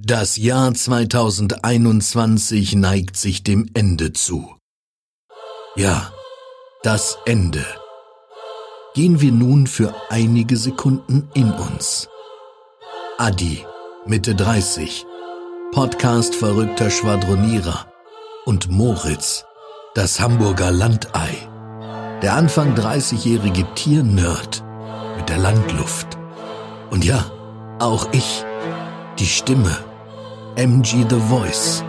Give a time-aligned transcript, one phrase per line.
[0.00, 4.54] Das Jahr 2021 neigt sich dem Ende zu.
[5.74, 6.12] Ja,
[6.84, 7.66] das Ende.
[8.94, 12.08] Gehen wir nun für einige Sekunden in uns.
[13.18, 13.66] Adi,
[14.06, 15.04] Mitte 30,
[15.72, 17.92] Podcast verrückter Schwadronierer
[18.44, 19.46] und Moritz,
[19.96, 21.34] das Hamburger Landei,
[22.22, 24.62] der Anfang 30-jährige Tiernerd
[25.16, 26.16] mit der Landluft.
[26.88, 27.28] Und ja,
[27.80, 28.44] auch ich,
[29.18, 29.87] die Stimme
[30.58, 31.84] MG The Voice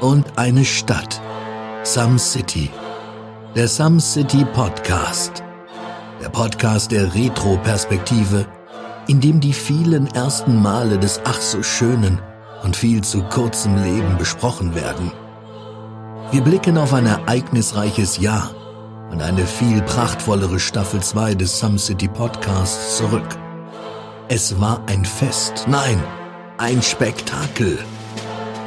[0.00, 1.22] und eine Stadt,
[1.84, 2.68] Some City.
[3.54, 5.44] Der Some City Podcast.
[6.20, 8.46] Der Podcast der Retro-Perspektive,
[9.06, 12.18] in dem die vielen ersten Male des ach so schönen
[12.64, 15.12] und viel zu kurzem Leben besprochen werden.
[16.32, 18.50] Wir blicken auf ein ereignisreiches Jahr
[19.12, 23.38] und eine viel prachtvollere Staffel 2 des Some City Podcasts zurück.
[24.26, 26.02] Es war ein Fest, nein,
[26.58, 27.78] ein Spektakel.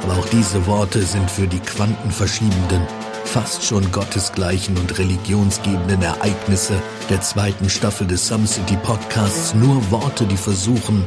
[0.02, 2.82] Aber auch diese Worte sind für die quantenverschiebenden,
[3.24, 6.74] fast schon gottesgleichen und religionsgebenden Ereignisse
[7.10, 11.04] der zweiten Staffel des Some City Podcasts nur Worte, die versuchen,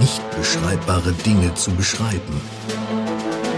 [0.00, 2.40] nicht beschreibbare Dinge zu beschreiben.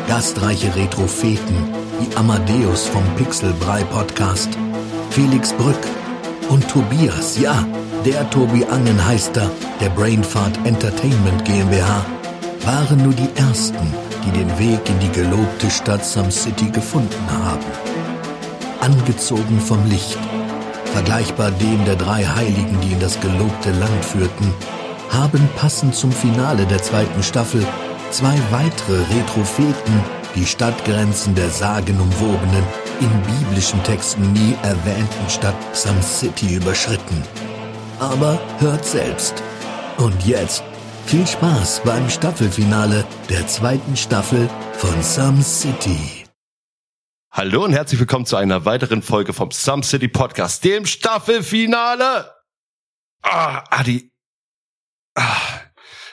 [0.06, 1.69] Gastreiche Retropheten
[2.01, 4.51] wie Amadeus vom Pixelbrei Podcast,
[5.11, 5.86] Felix Brück
[6.48, 7.67] und Tobias, ja,
[8.05, 12.06] der Tobi Angenheister der Brainfart Entertainment GmbH
[12.64, 13.92] waren nur die ersten,
[14.29, 17.65] die den Weg in die gelobte Stadt Some City gefunden haben.
[18.81, 20.19] Angezogen vom Licht,
[20.93, 24.53] vergleichbar dem der drei Heiligen, die in das gelobte Land führten,
[25.11, 27.65] haben passend zum Finale der zweiten Staffel
[28.11, 29.95] zwei weitere Retropheten
[30.35, 32.65] die Stadtgrenzen der sagenumwobenen,
[33.01, 37.23] in biblischen Texten nie erwähnten Stadt Some City überschritten.
[37.98, 39.42] Aber hört selbst.
[39.97, 40.63] Und jetzt
[41.09, 46.27] viel Spaß beim Staffelfinale der zweiten Staffel von Some City.
[47.31, 52.35] Hallo und herzlich willkommen zu einer weiteren Folge vom Some City Podcast, dem Staffelfinale.
[53.23, 54.13] Ah, Adi.
[55.14, 55.41] Ah,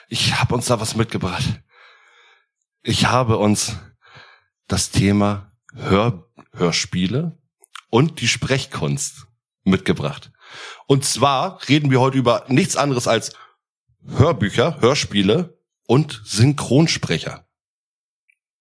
[0.08, 1.62] ich habe uns da was mitgebracht.
[2.82, 3.76] Ich habe uns
[4.66, 7.36] das Thema Hör Hörspiele
[7.90, 9.26] und die Sprechkunst
[9.62, 10.32] mitgebracht.
[10.86, 13.34] Und zwar reden wir heute über nichts anderes als
[14.08, 17.46] Hörbücher, Hörspiele und Synchronsprecher.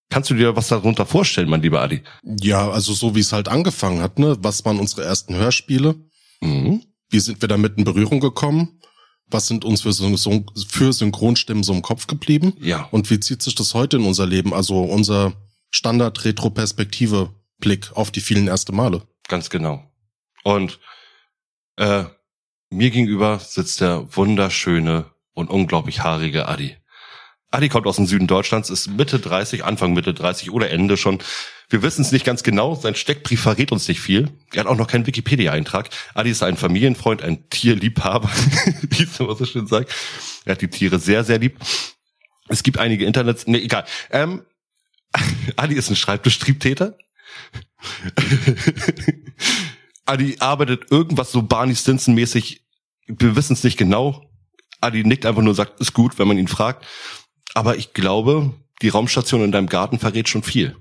[0.09, 2.03] Kannst du dir was darunter vorstellen, mein lieber Adi?
[2.23, 4.37] Ja, also so wie es halt angefangen hat, ne?
[4.39, 5.95] Was waren unsere ersten Hörspiele?
[6.41, 6.83] Mhm.
[7.09, 8.79] Wie sind wir damit in Berührung gekommen?
[9.27, 12.53] Was sind uns für, für Synchronstimmen so im Kopf geblieben?
[12.61, 12.87] Ja.
[12.91, 14.53] Und wie zieht sich das heute in unser Leben?
[14.53, 15.33] Also unser
[15.71, 19.01] Standard-Retro-Perspektive-Blick auf die vielen erste Male.
[19.27, 19.91] Ganz genau.
[20.43, 20.79] Und
[21.77, 22.03] äh,
[22.69, 26.75] mir gegenüber sitzt der wunderschöne und unglaublich haarige Adi.
[27.51, 31.19] Adi kommt aus dem Süden Deutschlands, ist Mitte 30, Anfang Mitte 30 oder Ende schon.
[31.69, 32.75] Wir wissen es nicht ganz genau.
[32.75, 34.29] Sein Steckbrief verrät uns nicht viel.
[34.53, 35.89] Er hat auch noch keinen Wikipedia-Eintrag.
[36.13, 38.29] Adi ist ein Familienfreund, ein Tierliebhaber,
[38.81, 39.93] wie es immer so schön sagt.
[40.45, 41.57] Er hat die Tiere sehr, sehr lieb.
[42.47, 43.85] Es gibt einige Internets, nee, egal.
[44.11, 44.43] Ähm,
[45.55, 46.97] Adi ist ein Schreibtischtriebtäter.
[50.05, 52.61] Adi arbeitet irgendwas so Barney Stinson-mäßig.
[53.07, 54.29] Wir wissen es nicht genau.
[54.81, 56.85] Adi nickt einfach nur und sagt, ist gut, wenn man ihn fragt.
[57.53, 60.75] Aber ich glaube, die Raumstation in deinem Garten verrät schon viel.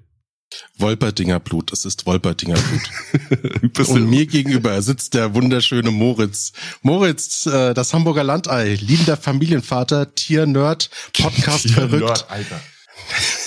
[0.78, 3.88] Wolperdinger Blut, es ist Wolperdinger Blut.
[3.88, 6.52] Und mir gegenüber sitzt der wunderschöne Moritz.
[6.82, 12.26] Moritz, äh, das Hamburger Landei, liebender Familienvater, Tiernerd, Podcast verrückt.
[12.28, 12.60] Alter.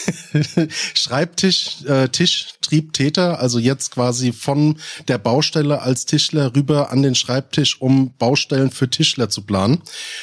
[0.94, 7.16] Schreibtisch, äh, Tisch, Triebtäter, also jetzt quasi von der Baustelle als Tischler rüber an den
[7.16, 9.81] Schreibtisch, um Baustellen für Tischler zu planen.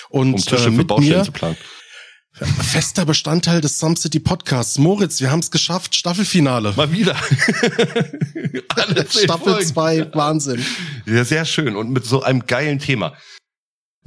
[0.08, 1.56] Und um Tische äh, mit für Baustellen mir, zu planen.
[2.34, 4.76] Fester Bestandteil des Some City Podcasts.
[4.78, 5.94] Moritz, wir haben es geschafft.
[5.94, 6.72] Staffelfinale.
[6.76, 7.14] Mal wieder.
[9.08, 10.64] Staffel 2, Wahnsinn.
[11.06, 11.76] Ja, sehr schön.
[11.76, 13.16] Und mit so einem geilen Thema.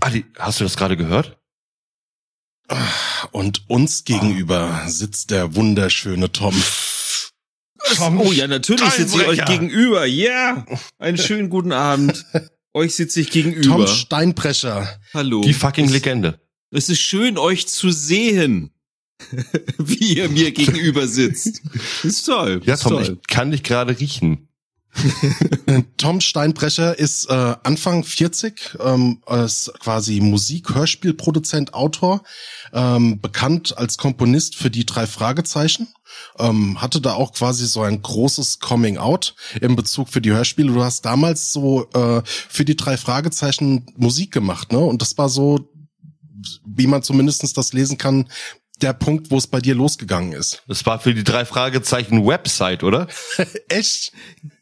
[0.02, 1.38] Adi, hast du das gerade gehört?
[3.32, 6.56] Und uns gegenüber sitzt der wunderschöne Tom.
[7.96, 10.06] Tom oh ja, natürlich sitze ich euch gegenüber.
[10.06, 10.66] Ja, yeah.
[10.98, 12.26] einen schönen guten Abend.
[12.74, 13.86] euch sitze ich gegenüber.
[13.86, 15.00] Tom Steinbrecher.
[15.14, 15.42] Hallo.
[15.42, 16.42] Die fucking Legende.
[16.72, 18.72] Es ist schön, euch zu sehen.
[19.78, 21.62] Wie ihr mir gegenüber sitzt.
[22.04, 22.62] Ist toll.
[22.66, 23.20] Ja, ist Tom, toll.
[23.22, 24.47] ich kann dich gerade riechen.
[25.98, 32.24] Tom Steinbrecher ist äh, Anfang 40, ähm, ist quasi Musik, Hörspielproduzent, Autor,
[32.74, 35.88] ähm, bekannt als Komponist für die drei Fragezeichen.
[36.40, 40.72] Ähm, hatte da auch quasi so ein großes Coming Out in Bezug für die Hörspiele.
[40.72, 44.80] Du hast damals so äh, für die drei Fragezeichen Musik gemacht, ne?
[44.80, 45.70] Und das war so,
[46.66, 48.30] wie man zumindestens das lesen kann,
[48.82, 50.64] der Punkt, wo es bei dir losgegangen ist.
[50.68, 53.08] Das war für die drei Fragezeichen Website, oder?
[53.70, 54.12] Echt?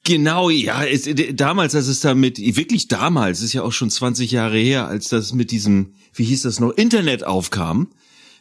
[0.03, 4.57] Genau, ja, es, damals, als es damit, wirklich damals, ist ja auch schon 20 Jahre
[4.57, 7.87] her, als das mit diesem, wie hieß das noch, Internet aufkam,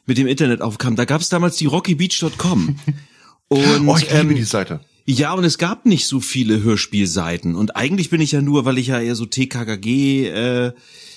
[0.06, 2.76] mit dem Internet aufkam, da gab es damals die rockybeach.com.
[3.48, 4.80] Und, oh, ich liebe ähm, die Seite.
[5.06, 7.56] Ja, und es gab nicht so viele Hörspielseiten.
[7.56, 10.72] Und eigentlich bin ich ja nur, weil ich ja eher so TKKG äh,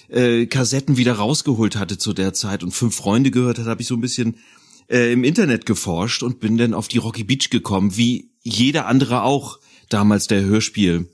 [0.10, 3.88] äh, Kassetten wieder rausgeholt hatte zu der Zeit und fünf Freunde gehört hat, habe ich
[3.88, 4.38] so ein bisschen
[4.90, 9.24] äh, im Internet geforscht und bin dann auf die Rocky Beach gekommen, wie jeder andere
[9.24, 9.60] auch
[9.90, 11.08] damals der Hörspielhörer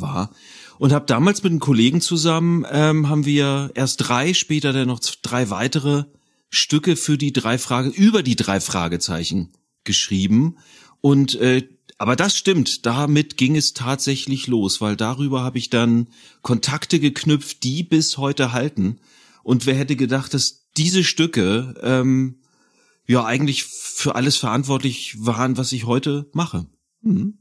[0.00, 0.34] war.
[0.78, 5.00] Und habe damals mit einem Kollegen zusammen, ähm, haben wir erst drei, später dann noch
[5.22, 6.04] drei weitere
[6.50, 9.52] Stücke für die drei Frage, über die drei Fragezeichen
[9.84, 10.56] geschrieben.
[11.00, 11.68] Und äh,
[11.98, 16.08] aber das stimmt, damit ging es tatsächlich los, weil darüber habe ich dann
[16.42, 19.00] Kontakte geknüpft, die bis heute halten.
[19.42, 22.40] Und wer hätte gedacht, dass diese Stücke ähm,
[23.06, 26.66] ja eigentlich für alles verantwortlich waren, was ich heute mache.
[27.00, 27.38] Mhm.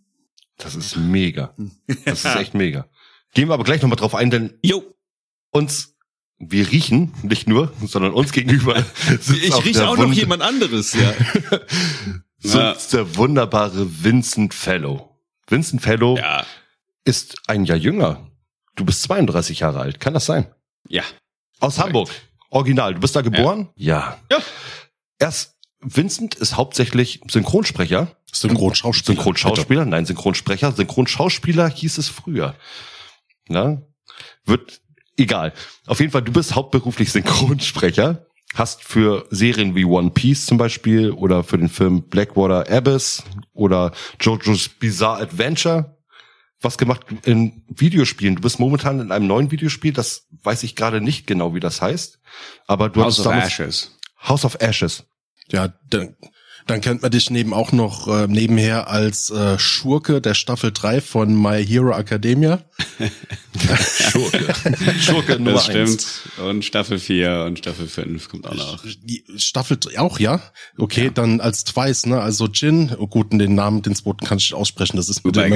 [0.58, 1.56] Das ist mega.
[2.06, 2.90] Das ist echt mega.
[3.36, 4.84] Gehen wir aber gleich nochmal drauf ein, denn jo.
[5.52, 5.94] uns
[6.40, 8.84] wir riechen nicht nur, sondern uns gegenüber.
[9.20, 11.14] ich rieche auch noch jemand anderes, ja.
[12.40, 13.00] sitzt ja.
[13.00, 15.18] der wunderbare Vincent Fellow.
[15.48, 16.46] Vincent Fellow ja.
[17.04, 18.28] ist ein Jahr jünger.
[18.76, 20.00] Du bist 32 Jahre alt.
[20.00, 20.48] Kann das sein?
[20.88, 21.04] Ja.
[21.60, 21.88] Aus Correct.
[21.88, 22.10] Hamburg.
[22.50, 22.94] Original.
[22.94, 23.70] Du bist da geboren?
[23.76, 24.20] Ja.
[24.32, 24.40] Ja.
[25.20, 28.16] Erst Vincent ist hauptsächlich Synchronsprecher.
[28.32, 29.16] Synchronschauspieler.
[29.16, 30.72] Synchronschauspieler, nein, Synchronsprecher.
[30.72, 32.56] Synchronschauspieler hieß es früher.
[33.48, 33.82] Na?
[34.46, 34.82] Wird
[35.18, 35.54] egal.
[35.86, 41.12] Auf jeden Fall, du bist hauptberuflich Synchronsprecher hast für Serien wie One Piece zum Beispiel
[41.12, 43.24] oder für den Film Blackwater Abyss
[43.54, 45.98] oder JoJo's Bizarre Adventure
[46.62, 48.36] was gemacht in Videospielen.
[48.36, 51.82] Du bist momentan in einem neuen Videospiel, das weiß ich gerade nicht genau, wie das
[51.82, 52.20] heißt.
[52.66, 53.92] Aber du House of Ashes.
[54.20, 55.04] House of Ashes.
[55.52, 56.16] Ja, dann
[56.66, 61.00] dann kennt man dich neben auch noch äh, nebenher als äh, Schurke der Staffel 3
[61.00, 62.60] von My Hero Academia.
[64.12, 64.54] Schurke.
[65.00, 65.90] Schurke Nummer Das stimmt.
[65.90, 66.22] Eins.
[66.44, 68.84] Und Staffel 4 und Staffel 5 kommt auch noch.
[69.38, 70.42] Staffel auch, ja?
[70.78, 71.10] Okay, ja.
[71.10, 72.22] dann als Twice, ne?
[72.22, 75.54] Also Jin, oh gut, den Namen, den zweiten kann ich aussprechen, das ist mit dem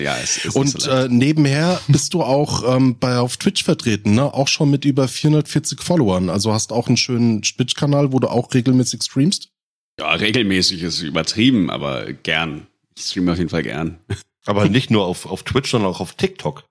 [0.00, 4.14] ja, es ist Und so äh, nebenher bist du auch ähm, bei auf Twitch vertreten,
[4.14, 4.32] ne?
[4.32, 6.30] Auch schon mit über 440 Followern.
[6.30, 9.50] Also hast auch einen schönen Twitch-Kanal, wo du auch regelmäßig streamst.
[9.98, 12.66] Ja, regelmäßig ist übertrieben, aber gern.
[12.96, 13.98] Ich streame auf jeden Fall gern.
[14.46, 16.64] Aber nicht nur auf, auf Twitch, sondern auch auf TikTok.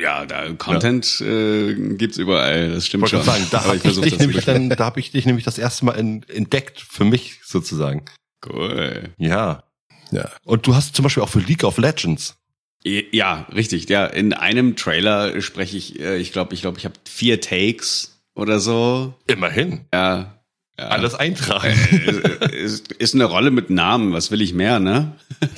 [0.00, 1.26] Ja, da Content ja.
[1.26, 3.22] Äh, gibt's überall, das stimmt schon.
[3.22, 5.86] Sagen, da habe ich, ich, dich nämlich dann, da hab ich dich nämlich das erste
[5.86, 8.04] Mal in, entdeckt, für mich sozusagen.
[8.46, 9.14] Cool.
[9.16, 9.64] Ja.
[10.10, 10.30] Ja.
[10.44, 12.36] Und du hast zum Beispiel auch für League of Legends.
[12.84, 13.88] Ja, richtig.
[13.88, 18.20] Ja, in einem Trailer spreche ich, äh, ich glaube, ich glaube, ich habe vier Takes
[18.34, 19.14] oder so.
[19.26, 19.86] Immerhin.
[19.92, 20.35] Ja,
[20.78, 20.88] ja.
[20.88, 21.78] Alles eintragen.
[21.90, 24.12] Äh, ist, ist eine Rolle mit Namen.
[24.12, 25.12] Was will ich mehr, ne?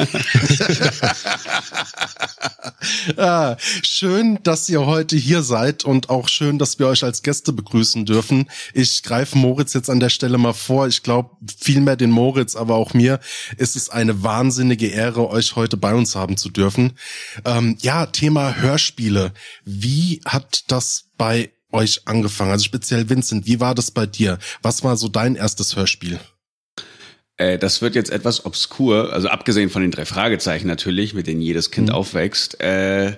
[3.17, 7.53] ah, schön, dass ihr heute hier seid und auch schön, dass wir euch als Gäste
[7.53, 8.49] begrüßen dürfen.
[8.75, 10.87] Ich greife Moritz jetzt an der Stelle mal vor.
[10.87, 13.19] Ich glaube, vielmehr den Moritz, aber auch mir
[13.57, 16.93] ist es eine wahnsinnige Ehre, euch heute bei uns haben zu dürfen.
[17.45, 19.33] Ähm, ja, Thema Hörspiele.
[19.65, 22.53] Wie hat das bei euch angefangen?
[22.53, 24.39] Also speziell Vincent, wie war das bei dir?
[24.63, 26.19] Was war so dein erstes Hörspiel?
[27.37, 31.41] Äh, das wird jetzt etwas obskur, also abgesehen von den drei Fragezeichen natürlich, mit denen
[31.41, 31.95] jedes Kind mhm.
[31.95, 33.17] aufwächst, äh,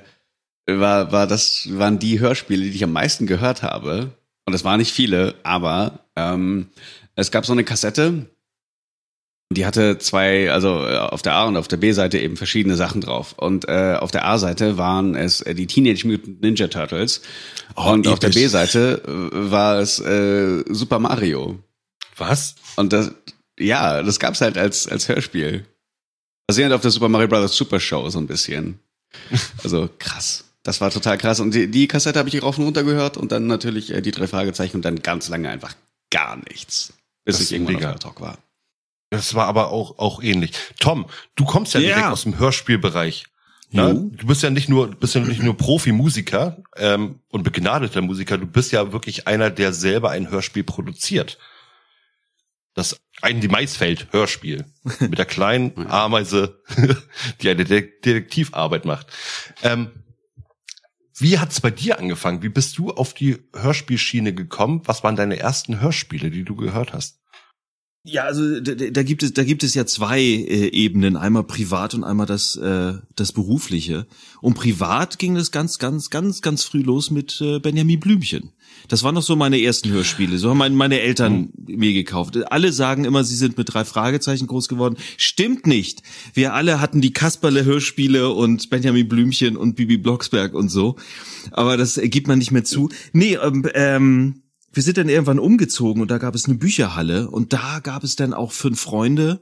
[0.66, 4.12] war, war das, waren die Hörspiele, die ich am meisten gehört habe.
[4.46, 6.68] Und es waren nicht viele, aber ähm,
[7.14, 8.26] es gab so eine Kassette,
[9.52, 13.00] die hatte zwei, also äh, auf der A und auf der B-Seite eben verschiedene Sachen
[13.00, 13.34] drauf.
[13.36, 17.20] Und äh, auf der A-Seite waren es äh, die Teenage Mutant Ninja Turtles.
[17.74, 18.12] Oh, und episch.
[18.12, 21.58] auf der B-Seite äh, war es äh, Super Mario.
[22.16, 22.54] Was?
[22.76, 23.10] Und das,
[23.58, 25.66] ja, das gab's halt als, als Hörspiel.
[26.46, 27.56] Basierend auf der Super Mario Bros.
[27.56, 28.78] Super Show so ein bisschen.
[29.64, 30.44] Also krass.
[30.62, 31.40] Das war total krass.
[31.40, 34.12] Und die, die Kassette habe ich rauf und runter gehört und dann natürlich äh, die
[34.12, 35.74] drei Fragezeichen und dann ganz lange einfach
[36.10, 36.92] gar nichts.
[37.24, 37.88] Bis das ich irgendwann mega.
[37.88, 38.38] auf der Talk war.
[39.10, 40.52] Das war aber auch, auch ähnlich.
[40.78, 42.12] Tom, du kommst ja direkt ja.
[42.12, 43.26] aus dem Hörspielbereich.
[43.72, 44.10] Ne?
[44.12, 48.46] Du bist ja nicht nur, bist ja nicht nur Profimusiker ähm, und begnadeter Musiker, du
[48.46, 51.38] bist ja wirklich einer, der selber ein Hörspiel produziert.
[52.74, 54.64] Das ein die Maisfeld Hörspiel
[55.00, 56.60] mit der kleinen Ameise,
[57.42, 59.08] die eine Detektivarbeit macht.
[59.62, 59.90] Ähm,
[61.18, 62.42] wie hat's bei dir angefangen?
[62.42, 64.82] Wie bist du auf die Hörspielschiene gekommen?
[64.86, 67.19] Was waren deine ersten Hörspiele, die du gehört hast?
[68.02, 71.92] Ja, also da, da gibt es da gibt es ja zwei äh, Ebenen, einmal privat
[71.92, 74.06] und einmal das äh, das berufliche.
[74.40, 78.52] Und privat ging das ganz ganz ganz ganz früh los mit äh, Benjamin Blümchen.
[78.88, 80.38] Das waren noch so meine ersten Hörspiele.
[80.38, 81.76] So haben meine, meine Eltern mhm.
[81.76, 82.38] mir gekauft.
[82.50, 84.96] Alle sagen immer, sie sind mit drei Fragezeichen groß geworden.
[85.18, 86.02] Stimmt nicht.
[86.32, 90.96] Wir alle hatten die Kasperle Hörspiele und Benjamin Blümchen und Bibi Blocksberg und so.
[91.50, 92.88] Aber das gibt man nicht mehr zu.
[93.12, 94.42] Nee, ähm, ähm
[94.72, 98.16] wir sind dann irgendwann umgezogen und da gab es eine Bücherhalle und da gab es
[98.16, 99.40] dann auch fünf Freunde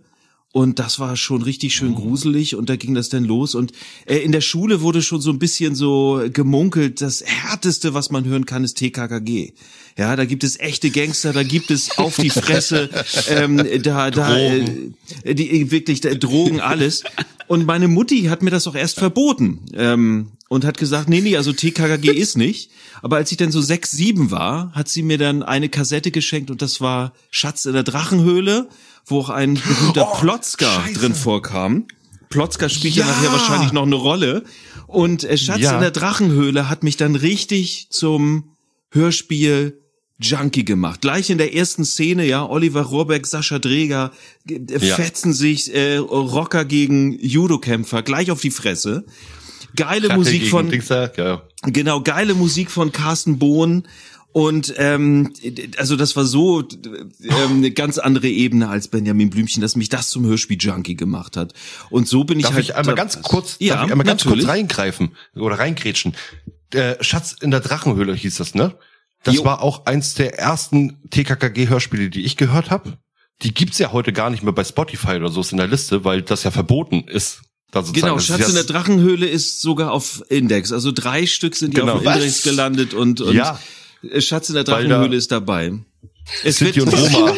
[0.52, 1.96] und das war schon richtig schön oh.
[1.96, 3.72] gruselig und da ging das dann los und
[4.06, 8.24] äh, in der Schule wurde schon so ein bisschen so gemunkelt, das härteste, was man
[8.24, 9.52] hören kann, ist TKKG.
[9.98, 12.88] Ja, da gibt es echte Gangster, da gibt es auf die Fresse,
[13.30, 14.64] ähm, da, da, äh,
[15.34, 17.02] die wirklich da, Drogen, alles.
[17.48, 21.36] Und meine Mutti hat mir das auch erst verboten ähm, und hat gesagt, nee, nee,
[21.36, 22.70] also TKKG ist nicht.
[23.02, 26.52] Aber als ich dann so sechs, sieben war, hat sie mir dann eine Kassette geschenkt
[26.52, 28.68] und das war Schatz in der Drachenhöhle,
[29.04, 31.00] wo auch ein berühmter oh, Plotzka Scheiße.
[31.00, 31.86] drin vorkam.
[32.28, 33.04] Plotzka spielt ja.
[33.04, 34.44] ja nachher wahrscheinlich noch eine Rolle.
[34.86, 35.74] Und äh, Schatz ja.
[35.74, 38.52] in der Drachenhöhle hat mich dann richtig zum
[38.90, 39.80] Hörspiel
[40.20, 41.00] Junkie gemacht.
[41.00, 44.12] Gleich in der ersten Szene, ja, Oliver Rohrbeck, Sascha Dreger
[44.48, 44.78] ja.
[44.78, 49.04] fetzen sich äh, Rocker gegen Judokämpfer gleich auf die Fresse.
[49.76, 51.42] Geile Schacke Musik von Dingser, ja.
[51.62, 53.86] genau geile Musik von Carsten Bohn
[54.32, 55.32] und ähm,
[55.78, 60.10] also das war so ähm, eine ganz andere Ebene als Benjamin Blümchen, dass mich das
[60.10, 61.54] zum Hörspiel-Junkie gemacht hat.
[61.90, 62.64] Und so bin darf ich halt.
[62.66, 66.14] Ich einmal ganz kurz, ja, darf ich einmal ganz kurz reingreifen oder reingrätschen.
[66.72, 68.74] Äh, Schatz in der Drachenhöhle hieß das, ne?
[69.24, 69.44] Das jo.
[69.44, 72.98] war auch eins der ersten TKKG-Hörspiele, die ich gehört habe.
[73.42, 76.04] Die gibt's ja heute gar nicht mehr bei Spotify oder so ist in der Liste,
[76.04, 77.42] weil das ja verboten ist.
[77.92, 80.72] Genau, Schatz in der Drachenhöhle ist sogar auf Index.
[80.72, 81.96] Also drei Stück sind genau.
[81.96, 83.60] auf Index gelandet und, und ja.
[84.18, 85.72] Schatz in der Drachenhöhle ist dabei.
[86.44, 87.34] Es Sinti und Roma,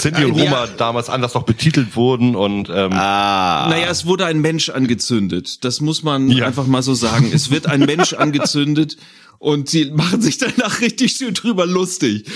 [0.00, 0.66] Sinti und Roma ja.
[0.66, 3.68] damals anders noch betitelt wurden und ähm, ah.
[3.68, 5.64] naja, es wurde ein Mensch angezündet.
[5.64, 6.46] Das muss man ja.
[6.46, 7.30] einfach mal so sagen.
[7.32, 8.96] Es wird ein Mensch angezündet
[9.38, 12.26] und sie machen sich danach richtig schön drüber lustig.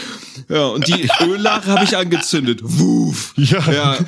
[0.48, 2.60] Ja, und die Öllache habe ich angezündet.
[2.62, 3.32] Wuff.
[3.36, 3.72] Ja.
[3.72, 3.98] ja.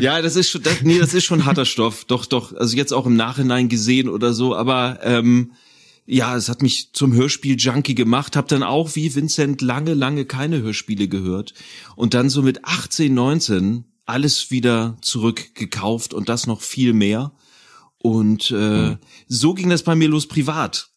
[0.00, 2.04] Ja, das ist schon, das, nee, das ist schon harter Stoff.
[2.06, 2.54] Doch, doch.
[2.54, 4.56] Also jetzt auch im Nachhinein gesehen oder so.
[4.56, 5.52] Aber ähm,
[6.06, 8.36] ja, es hat mich zum Hörspiel-Junkie gemacht.
[8.36, 11.52] Hab dann auch wie Vincent lange, lange keine Hörspiele gehört
[11.96, 17.32] und dann so mit 18, 19 alles wieder zurückgekauft und das noch viel mehr.
[17.98, 18.98] Und äh, mhm.
[19.26, 20.90] so ging das bei mir los privat.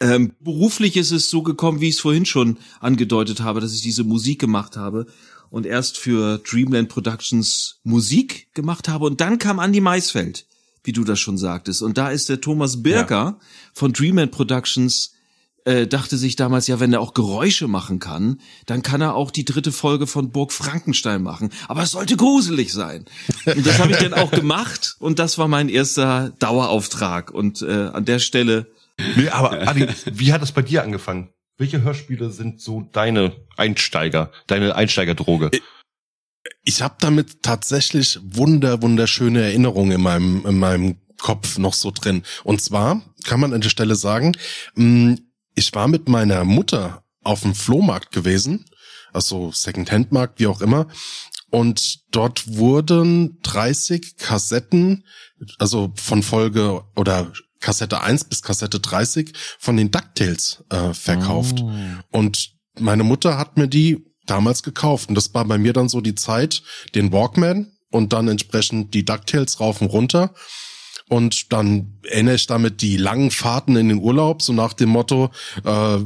[0.00, 3.82] Ähm, beruflich ist es so gekommen, wie ich es vorhin schon angedeutet habe, dass ich
[3.82, 5.06] diese Musik gemacht habe
[5.48, 10.46] und erst für Dreamland Productions Musik gemacht habe und dann kam Andy Maisfeld,
[10.84, 11.82] wie du das schon sagtest.
[11.82, 13.38] Und da ist der Thomas Birker ja.
[13.72, 15.14] von Dreamland Productions
[15.64, 19.30] äh, dachte sich damals, ja, wenn er auch Geräusche machen kann, dann kann er auch
[19.30, 21.50] die dritte Folge von Burg Frankenstein machen.
[21.68, 23.04] Aber es sollte gruselig sein.
[23.46, 27.30] Und das habe ich dann auch gemacht und das war mein erster Dauerauftrag.
[27.30, 28.66] Und äh, an der Stelle
[29.16, 31.28] Nee, aber Adi, wie hat das bei dir angefangen?
[31.58, 35.50] Welche Hörspiele sind so deine Einsteiger, deine Einsteigerdroge?
[36.64, 42.22] Ich habe damit tatsächlich wunder wunderschöne Erinnerungen in meinem in meinem Kopf noch so drin.
[42.44, 44.36] Und zwar kann man an der Stelle sagen,
[44.74, 45.14] mm,
[45.54, 48.64] ich war mit meiner Mutter auf dem Flohmarkt gewesen,
[49.12, 50.88] also Secondhand-Markt, wie auch immer.
[51.50, 55.04] Und dort wurden 30 Kassetten,
[55.58, 61.60] also von Folge oder Kassette 1 bis Kassette 30 von den DuckTales äh, verkauft.
[61.60, 61.70] Oh.
[62.10, 65.08] Und meine Mutter hat mir die damals gekauft.
[65.08, 66.62] Und das war bei mir dann so die Zeit,
[66.94, 70.34] den Walkman und dann entsprechend die DuckTales rauf und runter.
[71.08, 75.30] Und dann erinnere ich damit die langen Fahrten in den Urlaub, so nach dem Motto,
[75.62, 75.98] äh,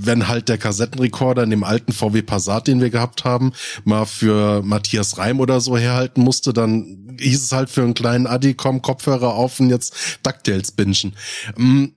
[0.00, 3.52] wenn halt der Kassettenrekorder in dem alten VW Passat, den wir gehabt haben,
[3.84, 8.26] mal für Matthias Reim oder so herhalten musste, dann hieß es halt für einen kleinen
[8.26, 9.94] Adi, komm, Kopfhörer auf und jetzt
[10.24, 11.14] DuckTales bingen.
[11.56, 11.94] Ähm,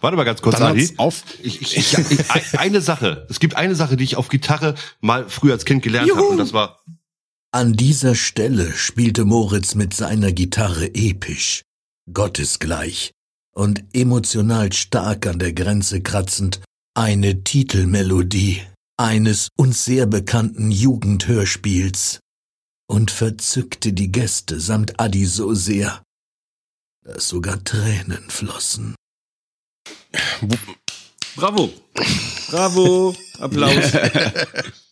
[0.00, 0.92] Warte mal ganz kurz, Adi.
[0.96, 1.24] Auf.
[1.42, 3.26] Ich, ich, ich, ich, eine Sache.
[3.28, 6.38] Es gibt eine Sache, die ich auf Gitarre mal früher als Kind gelernt habe und
[6.38, 6.80] das war.
[7.50, 11.62] An dieser Stelle spielte Moritz mit seiner Gitarre episch
[12.12, 13.12] gottesgleich
[13.54, 16.60] und emotional stark an der Grenze kratzend
[16.94, 18.62] eine Titelmelodie
[18.96, 22.20] eines uns sehr bekannten Jugendhörspiels
[22.88, 26.02] und verzückte die Gäste samt Adi so sehr,
[27.04, 28.94] dass sogar Tränen flossen.
[31.36, 31.70] Bravo!
[32.50, 33.14] Bravo!
[33.40, 33.92] Applaus!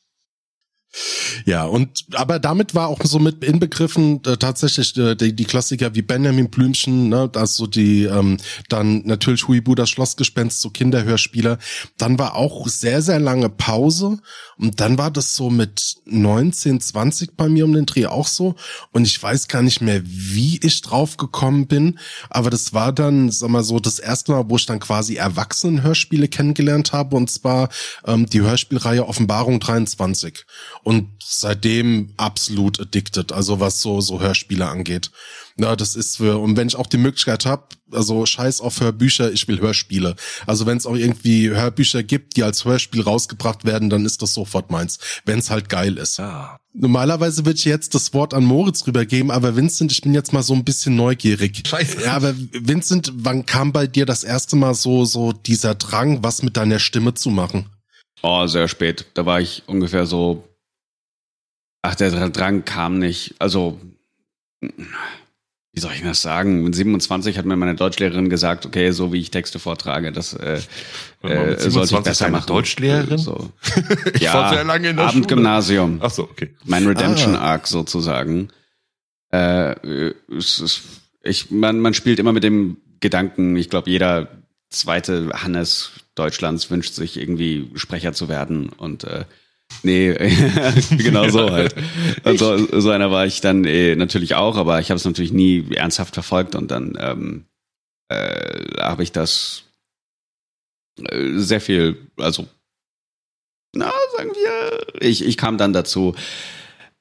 [1.45, 5.95] Ja, und aber damit war auch so mit inbegriffen äh, tatsächlich äh, die, die Klassiker
[5.95, 8.39] wie Benjamin Blümchen, ne, also die ähm,
[8.69, 11.59] dann natürlich Huibu das Schlossgespenst, so Kinderhörspieler.
[11.99, 14.19] Dann war auch sehr sehr lange Pause
[14.59, 18.55] und dann war das so mit 19, 20 bei mir um den Dreh auch so.
[18.93, 21.99] Und ich weiß gar nicht mehr, wie ich drauf gekommen bin,
[22.31, 26.29] aber das war dann, sag mal so, das erste Mal, wo ich dann quasi Erwachsenenhörspiele
[26.29, 27.17] kennengelernt habe.
[27.17, 27.69] Und zwar
[28.07, 30.45] ähm, die Hörspielreihe Offenbarung 23
[30.87, 35.11] und seitdem absolut addicted, also was so so Hörspiele angeht.
[35.57, 39.33] Ja, das ist für und wenn ich auch die Möglichkeit habe, also scheiß auf Hörbücher,
[39.33, 40.15] ich will Hörspiele.
[40.47, 44.33] Also wenn es auch irgendwie Hörbücher gibt, die als Hörspiel rausgebracht werden, dann ist das
[44.33, 46.19] sofort meins, wenn es halt geil ist.
[46.19, 46.57] Ja.
[46.73, 50.45] Normalerweise würde ich jetzt das Wort an Moritz rübergeben, aber Vincent, ich bin jetzt mal
[50.45, 51.65] so ein bisschen neugierig.
[51.67, 52.05] Scheiße.
[52.05, 56.45] Ja, aber Vincent, wann kam bei dir das erste Mal so so dieser Drang, was
[56.45, 57.67] mit deiner Stimme zu machen?
[58.23, 59.07] Oh, sehr spät.
[59.15, 60.45] Da war ich ungefähr so
[61.87, 63.37] Ach, der Drang kam nicht.
[63.39, 63.81] Also,
[64.61, 66.65] wie soll ich das sagen?
[66.65, 70.61] Mit 27 hat mir meine Deutschlehrerin gesagt, okay, so wie ich Texte vortrage, das äh,
[71.23, 72.47] äh, sollte ich besser machen.
[72.47, 73.19] Deutschlehrerin?
[73.19, 73.53] So.
[74.15, 76.01] Ich ja, war sehr lange in der Abendgymnasium.
[76.03, 76.55] Ach so, okay.
[76.65, 77.53] Mein Redemption Ah.
[77.53, 78.49] Arc sozusagen.
[79.31, 80.13] Äh,
[81.23, 84.29] ich, man, man spielt immer mit dem Gedanken, ich glaube, jeder
[84.71, 89.25] zweite Hannes Deutschlands wünscht sich irgendwie Sprecher zu werden und äh,
[89.83, 90.13] nee,
[90.91, 91.75] genau so halt.
[92.37, 95.65] So, so einer war ich dann eh, natürlich auch, aber ich habe es natürlich nie
[95.75, 97.45] ernsthaft verfolgt und dann ähm,
[98.09, 99.65] äh, habe ich das
[100.99, 102.49] äh, sehr viel, also
[103.75, 106.15] na, sagen wir, ich, ich kam dann dazu,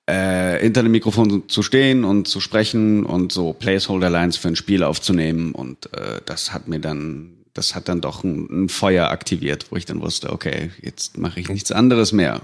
[0.08, 4.84] äh, hinter dem Mikrofon zu stehen und zu sprechen und so Placeholder-Lines für ein Spiel
[4.84, 9.68] aufzunehmen und äh, das hat mir dann, das hat dann doch ein, ein Feuer aktiviert,
[9.72, 12.42] wo ich dann wusste, okay, jetzt mache ich nichts anderes mehr,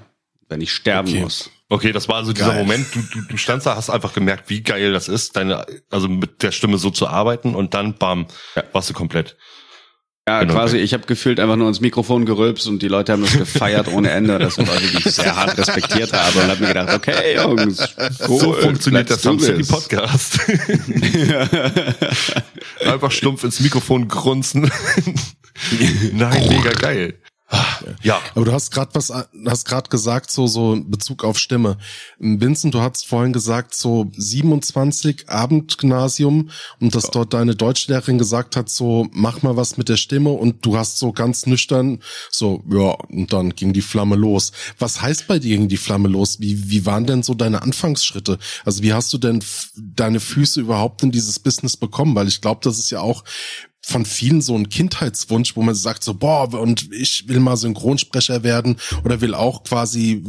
[0.52, 1.22] wenn ich sterben Okay.
[1.22, 1.50] muss.
[1.70, 2.60] Okay, das war also dieser Geil.
[2.64, 6.10] Moment, du, du, du standst da, hast einfach gemerkt, wie geil das ist, deine, also
[6.10, 8.64] mit der Stimme so zu arbeiten und dann, bam, Ja.
[8.74, 9.38] warst du komplett.
[10.28, 10.54] Ja, Genau.
[10.54, 13.88] quasi, ich habe gefühlt einfach nur ins Mikrofon gerülpst und die Leute haben das gefeiert
[13.88, 14.38] ohne Ende.
[14.38, 17.78] Das sind Leute, die ich sehr hart respektiert habe und habe mir gedacht, okay, Jungs,
[18.20, 19.64] so cool, funktioniert der Some City.
[19.64, 20.40] Podcast.
[22.86, 24.64] Einfach stumpf ins Mikrofon grunzen.
[26.14, 27.16] Nein, mega geil.
[28.04, 29.12] Ja, Aber du hast gerade was,
[29.46, 31.78] hast gerade gesagt, so, so in Bezug auf Stimme.
[32.20, 38.70] Vincent, du hast vorhin gesagt, so 27 Abendgymnasium und dass dort deine Deutschlehrerin gesagt hat,
[38.70, 42.96] so, mach mal was mit der Stimme und du hast so ganz nüchtern, so, ja,
[43.10, 44.52] und dann ging die Flamme los.
[44.80, 46.40] Was heißt bei dir ging die Flamme los?
[46.40, 48.40] Wie, wie waren denn so deine Anfangsschritte?
[48.66, 49.44] Also wie hast du denn
[49.76, 52.16] deine Füße überhaupt in dieses Business bekommen?
[52.16, 53.24] Weil ich glaube, das ist ja auch
[53.82, 58.44] von vielen so ein Kindheitswunsch, wo man sagt so, boah, und ich will mal Synchronsprecher
[58.44, 60.24] werden oder will auch quasi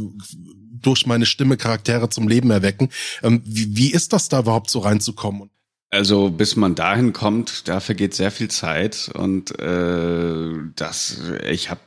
[0.81, 2.89] durch meine Stimme Charaktere zum Leben erwecken.
[3.21, 5.49] Ähm, wie, wie ist das da überhaupt so reinzukommen?
[5.91, 11.81] Also bis man dahin kommt, da vergeht sehr viel Zeit und äh, das, ich habe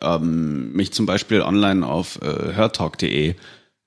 [0.00, 3.34] ähm, mich zum Beispiel online auf äh, hörtalk.de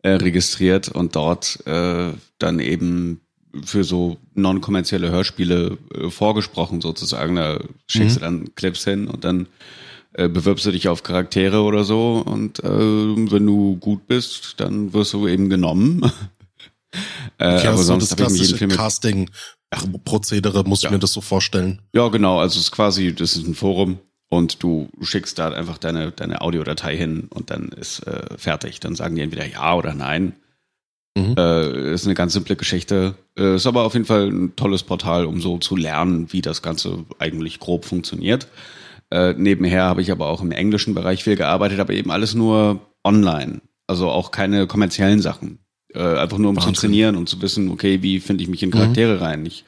[0.01, 3.21] äh, registriert und dort äh, dann eben
[3.65, 7.35] für so non-kommerzielle Hörspiele äh, vorgesprochen sozusagen.
[7.35, 9.47] Da schickst du dann Clips hin und dann
[10.13, 14.91] äh, bewirbst du dich auf Charaktere oder so und äh, wenn du gut bist, dann
[14.93, 16.01] wirst du eben genommen.
[17.37, 21.13] äh, Okay, aber also sonst das ich klassische viel mit Casting-Prozedere, muss ich mir das
[21.13, 21.81] so vorstellen.
[21.93, 22.39] Ja, genau.
[22.39, 26.41] Also es ist quasi, das ist ein Forum und du schickst da einfach deine, deine
[26.41, 28.79] Audiodatei hin und dann ist äh, fertig.
[28.79, 30.33] Dann sagen die entweder ja oder nein.
[31.17, 31.35] Mhm.
[31.37, 33.15] Äh, ist eine ganz simple Geschichte.
[33.37, 36.61] Äh, ist aber auf jeden Fall ein tolles Portal, um so zu lernen, wie das
[36.61, 38.47] Ganze eigentlich grob funktioniert.
[39.11, 42.79] Äh, nebenher habe ich aber auch im englischen Bereich viel gearbeitet, aber eben alles nur
[43.03, 43.61] online.
[43.87, 45.59] Also auch keine kommerziellen Sachen.
[45.93, 46.75] Äh, einfach nur um Wahnsinn.
[46.75, 49.45] zu trainieren und zu wissen, okay, wie finde ich mich in Charaktere rein.
[49.47, 49.65] Ich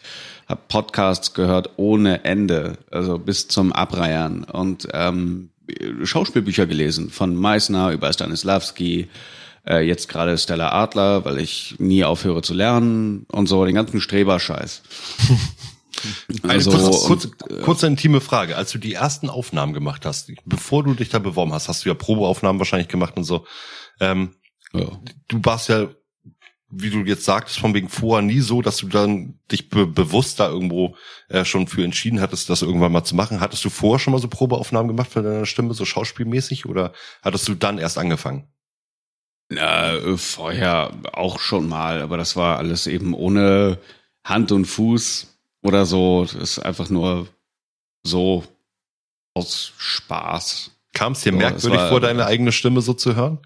[0.48, 5.50] habe Podcasts gehört ohne Ende, also bis zum Abreiern und ähm,
[6.04, 9.08] Schauspielbücher gelesen, von Meissner über Stanislavski,
[9.68, 14.02] äh, jetzt gerade Stella Adler, weil ich nie aufhöre zu lernen und so, den ganzen
[14.02, 14.82] Streberscheiß.
[16.44, 18.58] also Also, kurze, kurze, kurze intime Frage.
[18.58, 21.90] Als du die ersten Aufnahmen gemacht hast, bevor du dich da beworben hast, hast du
[21.90, 23.46] ja Probeaufnahmen wahrscheinlich gemacht und so.
[24.00, 24.36] Ähm,
[24.74, 24.88] ja.
[25.28, 25.90] du warst ja,
[26.70, 30.40] wie du jetzt sagtest, von wegen vorher nie so, dass du dann dich be bewusst
[30.40, 30.96] da irgendwo
[31.28, 33.42] äh, schon für entschieden hattest, das irgendwann mal zu machen.
[33.42, 37.48] Hattest du vorher schon mal so Probeaufnahmen gemacht von deiner Stimme, so schauspielmäßig, oder hattest
[37.48, 38.48] du dann erst angefangen?
[39.52, 43.78] Ja, äh, vorher auch schon mal, aber das war alles eben ohne
[44.24, 45.28] Hand und Fuß
[45.62, 46.24] oder so.
[46.24, 47.28] Das ist einfach nur
[48.04, 48.44] so
[49.34, 50.72] aus Spaß.
[50.94, 53.40] Kam es dir merkwürdig war- vor, deine eigene Stimme so zu hören?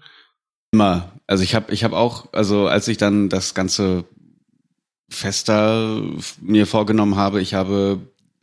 [0.72, 1.12] Immer.
[1.26, 4.04] Also ich habe ich hab auch, also als ich dann das ganze
[5.08, 6.00] fester
[6.40, 8.00] mir vorgenommen habe, ich habe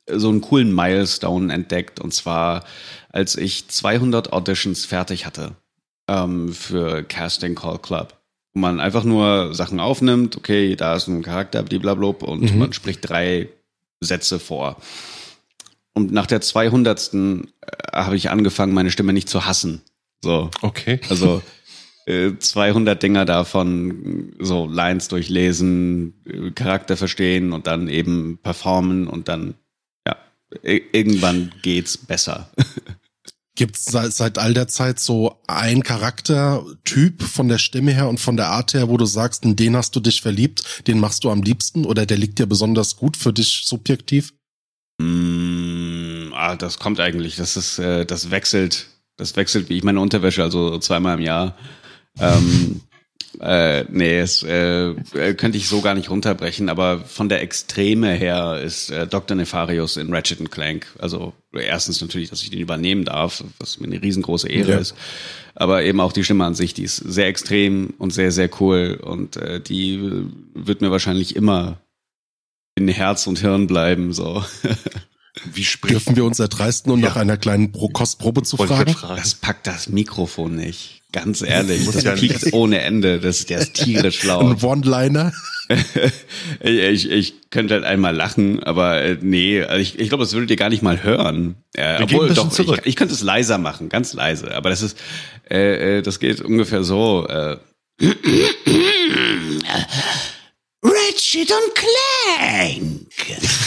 [0.08, 2.65] so einen coolen Milestone entdeckt und zwar
[3.10, 5.56] als ich 200 Auditions fertig hatte
[6.08, 8.18] ähm, für Casting Call Club
[8.54, 12.60] wo man einfach nur Sachen aufnimmt, okay, da ist ein Charakter, blablabla, und mhm.
[12.60, 13.50] man spricht drei
[14.00, 14.78] Sätze vor.
[15.94, 17.13] Und nach der 200.
[17.13, 17.42] Äh,
[17.92, 19.82] habe ich angefangen, meine Stimme nicht zu hassen.
[20.22, 20.50] So.
[20.62, 21.00] Okay.
[21.10, 21.42] Also
[22.06, 29.28] äh, 200 Dinger davon, so Lines durchlesen, äh, Charakter verstehen und dann eben performen und
[29.28, 29.56] dann,
[30.06, 30.18] ja,
[30.63, 32.50] irgendwann geht's besser.
[33.56, 38.20] Gibt es seit, seit all der Zeit so ein Charaktertyp von der Stimme her und
[38.20, 41.24] von der Art her, wo du sagst, in den hast du dich verliebt, den machst
[41.24, 44.34] du am liebsten oder der liegt dir besonders gut für dich subjektiv?
[45.00, 47.36] Mm, ah, das kommt eigentlich.
[47.36, 48.88] Das ist, äh, das wechselt,
[49.18, 51.56] das wechselt wie ich meine Unterwäsche, also zweimal im Jahr.
[52.20, 52.82] Ähm,
[53.39, 58.12] äh, nee, es äh, äh, könnte ich so gar nicht runterbrechen, aber von der Extreme
[58.13, 59.36] her ist äh, Dr.
[59.36, 60.88] Nefarius in Ratchet Clank.
[61.00, 64.78] Also erstens natürlich, dass ich den übernehmen darf, was mir eine riesengroße Ehre ja.
[64.78, 64.96] ist.
[65.56, 69.00] Aber eben auch die Stimme an sich, die ist sehr extrem und sehr, sehr cool.
[69.02, 71.78] Und äh, die wird mir wahrscheinlich immer
[72.76, 74.13] in Herz und Hirn bleiben.
[74.13, 74.43] So.
[75.52, 77.10] Wie spricht Dürfen wir uns erdreisten und ja.
[77.10, 78.93] nach einer kleinen Pro Kostprobe zu fragen?
[78.93, 79.17] fragen?
[79.17, 81.02] Das packt das Mikrofon nicht.
[81.12, 83.19] Ganz ehrlich, das piekt ohne Ende.
[83.19, 84.63] Das, der ist tierisch laut.
[84.63, 85.34] Ein One-Liner?
[86.60, 90.52] ich, ich könnte halt einmal lachen, aber äh, nee, also ich, ich glaube, das würdet
[90.52, 91.56] ihr gar nicht mal hören.
[91.74, 94.54] Äh, obwohl, doch, ich, ich könnte es leiser machen, ganz leise.
[94.54, 94.98] Aber das ist,
[95.50, 97.28] äh, äh das geht ungefähr so.
[97.28, 97.58] Äh,
[100.84, 103.08] Ratchet und Clank.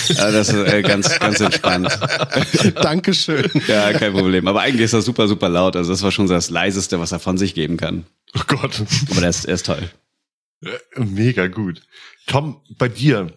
[0.08, 1.98] Ja, das ist äh, ganz, ganz entspannt.
[2.74, 3.50] Dankeschön.
[3.66, 4.46] Ja, kein Problem.
[4.46, 5.76] Aber eigentlich ist das super, super laut.
[5.76, 8.04] Also das war schon das Leiseste, was er von sich geben kann.
[8.36, 8.82] Oh Gott.
[9.10, 9.90] Aber der ist, er ist toll.
[10.96, 11.82] Mega gut.
[12.26, 13.32] Tom, bei dir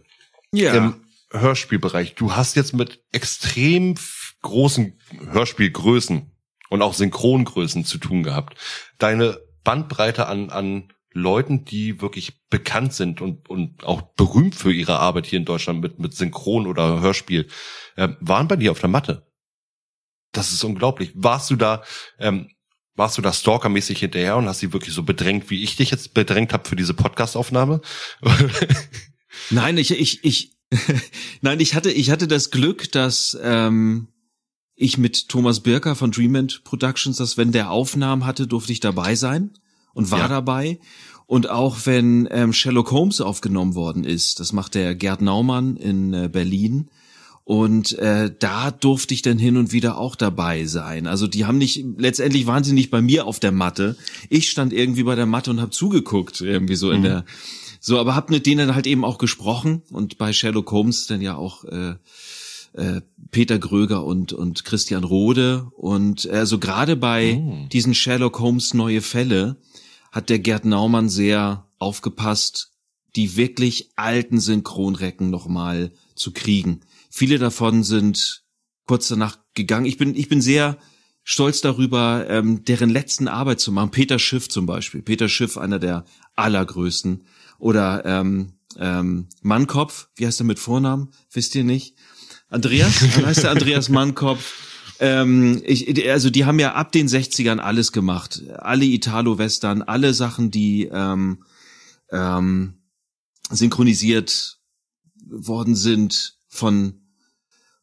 [0.51, 0.73] ja.
[0.73, 0.95] im
[1.31, 3.95] Hörspielbereich, du hast jetzt mit extrem
[4.41, 4.99] großen
[5.31, 6.31] Hörspielgrößen
[6.69, 8.57] und auch Synchrongrößen zu tun gehabt.
[8.97, 14.99] Deine Bandbreite an, an Leuten, die wirklich bekannt sind und, und auch berühmt für ihre
[14.99, 17.47] Arbeit hier in Deutschland mit, mit Synchron oder Hörspiel,
[17.95, 19.27] äh, waren bei dir auf der Matte.
[20.31, 21.11] Das ist unglaublich.
[21.15, 21.83] Warst du da,
[22.19, 22.49] ähm,
[22.95, 26.13] warst du da stalkermäßig hinterher und hast sie wirklich so bedrängt, wie ich dich jetzt
[26.13, 27.81] bedrängt habe für diese Podcastaufnahme?
[29.49, 30.57] Nein, ich, ich, ich,
[31.41, 34.09] nein, ich hatte, ich hatte das Glück, dass ähm,
[34.75, 39.15] ich mit Thomas Birker von Dreamland Productions, dass wenn der Aufnahmen hatte, durfte ich dabei
[39.15, 39.51] sein
[39.93, 40.27] und war ja.
[40.27, 40.79] dabei.
[41.25, 46.13] Und auch wenn ähm, Sherlock Holmes aufgenommen worden ist, das macht der Gerd Naumann in
[46.13, 46.89] äh, Berlin.
[47.43, 51.07] Und äh, da durfte ich dann hin und wieder auch dabei sein.
[51.07, 53.95] Also die haben nicht, letztendlich waren sie nicht bei mir auf der Matte.
[54.29, 57.03] Ich stand irgendwie bei der Matte und habe zugeguckt, irgendwie so in mhm.
[57.03, 57.25] der,
[57.79, 61.35] so, aber hab mit denen halt eben auch gesprochen und bei Sherlock Holmes dann ja
[61.35, 61.95] auch äh,
[62.73, 67.67] äh, Peter Gröger und und Christian Rode und also gerade bei oh.
[67.71, 69.57] diesen Sherlock Holmes neue Fälle
[70.11, 72.71] hat der Gerd Naumann sehr aufgepasst,
[73.15, 76.81] die wirklich alten Synchronrecken nochmal zu kriegen.
[77.09, 78.43] Viele davon sind
[78.85, 79.85] kurz danach gegangen.
[79.85, 80.77] Ich bin, ich bin sehr
[81.23, 83.91] stolz darüber, ähm, deren letzten Arbeit zu machen.
[83.91, 85.01] Peter Schiff zum Beispiel.
[85.01, 87.23] Peter Schiff, einer der allergrößten.
[87.59, 91.09] Oder ähm, ähm, Mannkopf, wie heißt er mit Vornamen?
[91.31, 91.95] Wisst ihr nicht?
[92.49, 92.99] Andreas?
[93.15, 94.53] Dann heißt er Andreas Mannkopf.
[94.99, 98.43] Ähm, ich, also die haben ja ab den 60ern alles gemacht.
[98.57, 101.43] Alle Italo-Western, alle Sachen, die ähm,
[102.11, 102.73] ähm,
[103.49, 104.59] synchronisiert
[105.25, 106.99] worden sind von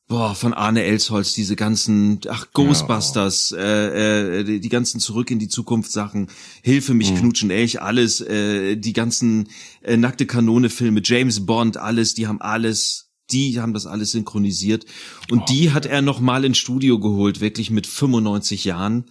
[0.09, 3.59] boah, von Arne Elsholz, diese ganzen, ach, Ghostbusters, ja.
[3.59, 6.29] äh, äh, die ganzen Zurück in die Zukunft Sachen,
[6.63, 7.17] Hilfe mich mhm.
[7.19, 9.49] knutschen, Elch, alles, äh, die ganzen
[9.83, 14.87] äh, nackte Kanone Filme, James Bond, alles, die haben alles die haben das alles synchronisiert.
[15.31, 19.05] Und oh, die hat er noch mal ins Studio geholt, wirklich mit 95 Jahren.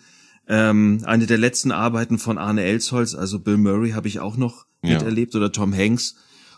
[0.47, 4.65] Ähm, eine der letzten Arbeiten von Arne Elsholz, also Bill Murray, habe ich auch noch
[4.83, 4.93] ja.
[4.93, 6.15] miterlebt oder Tom Hanks.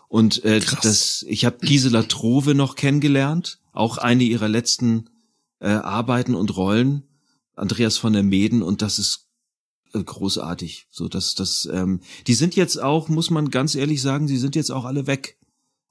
[0.09, 5.09] Und äh, das, ich habe Gisela Trove noch kennengelernt, auch eine ihrer letzten
[5.59, 7.03] äh, Arbeiten und Rollen,
[7.55, 9.27] Andreas von der Meden, und das ist
[9.93, 10.87] äh, großartig.
[10.89, 14.55] So, dass das, ähm, die sind jetzt auch, muss man ganz ehrlich sagen, sie sind
[14.55, 15.37] jetzt auch alle weg.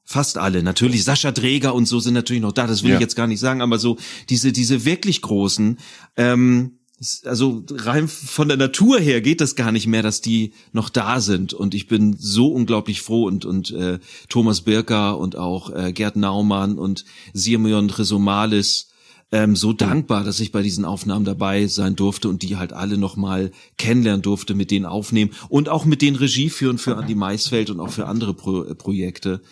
[0.09, 0.62] Fast alle.
[0.62, 2.97] Natürlich, Sascha Dräger und so sind natürlich noch da, das will ja.
[2.97, 3.97] ich jetzt gar nicht sagen, aber so
[4.29, 5.79] diese, diese wirklich großen,
[6.16, 6.79] ähm,
[7.25, 11.21] also rein von der Natur her geht das gar nicht mehr, dass die noch da
[11.21, 11.55] sind.
[11.55, 16.14] Und ich bin so unglaublich froh und, und äh, Thomas Birker und auch äh, Gerd
[16.14, 18.90] Naumann und Simeon Resomalis,
[19.33, 22.97] ähm, so dankbar, dass ich bei diesen Aufnahmen dabei sein durfte und die halt alle
[22.97, 27.71] nochmal kennenlernen durfte, mit denen aufnehmen und auch mit denen Regie führen für Andi Maisfeld
[27.71, 29.42] und auch für andere Pro Projekte.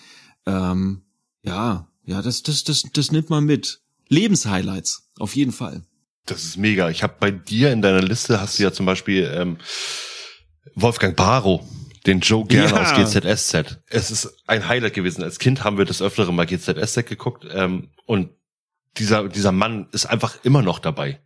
[0.47, 1.03] Ähm,
[1.43, 3.81] ja, ja, das, das, das, das nimmt man mit.
[4.09, 5.83] Lebenshighlights, auf jeden Fall.
[6.27, 6.91] Das ist mega.
[6.91, 9.59] Ich habe bei dir in deiner Liste hast du ja zum Beispiel ähm,
[10.75, 11.63] Wolfgang Barrow,
[12.07, 12.83] den Joe Gerner Ja.
[12.83, 13.79] aus GZSZ.
[13.89, 15.23] Es ist ein Highlight gewesen.
[15.23, 18.31] Als Kind haben wir das öfteren mal GZSZ geguckt ähm, und
[18.97, 21.21] dieser dieser Mann ist einfach immer noch dabei.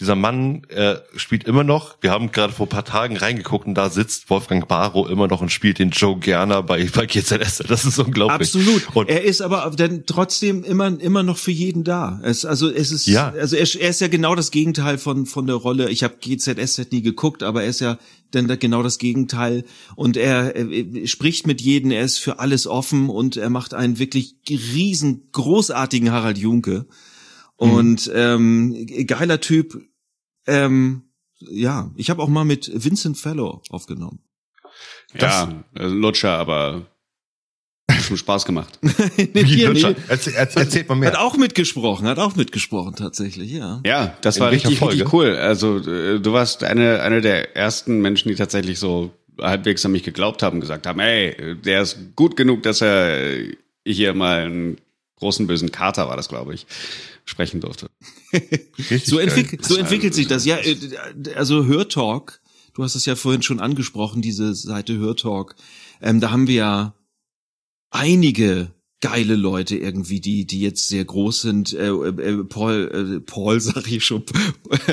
[0.00, 1.96] Dieser Mann äh, spielt immer noch.
[2.00, 5.40] Wir haben gerade vor ein paar Tagen reingeguckt und da sitzt Wolfgang Barrow immer noch
[5.40, 7.64] und spielt den Joe Gerner bei, bei GZSZ.
[7.68, 8.48] Das ist unglaublich.
[8.48, 8.94] Absolut.
[8.94, 12.20] Und er ist aber dann trotzdem immer immer noch für jeden da.
[12.22, 13.30] Es, also es ist Ja.
[13.30, 15.90] also er, er ist ja genau das Gegenteil von von der Rolle.
[15.90, 17.98] Ich habe GZSZ nie geguckt, aber er ist ja
[18.30, 19.64] dann da genau das Gegenteil
[19.96, 23.98] und er, er spricht mit jedem, er ist für alles offen und er macht einen
[23.98, 26.86] wirklich riesen großartigen Harald Junke.
[27.56, 29.82] Und ähm, geiler Typ.
[30.48, 31.02] Ähm,
[31.38, 34.20] ja, ich habe auch mal mit Vincent Fellow aufgenommen.
[35.18, 36.86] Ja, äh, Lutscher, aber
[37.90, 38.78] hat schon Spaß gemacht.
[38.82, 39.90] wie Hier, Lutscher.
[39.90, 39.96] nee.
[40.08, 41.20] Erzähl, erzähl, erzählt mal Hat mehr.
[41.22, 43.80] auch mitgesprochen, hat auch mitgesprochen tatsächlich, ja.
[43.86, 44.94] Ja, das In war richtig, Folge?
[44.94, 45.36] richtig cool.
[45.36, 50.02] Also äh, du warst eine, eine der ersten Menschen, die tatsächlich so halbwegs an mich
[50.02, 53.38] geglaubt haben, gesagt haben, ey, der ist gut genug, dass er
[53.86, 54.78] hier mal einen
[55.18, 56.66] großen bösen Kater war das, glaube ich,
[57.24, 57.90] sprechen durfte.
[58.78, 60.44] Richtig So, entwick so entwickelt sich das.
[60.44, 60.76] Ja, äh,
[61.34, 62.40] also Hörtalk,
[62.74, 65.56] du hast es ja vorhin schon angesprochen, diese Seite Hörtalk.
[66.00, 66.94] Ähm, da haben wir ja
[67.90, 71.72] einige geile Leute irgendwie, die die jetzt sehr groß sind.
[71.72, 74.24] Äh, äh, Paul, äh, Paul sag ich schon.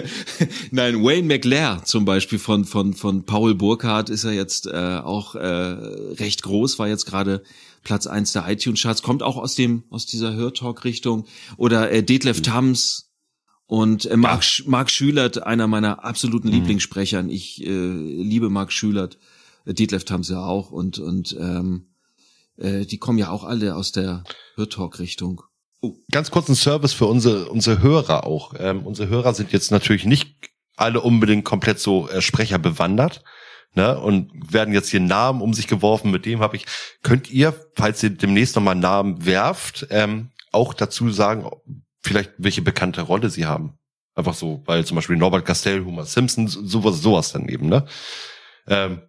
[0.72, 5.36] Nein, Wayne McLair zum Beispiel von von von Paul Burkhardt ist er jetzt äh, auch
[5.36, 7.44] äh, recht groß, war jetzt gerade
[7.86, 11.26] Platz eins der iTunes-Charts, kommt auch aus dem aus dieser Hörtalk-Richtung.
[11.56, 13.14] Oder äh, Detlef Tams
[13.68, 17.30] und äh, Mark, Sch Mark Schülert, einer meiner absoluten Lieblingssprechern.
[17.30, 19.18] Ich äh, liebe Mark Schülert,
[19.64, 21.88] äh, Detlef Tams ja auch und und ähm,
[22.58, 24.24] äh, die kommen ja auch alle aus der
[24.56, 25.44] Hörtalk-Richtung.
[26.12, 28.54] ganz kurzen Service für unsere, unsere Hörer auch.
[28.58, 30.36] Ähm, unsere Hörer sind jetzt natürlich nicht
[30.76, 33.24] alle unbedingt komplett so äh, Sprecher bewandert.
[33.78, 36.66] Ne, und werden jetzt hier Namen um sich geworfen, mit dem habe ich,
[37.04, 41.50] könnt ihr, falls ihr demnächst nochmal Namen werft, ähm, auch dazu sagen,
[42.02, 43.78] vielleicht welche bekannte Rolle sie haben.
[44.16, 47.86] Einfach so, weil zum Beispiel Norbert Castell, Homer Simpson, sowas, sowas daneben, ne?
[48.68, 49.02] Ähm,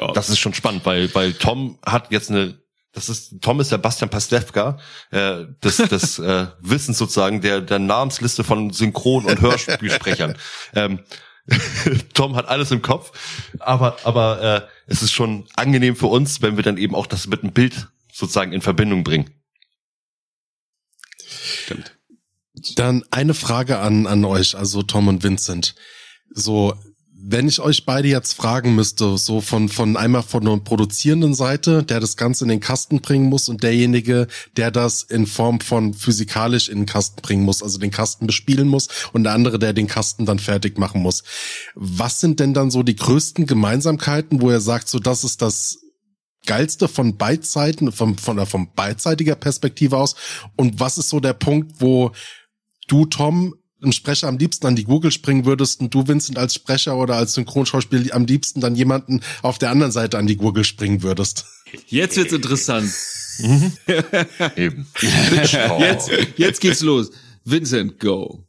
[0.00, 2.58] Ja, das ist schon spannend, weil, weil Tom hat jetzt eine,
[2.92, 4.78] das ist, Tom ist der Bastian Pastewka,
[5.10, 10.36] äh, des, des äh, Wissens sozusagen, der, der Namensliste von Synchron- und Hörspielsprechern.
[10.74, 11.00] ähm,
[12.14, 13.12] Tom hat alles im Kopf,
[13.58, 17.26] aber, aber äh, es ist schon angenehm für uns, wenn wir dann eben auch das
[17.26, 19.30] mit einem Bild sozusagen in Verbindung bringen.
[21.64, 21.94] stimmt.
[22.74, 25.74] Dann eine Frage an, an euch, also Tom und Vincent.
[26.30, 26.74] So,
[27.30, 31.82] wenn ich euch beide jetzt fragen müsste, so von, von einmal von der produzierenden Seite,
[31.82, 35.92] der das Ganze in den Kasten bringen muss und derjenige, der das in Form von
[35.92, 39.74] physikalisch in den Kasten bringen muss, also den Kasten bespielen muss und der andere, der
[39.74, 41.22] den Kasten dann fertig machen muss.
[41.74, 45.80] Was sind denn dann so die größten Gemeinsamkeiten, wo er sagt, so das ist das
[46.46, 50.14] geilste von beidseiten, von, von, von beidseitiger Perspektive aus?
[50.56, 52.12] Und was ist so der Punkt, wo
[52.86, 56.54] du, Tom, einen Sprecher am liebsten an die Google springen würdest und du, Vincent, als
[56.54, 60.64] Sprecher oder als Synchronschauspieler am liebsten dann jemanden auf der anderen Seite an die Google
[60.64, 61.46] springen würdest?
[61.86, 62.92] Jetzt wird's interessant.
[64.56, 64.86] Eben.
[65.78, 67.12] Jetzt, jetzt geht's los.
[67.44, 68.44] Vincent, go.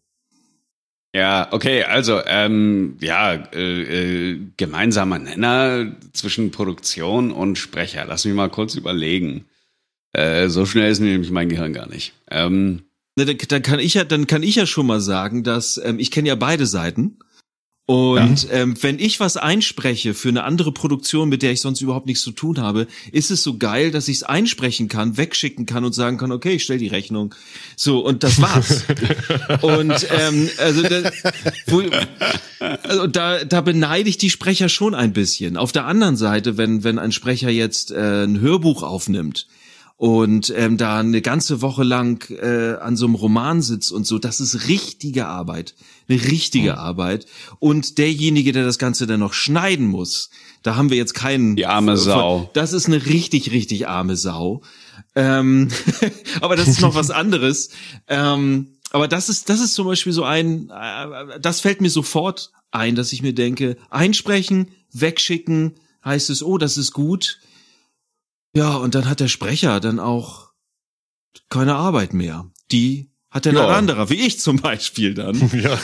[1.13, 8.05] Ja, okay, also ähm, ja, äh, äh, gemeinsamer Nenner zwischen Produktion und Sprecher.
[8.05, 9.45] Lass mich mal kurz überlegen.
[10.13, 12.13] Äh, so schnell ist nämlich mein Gehirn gar nicht.
[12.29, 12.83] Ähm,
[13.19, 15.99] Ne, dann, dann kann ich ja, dann kann ich ja schon mal sagen, dass ähm,
[15.99, 17.17] ich kenne ja beide Seiten.
[17.85, 22.05] Und ähm, wenn ich was einspreche für eine andere Produktion, mit der ich sonst überhaupt
[22.05, 25.83] nichts zu tun habe, ist es so geil, dass ich es einsprechen kann, wegschicken kann
[25.83, 27.35] und sagen kann, okay, ich stell die Rechnung.
[27.75, 28.85] So, und das war's.
[29.61, 31.11] und ähm, also, da,
[31.65, 31.81] wo,
[32.83, 35.57] also da, da beneide ich die Sprecher schon ein bisschen.
[35.57, 39.47] Auf der anderen Seite, wenn, wenn ein Sprecher jetzt äh, ein Hörbuch aufnimmt,
[39.99, 44.17] und ähm, da eine ganze Woche lang äh, an so einem Roman sitzt und so,
[44.17, 45.75] das ist richtige Arbeit,
[46.07, 47.25] eine richtige Arbeit.
[47.59, 50.29] Und derjenige, der das Ganze dann noch schneiden muss,
[50.63, 51.57] da haben wir jetzt keinen.
[51.57, 52.49] Die arme von- Sau.
[52.53, 54.61] Das ist eine richtig, richtig arme Sau.
[55.15, 55.67] Ähm,
[56.39, 57.69] aber das ist noch was anderes.
[58.07, 62.51] Ähm, aber das ist, das ist zum Beispiel so ein, äh, das fällt mir sofort
[62.71, 65.73] ein, dass ich mir denke, einsprechen, wegschicken,
[66.05, 67.39] heißt es, oh, das ist gut.
[68.59, 70.49] Ja, und dann hat der Sprecher dann auch
[71.49, 72.51] keine Arbeit mehr.
[72.71, 73.67] Die Hat denn Ja.
[73.69, 75.35] ein anderer, wie ich zum Beispiel dann.
[75.53, 75.79] Ja.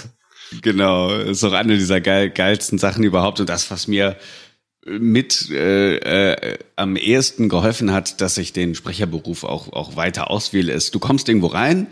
[0.62, 4.18] Genau, ist auch eine dieser geil, geilsten Sachen überhaupt und das, was mir
[4.86, 5.96] mit äh,
[6.34, 11.00] äh, am ehesten geholfen hat, dass ich den Sprecherberuf auch auch weiter auswähle, ist, du
[11.00, 11.88] kommst irgendwo rein,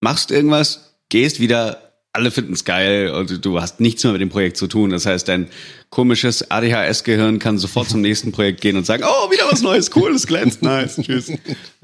[0.00, 4.56] machst irgendwas, gehst wieder, alle finden's geil und du hast nichts mehr mit dem Projekt
[4.56, 4.90] zu tun.
[4.90, 5.48] Das heißt, dein
[5.88, 10.12] komisches ADHS-Gehirn kann sofort zum nächsten Projekt gehen und sagen, oh, wieder was Neues, cool,
[10.12, 11.30] das glänzt, nice, tschüss.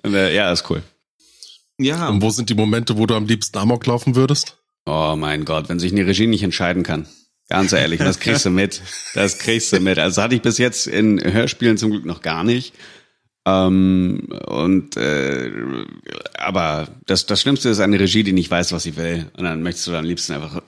[0.03, 0.83] Und, äh, ja, ist cool.
[1.79, 4.57] Ja, Und wo sind die Momente, wo du am liebsten Amok laufen würdest?
[4.85, 7.07] Oh mein Gott, wenn sich eine Regie nicht entscheiden kann.
[7.49, 8.83] Ganz ehrlich, das kriegst du mit.
[9.15, 9.99] Das kriegst du mit.
[9.99, 12.75] Also hatte ich bis jetzt in Hörspielen zum Glück noch gar nicht.
[13.49, 15.51] Ähm, und äh,
[16.37, 19.31] aber das, das Schlimmste ist eine Regie, die nicht weiß, was sie will.
[19.37, 20.61] Und dann möchtest du am liebsten einfach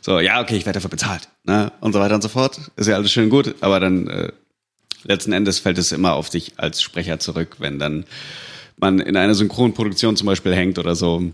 [0.00, 1.28] so, ja, okay, ich werde dafür bezahlt.
[1.44, 1.72] Ne?
[1.80, 2.58] Und so weiter und so fort.
[2.76, 4.32] Ist ja alles schön gut, aber dann äh,
[5.04, 8.04] letzten Endes fällt es immer auf dich als Sprecher zurück, wenn dann
[8.78, 11.32] man in einer Synchronproduktion zum Beispiel hängt oder so.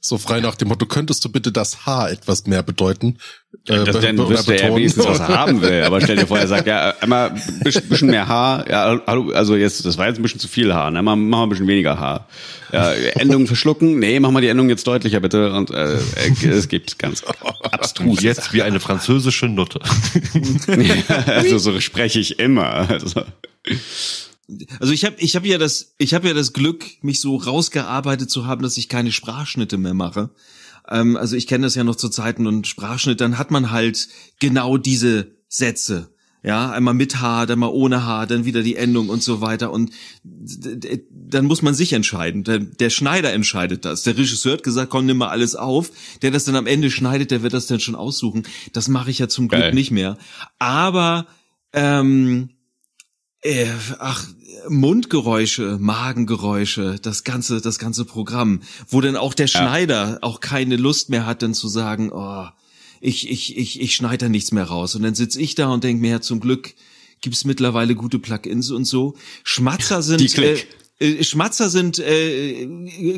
[0.00, 3.18] So frei nach dem Motto, könntest du bitte das H etwas mehr bedeuten?
[3.66, 5.82] Äh, Das, dann wüsste er wenigstens, was er haben will.
[5.84, 8.68] Aber stell dir vor, er sagt, ja, einmal ein bisschen mehr Haar.
[8.70, 10.90] Ja, hallo, also jetzt, das war jetzt ein bisschen zu viel Haar.
[10.90, 11.02] Ne?
[11.02, 12.28] Mal ein bisschen weniger Haar.
[12.72, 13.98] Ja, Endungen verschlucken.
[13.98, 15.52] Nee, mach mal die Endung jetzt deutlicher, bitte.
[15.52, 15.98] Und äh,
[16.48, 17.24] es gibt ganz
[17.62, 18.22] abstrus.
[18.22, 19.80] Jetzt wie eine französische Nutte.
[21.26, 22.88] also so spreche ich immer.
[22.90, 23.22] Also,
[24.78, 28.30] also ich habe ich hab ja das ich habe ja das Glück, mich so rausgearbeitet
[28.30, 30.30] zu haben, dass ich keine Sprachschnitte mehr mache.
[30.88, 34.08] Ähm, also ich kenne das ja noch zu Zeiten und Sprachschnitt, dann hat man halt
[34.38, 36.10] genau diese Sätze.
[36.42, 39.72] Ja, einmal mit H, dann mal ohne H, dann wieder die Endung und so weiter.
[39.72, 39.90] Und
[40.22, 42.44] dann muss man sich entscheiden.
[42.44, 44.04] Der, der Schneider entscheidet das.
[44.04, 45.90] Der Regisseur hat gesagt, komm, nimm mal alles auf.
[46.22, 48.44] Der das dann am Ende schneidet, der wird das dann schon aussuchen.
[48.72, 49.74] Das mache ich ja zum Glück Geil.
[49.74, 50.18] nicht mehr.
[50.60, 51.26] Aber
[51.72, 52.50] ähm,
[53.46, 54.26] äh, ach,
[54.68, 61.08] Mundgeräusche, Magengeräusche, das ganze, das ganze Programm, wo dann auch der Schneider auch keine Lust
[61.08, 62.46] mehr hat, dann zu sagen, oh,
[63.00, 64.94] ich, ich, ich, ich schneide da nichts mehr raus.
[64.94, 66.74] Und dann sitz ich da und denk mir, ja, zum Glück
[67.20, 69.14] gibt's mittlerweile gute Plugins und so.
[69.44, 70.58] Schmatzer sind, äh,
[70.98, 72.66] äh, Schmatzer sind äh,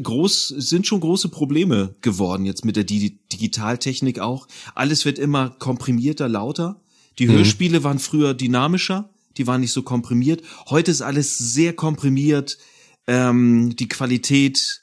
[0.02, 4.46] groß, sind schon große Probleme geworden jetzt mit der Di Digitaltechnik auch.
[4.74, 6.80] Alles wird immer komprimierter, lauter.
[7.18, 10.42] Die Hörspiele waren früher dynamischer, die waren nicht so komprimiert.
[10.68, 12.59] Heute ist alles sehr komprimiert.
[13.07, 14.83] Ähm, die Qualität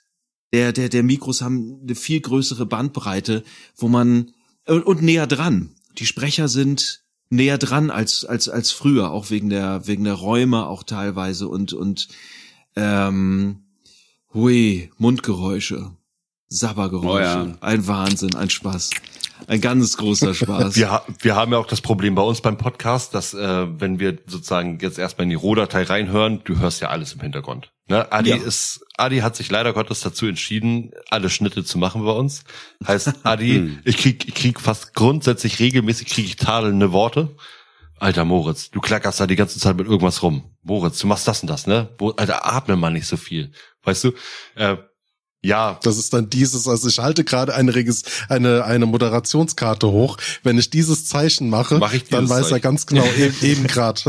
[0.53, 3.43] der, der, der Mikros haben eine viel größere Bandbreite,
[3.75, 4.31] wo man
[4.65, 5.75] und, und näher dran.
[5.97, 10.65] Die Sprecher sind näher dran als als als früher, auch wegen der wegen der Räume
[10.67, 12.07] auch teilweise und und
[12.75, 13.65] ähm,
[14.33, 15.91] hui Mundgeräusche,
[16.55, 17.57] Sabbergeräusche, Oh ja.
[17.61, 18.89] ein Wahnsinn, ein Spaß,
[19.47, 20.75] ein ganz großer Spaß.
[20.77, 24.17] Wir, wir haben ja auch das Problem bei uns beim Podcast, dass äh, wenn wir
[24.25, 27.71] sozusagen jetzt erstmal in die Rohdatei reinhören, du hörst ja alles im Hintergrund.
[27.87, 28.11] Ne?
[28.11, 28.37] Adi Ja.
[28.37, 32.43] ist, Adi hat sich leider Gottes dazu entschieden, alle Schnitte zu machen bei uns.
[32.87, 37.35] Heißt, Adi, ich krieg, ich krieg fast grundsätzlich regelmäßig krieg ich tadelnde Worte.
[37.99, 40.55] Alter Moritz, du klackerst da die ganze Zeit mit irgendwas rum.
[40.63, 41.89] Moritz, du machst das und das, ne?
[42.17, 43.51] Alter, atme mal nicht so viel.
[43.83, 44.11] Weißt du?
[44.55, 44.77] Äh,
[45.45, 50.17] ja, Das ist dann dieses, also ich halte gerade eine, Regis eine, eine Moderationskarte hoch.
[50.41, 52.61] Wenn ich dieses Zeichen mache, Mach ich dann weiß er Zeichen.
[52.63, 54.01] ganz genau eben, eben gerade.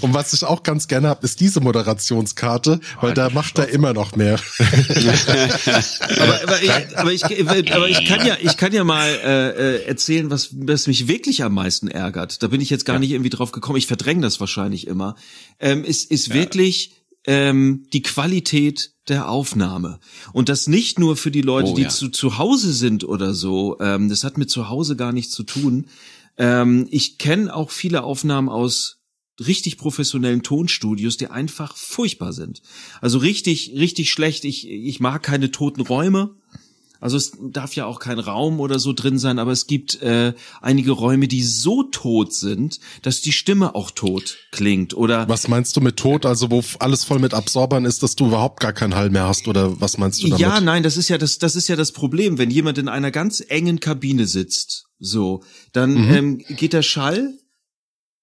[0.00, 3.68] Und was ich auch ganz gerne habe, ist diese Moderationskarte, weil Halt da macht er
[3.68, 4.40] immer noch mehr.
[6.18, 9.84] aber, aber, ich, aber, ich, aber ich kann ja, ich kann ja mal äh, äh,
[9.84, 12.42] erzählen, was, was mich wirklich am meisten ärgert.
[12.42, 13.76] Da bin ich jetzt gar nicht irgendwie drauf gekommen.
[13.76, 15.14] Ich verdränge das wahrscheinlich immer.
[15.58, 20.00] Ähm, ist ist wirklich ähm, die Qualität der Aufnahme
[20.32, 21.88] und das nicht nur für die Leute, Oh, die ja.
[21.88, 23.78] zu zu Hause sind oder so.
[23.80, 25.86] Ähm, das hat mit zu Hause gar nichts zu tun.
[26.38, 29.00] Ähm, ich kenne auch viele Aufnahmen aus
[29.38, 32.62] richtig professionellen Tonstudios, die einfach furchtbar sind.
[33.00, 34.44] Also richtig, richtig schlecht.
[34.44, 36.36] Ich, ich mag keine toten Räume.
[37.00, 40.34] Also es darf ja auch kein Raum oder so drin sein, aber es gibt äh,
[40.60, 44.92] einige Räume, die so tot sind, dass die Stimme auch tot klingt.
[44.94, 46.26] Oder Was meinst du mit Tod?
[46.26, 49.48] Also wo alles voll mit Absorbern ist, dass du überhaupt gar keinen Hall mehr hast
[49.48, 50.40] oder was meinst du damit?
[50.40, 53.10] Ja, nein, das ist ja das, das ist ja das Problem, wenn jemand in einer
[53.10, 56.10] ganz engen Kabine sitzt, so, dann Mhm.
[56.14, 57.32] ähm, geht der Schall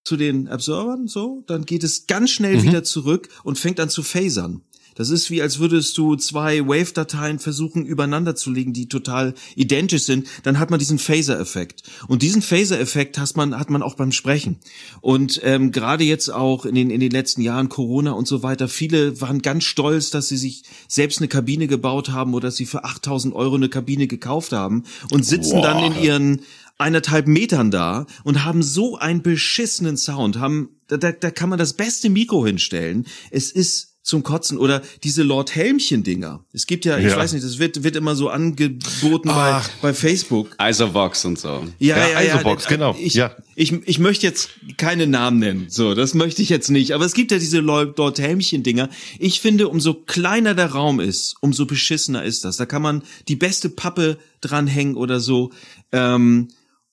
[0.04, 2.64] zu den Absorbern, so, dann geht es ganz schnell Mhm.
[2.64, 4.62] wieder zurück und fängt an zu phasern.
[4.98, 10.04] Das ist wie, als würdest du zwei Wave-Dateien versuchen übereinander zu legen, die total identisch
[10.04, 10.28] sind.
[10.42, 11.84] Dann hat man diesen Phaser-Effekt.
[12.08, 14.58] Und diesen Phaser-Effekt hat man, hat man auch beim Sprechen.
[15.02, 18.68] Und ähm, gerade jetzt auch in den, in den letzten Jahren Corona und so weiter,
[18.68, 22.66] viele waren ganz stolz, dass sie sich selbst eine Kabine gebaut haben oder dass sie
[22.66, 26.42] für 8000 Euro eine Kabine gekauft haben und sitzen dann in ihren
[26.78, 31.60] eineinhalb Metern da und haben so einen beschissenen Sound, haben, da, da, da kann man
[31.60, 33.06] das beste Mikro hinstellen.
[33.32, 36.40] Es ist zum Kotzen oder diese Lord Helmchen Dinger.
[36.54, 37.18] Es gibt ja, ich Ja.
[37.18, 39.70] weiß nicht, das wird wird immer so angeboten bei Ach.
[39.82, 40.56] bei Facebook.
[40.62, 41.66] Isovox und so.
[41.78, 42.36] Ja, Ja, ja, ja.
[42.36, 43.36] Isobox, äh, genau, Ich, ja.
[43.56, 45.66] ich, ich möchte jetzt keine Namen nennen.
[45.68, 46.94] So, das möchte ich jetzt nicht.
[46.94, 48.88] Aber es gibt ja diese Leu- dort Helmchen-Dinger.
[49.20, 52.56] Ich finde, umso kleiner der Raum ist, umso beschissener ist das.
[52.56, 55.52] Da kann man die beste Pappe dranhängen oder so.
[55.92, 56.48] Ähm,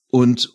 [0.09, 0.51] und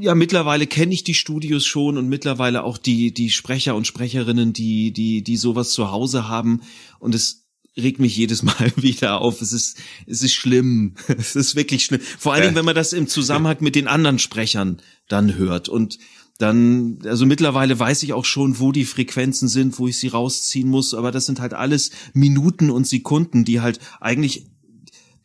[0.00, 4.52] ja, mittlerweile kenne ich die Studios schon und mittlerweile auch die, die Sprecher und Sprecherinnen,
[4.52, 6.62] die, die, die sowas zu Hause haben.
[6.98, 9.40] Und es regt mich jedes Mal wieder auf.
[9.40, 10.94] Es ist, es ist schlimm.
[11.08, 12.00] Es ist wirklich schlimm.
[12.18, 15.68] Vor allen Dingen, wenn man das im Zusammenhang mit den anderen Sprechern dann hört.
[15.68, 15.98] Und
[16.38, 20.68] dann, also mittlerweile weiß ich auch schon, wo die Frequenzen sind, wo ich sie rausziehen
[20.68, 20.94] muss.
[20.94, 24.46] Aber das sind halt alles Minuten und Sekunden, die halt eigentlich,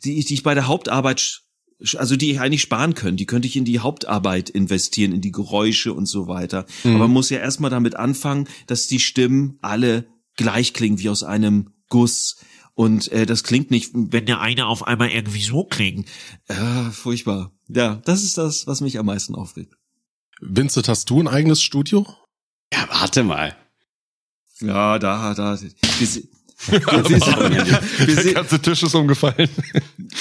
[0.04, 1.42] die, die ich bei der Hauptarbeit
[1.96, 5.32] also die ich eigentlich sparen können, die könnte ich in die Hauptarbeit investieren, in die
[5.32, 6.66] Geräusche und so weiter.
[6.84, 11.24] Aber man muss ja erstmal damit anfangen, dass die Stimmen alle gleich klingen wie aus
[11.24, 12.38] einem Guss.
[12.74, 16.08] Und äh, das klingt nicht, wenn der eine auf einmal irgendwie so klingt.
[16.48, 17.52] Äh, furchtbar.
[17.68, 19.76] Ja, das ist das, was mich am meisten aufregt.
[20.42, 22.06] Vincent, hast du ein eigenes Studio?
[22.74, 23.56] Ja, warte mal.
[24.62, 25.58] Ja, da, da.
[26.68, 29.50] Wir, se- wir, wir, Der ganze Tisch ist umgefallen.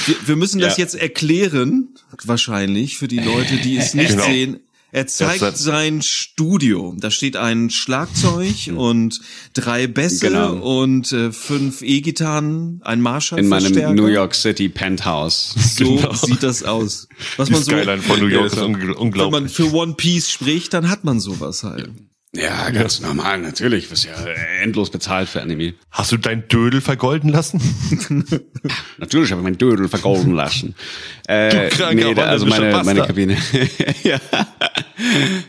[0.06, 0.84] wir, wir müssen das Ja.
[0.84, 1.88] jetzt erklären,
[2.24, 4.24] wahrscheinlich, für die Leute, die es nicht Genau.
[4.24, 4.60] sehen.
[4.90, 6.94] Er zeigt Das- sein Studio.
[6.98, 9.20] Da steht ein Schlagzeug und
[9.52, 10.54] drei Bässe Genau.
[10.80, 13.94] und äh, fünf E-Gitarren, ein Marshall In meinem.
[13.94, 15.54] New York City Penthouse.
[15.76, 16.14] So Genau.
[16.14, 17.08] sieht das aus.
[17.36, 19.52] Was Die man so, Skyline von New York ist Ja, ungl- wenn man unglaublich.
[19.52, 21.90] für One Piece spricht, dann hat man sowas halt.
[22.40, 23.90] Ja, ganz normal, natürlich.
[23.90, 24.12] Wirst ja
[24.62, 25.74] endlos bezahlt für Anime.
[25.90, 27.60] Hast du dein Dödel vergolden lassen?
[28.98, 30.74] Natürlich habe ich meinen Dödel vergolden lassen.
[31.26, 33.06] Äh, Du kranker da, also meine, meine Bastard.
[33.08, 33.36] Kabine.
[34.04, 34.18] ja.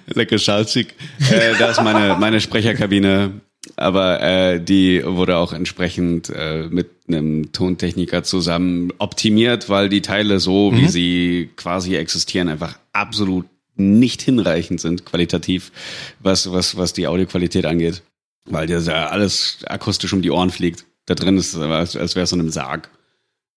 [0.07, 0.95] Lecker salzig.
[1.31, 3.41] Äh, da ist meine, meine Sprecherkabine.
[3.75, 10.39] Aber äh, die wurde auch entsprechend äh, mit einem Tontechniker zusammen optimiert, weil die Teile
[10.39, 13.45] so, wie sie quasi existieren, einfach absolut
[13.79, 15.71] nicht hinreichend sind, qualitativ,
[16.19, 18.03] was, was, was die Audioqualität angeht.
[18.45, 20.85] Weil dir ja alles akustisch um die Ohren fliegt.
[21.05, 22.89] Da drin ist es, als, als wäre es in einem Sarg.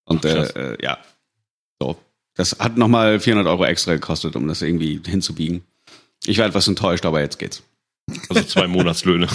[0.05, 0.97] Und Ach, äh, äh, ja,
[1.79, 1.97] so.
[2.35, 5.63] Das hat nochmal 400 Euro extra gekostet, um das irgendwie hinzubiegen.
[6.25, 7.63] Ich war etwas enttäuscht, aber jetzt geht's.
[8.29, 9.27] Also zwei Monatslöhne.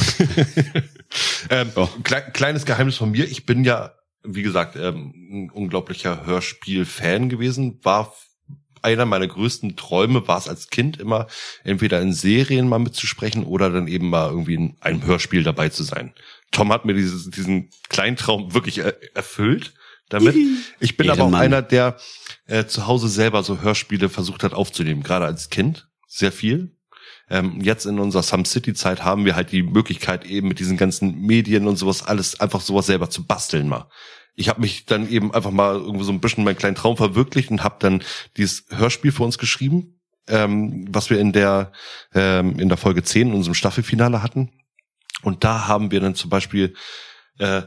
[1.50, 1.88] ähm, Oh.
[2.02, 3.24] klei kleines Geheimnis von mir.
[3.24, 7.78] Ich bin ja, wie gesagt, ähm, ein unglaublicher Hörspiel-Fan gewesen.
[7.82, 8.12] War
[8.82, 11.26] einer meiner größten Träume, war es als Kind immer,
[11.64, 15.82] entweder in Serien mal mitzusprechen oder dann eben mal irgendwie in einem Hörspiel dabei zu
[15.82, 16.14] sein.
[16.50, 19.74] Tom hat mir dieses, diesen kleinen Traum wirklich er erfüllt
[20.08, 20.36] damit.
[20.80, 21.42] Ich bin aber auch Ehrenmann.
[21.42, 21.96] einer, der
[22.46, 25.88] äh, zu Hause selber so Hörspiele versucht hat aufzunehmen, gerade als Kind.
[26.06, 26.74] Sehr viel.
[27.30, 30.78] Ähm, jetzt in unserer Some City Zeit haben wir halt die Möglichkeit eben mit diesen
[30.78, 33.90] ganzen Medien und sowas alles einfach sowas selber zu basteln mal.
[34.38, 37.50] Ich habe mich dann eben einfach mal irgendwo so ein bisschen meinen kleinen Traum verwirklicht
[37.50, 38.02] und habe dann
[38.36, 41.72] dieses Hörspiel für uns geschrieben, ähm, was wir in der
[42.14, 44.52] ähm, in der Folge 10 in unserem Staffelfinale hatten.
[45.22, 46.74] Und da haben wir dann zum Beispiel
[47.38, 47.62] äh,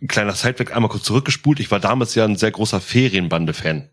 [0.00, 1.58] ein kleiner Sidetrack einmal kurz zurückgespult.
[1.58, 3.90] Ich war damals ja ein sehr großer Ferienbande-Fan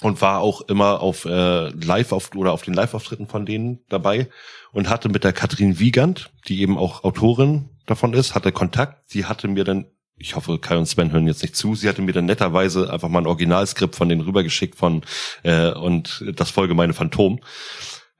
[0.00, 4.28] und war auch immer auf äh, Live auf oder auf den Live-Auftritten von denen dabei
[4.72, 9.08] und hatte mit der Katrin Wiegand, die eben auch Autorin davon ist, hatte Kontakt.
[9.10, 9.86] Sie hatte mir dann,
[10.16, 13.08] ich hoffe, Kai und Sven hören jetzt nicht zu, sie hatte mir dann netterweise einfach
[13.08, 15.04] mal ein Originalskript von denen rübergeschickt von
[15.42, 17.40] äh, und das Folge meine Phantom.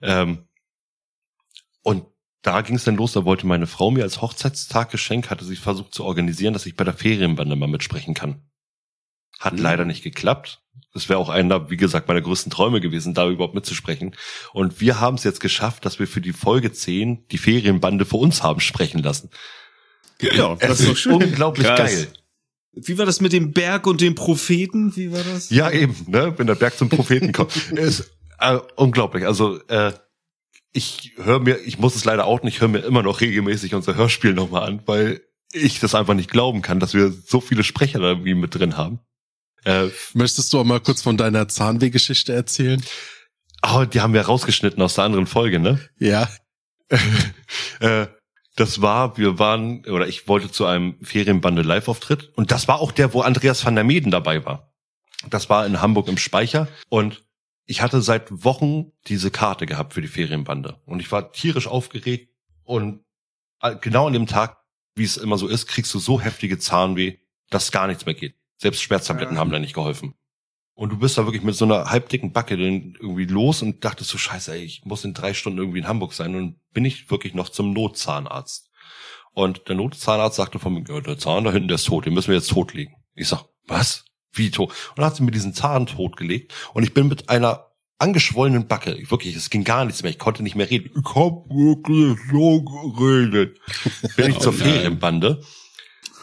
[0.03, 0.49] Ähm,
[1.83, 2.07] und
[2.43, 5.95] da ging es dann los, da wollte meine Frau mir als Hochzeitstaggeschenk, hatte sie versucht
[5.95, 8.43] zu organisieren, dass ich bei der Ferienbande mal mitsprechen kann.
[9.39, 9.63] Hat Mhm.
[9.63, 10.61] leider nicht geklappt.
[10.93, 14.15] Das wäre auch einer, wie gesagt, meiner größten Träume gewesen, da überhaupt mitzusprechen.
[14.53, 18.17] Und wir haben es jetzt geschafft, dass wir für die Folge 10 die Ferienbande für
[18.17, 19.31] uns haben sprechen lassen.
[20.33, 21.15] Ja, das ist doch schön.
[21.15, 21.79] unglaublich Krass.
[21.79, 22.09] geil.
[22.73, 24.97] Wie war das mit dem Berg und dem Propheten?
[24.97, 25.51] Wie war das?
[25.51, 26.35] Ja, eben, ne?
[26.37, 27.55] Wenn der Berg zum Propheten kommt.
[27.73, 28.11] ist
[28.41, 29.27] äh, unglaublich.
[29.27, 29.93] Also äh,
[30.73, 33.95] ich höre mir, ich muss es leider auch nicht, höre mir immer noch regelmäßig unser
[33.95, 35.23] Hörspiel nochmal an, weil
[35.53, 38.77] ich das einfach nicht glauben kann, dass wir so viele Sprecher da irgendwie mit drin
[38.77, 38.99] haben.
[39.65, 42.83] Äh, Möchtest du auch mal kurz von deiner Zahnwehgeschichte erzählen?
[43.67, 45.79] oh, die haben wir rausgeschnitten aus der anderen Folge, ne?
[45.99, 46.29] Ja.
[47.81, 48.07] äh,
[48.57, 52.93] das war, wir waren, oder ich wollte zu einem Ferienbande Live-Auftritt und das war auch
[52.93, 54.73] der, wo Andreas van der Meden dabei war.
[55.31, 57.25] Das war in Hamburg im Speicher und
[57.67, 62.31] ich hatte seit Wochen diese Karte gehabt für die Ferienbande und ich war tierisch aufgeregt
[62.63, 63.05] und
[63.81, 64.59] genau an dem Tag,
[64.95, 67.19] wie es immer so ist, kriegst du so heftige Zahnweh,
[67.51, 68.37] dass gar nichts mehr geht.
[68.59, 69.41] Selbst Schmerztabletten Ja.
[69.41, 70.15] haben da nicht geholfen.
[70.75, 74.11] Und du bist da wirklich mit so einer halbdicken Backe dann irgendwie los und dachtest
[74.11, 77.11] so, scheiße, ey, ich muss in drei Stunden irgendwie in Hamburg sein und bin ich
[77.11, 78.71] wirklich noch zum Notzahnarzt.
[79.33, 82.15] Und der Notzahnarzt sagte von mir, ja, der Zahn da hinten, der ist tot, den
[82.15, 82.95] müssen wir jetzt totlegen.
[83.15, 84.05] Ich sag, was?
[84.33, 84.71] Wie tot?
[84.71, 87.67] Und dann hat sie mir diesen Zahn totgelegt und ich bin mit einer
[87.99, 90.91] angeschwollenen Backe, wirklich, es ging gar nichts mehr, ich konnte nicht mehr reden.
[90.95, 93.59] Ich hab wirklich so geredet.
[94.17, 94.63] Bin ich Oh zur nein.
[94.63, 95.41] Ferienbande.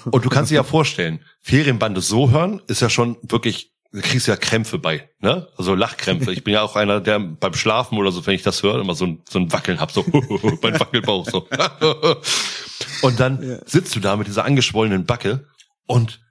[0.06, 4.28] Und du kannst dir ja vorstellen, Ferienbande so hören, ist ja schon wirklich, da kriegst
[4.28, 5.48] du ja Krämpfe bei, ne?
[5.58, 6.32] Also Lachkrämpfe.
[6.32, 8.96] Ich bin ja auch einer, der beim Schlafen oder so, wenn ich das höre, immer
[8.96, 10.06] so ein, so ein Wackeln hab, so
[10.62, 11.48] mein Wackelbauch so.
[13.02, 15.48] Und dann sitzt du da mit dieser angeschwollenen Backe
[15.88, 16.22] und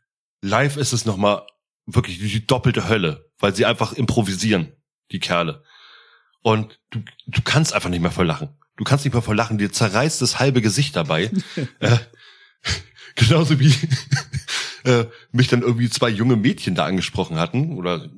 [0.41, 1.47] live ist es nochmal
[1.87, 4.73] wirklich die doppelte Hölle, weil sie einfach improvisieren,
[5.13, 5.65] die Kerle.
[6.43, 8.57] Und du, du kannst einfach nicht mehr vor Lachen.
[8.77, 11.31] Du kannst nicht mehr vor Lachen, dir zerreißt das halbe Gesicht dabei.
[11.81, 11.99] äh,
[13.17, 13.75] genauso wie
[14.85, 17.77] äh, mich dann irgendwie zwei junge Mädchen da angesprochen hatten.
[17.77, 18.09] Oder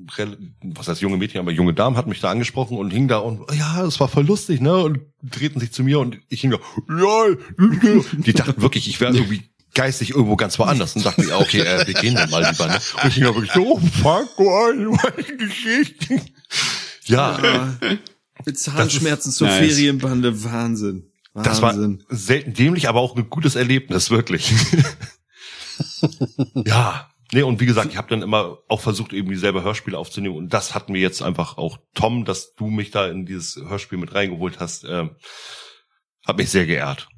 [0.62, 3.50] was heißt junge Mädchen, aber junge Damen hatten mich da angesprochen und hingen da und
[3.52, 4.76] ja, es war voll lustig, ne?
[4.76, 6.58] Und drehten sich zu mir und ich hing da,
[6.88, 7.36] ja,
[8.12, 9.42] die dachten wirklich, ich wäre irgendwie
[9.74, 12.78] geistig irgendwo ganz woanders und dachten, ja, okay, äh, wir gehen dann mal lieber, ne?
[13.02, 16.20] Und ich hing da wirklich so, oh, fuck, meine Geschichte.
[17.04, 17.78] Ja, Ja.
[18.44, 19.58] Mit Zahnschmerzen zur nice.
[19.58, 21.10] Ferienbande, Wahnsinn.
[21.32, 21.50] Wahnsinn.
[21.50, 21.74] das war
[22.08, 24.52] selten dämlich, aber auch ein gutes Erlebnis, wirklich.
[26.66, 27.08] Ja.
[27.34, 30.36] Nee, und wie gesagt, ich habe dann immer auch versucht, irgendwie selber Hörspiele aufzunehmen.
[30.36, 33.96] Und das hat mir jetzt einfach auch Tom, dass du mich da in dieses Hörspiel
[33.98, 35.16] mit reingeholt hast, ähm,
[36.26, 37.08] hat mich sehr geehrt.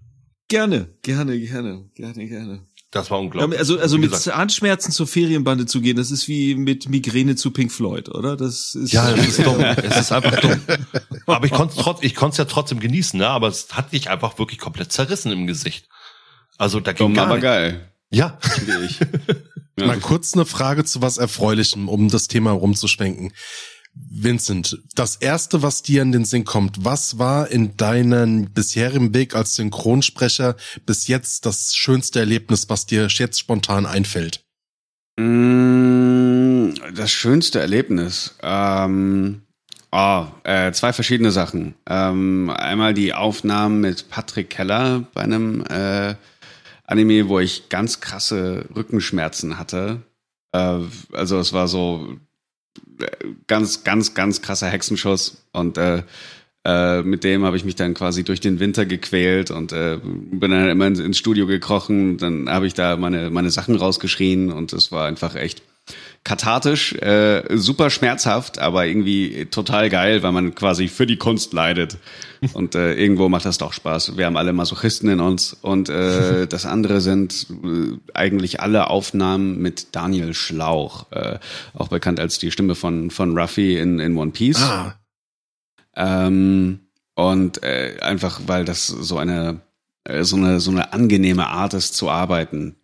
[0.49, 2.67] Gerne, gerne, gerne, gerne, gerne.
[2.93, 3.59] Das war Ja, unglaublich.
[3.59, 7.73] Also, also mit Zahnschmerzen zur Ferienbande zu gehen, das ist wie mit Migräne zu Pink
[7.73, 8.37] Floyd, oder?
[8.37, 9.61] Das ist Ja, es ist dumm.
[9.61, 10.61] Es ist einfach dumm.
[11.27, 13.27] Aber ich konnte trotz, ich konnte es ja trotzdem genießen, ne?
[13.27, 15.89] Aber es hat dich einfach wirklich komplett zerrissen im Gesicht.
[16.57, 17.43] Also da ging Dumm, gar aber nicht.
[17.43, 17.91] geil.
[18.11, 18.39] Ja.
[18.67, 19.01] Wie ich.
[19.77, 19.87] Ja.
[19.87, 23.33] Mal kurz eine Frage zu was Erfreulichem, um das Thema rumzuschwenken.
[23.93, 29.35] Vincent, das erste, was dir in den Sinn kommt, was war in deinem bisherigen Weg
[29.35, 30.55] als Synchronsprecher
[30.87, 34.45] bis jetzt das schönste Erlebnis, was dir jetzt spontan einfällt?
[35.19, 38.37] Mm, Das schönste Erlebnis.
[38.43, 39.43] Ähm,
[39.91, 41.75] oh, äh, zwei verschiedene Sachen.
[41.89, 46.15] Ähm, einmal die Aufnahmen mit Patrick Keller bei einem äh,
[46.85, 50.03] Anime, wo ich ganz krasse Rückenschmerzen hatte.
[50.53, 50.81] Äh,
[51.13, 52.17] also es war so
[53.01, 53.07] äh,
[53.47, 56.03] ganz, ganz, ganz krasser Hexenschuss und äh,
[56.67, 60.51] äh, mit dem habe ich mich dann quasi durch den Winter gequält und äh, bin
[60.51, 62.17] dann immer ins, ins Studio gekrochen.
[62.17, 65.63] Dann habe ich da meine, meine Sachen rausgeschrien und es war einfach echt
[66.25, 71.99] kathartisch, äh, super schmerzhaft, aber irgendwie total geil, weil man quasi für die Kunst leidet.
[72.55, 74.17] Und äh, irgendwo macht das doch Spaß.
[74.17, 75.53] Wir haben alle Masochisten in uns.
[75.53, 81.39] Und äh, das andere sind äh, eigentlich alle Aufnahmen mit Daniel Schlauch, äh,
[81.75, 84.63] auch bekannt als die Stimme von, von Ruffy in, in One Piece.
[84.63, 84.95] Ah,
[85.95, 86.81] Ähm,
[87.15, 89.61] und äh, einfach, weil das so eine,
[90.05, 92.77] äh, so eine, so eine angenehme Art ist zu arbeiten.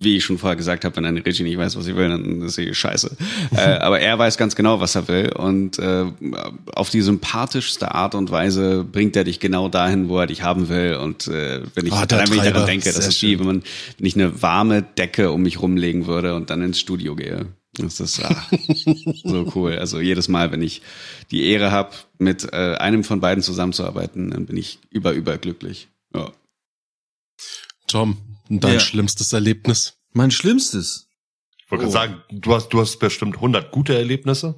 [0.00, 2.42] Wie ich schon vorher gesagt habe, wenn eine Regie nicht weiß, was sie will, dann
[2.42, 3.16] ist sie scheiße.
[3.56, 5.32] äh, aber er weiß ganz genau, was er will.
[5.32, 6.04] Und äh,
[6.72, 10.68] auf die sympathischste Art und Weise bringt er dich genau dahin, wo er dich haben
[10.68, 10.94] will.
[10.94, 13.62] Und äh, wenn ich, Ah, allein wenn ich daran denke, das ist wie, wenn, man,
[13.98, 17.46] ich eine warme Decke um mich rumlegen würde und dann ins Studio gehe.
[17.76, 18.46] Das ist ah,
[19.24, 19.78] so cool.
[19.78, 20.82] Also jedes Mal, wenn ich
[21.30, 25.88] die Ehre habe, mit äh, einem von beiden zusammenzuarbeiten, dann bin ich über, über glücklich.
[26.14, 26.30] Ja.
[27.88, 28.18] Tom,
[28.48, 28.80] dein Ja.
[28.80, 29.94] schlimmstes Erlebnis?
[30.12, 31.08] Mein Schlimmstes.
[31.64, 31.90] Ich wollte Oh.
[31.90, 34.56] gerade sagen, du hast, du hast bestimmt 100 gute Erlebnisse.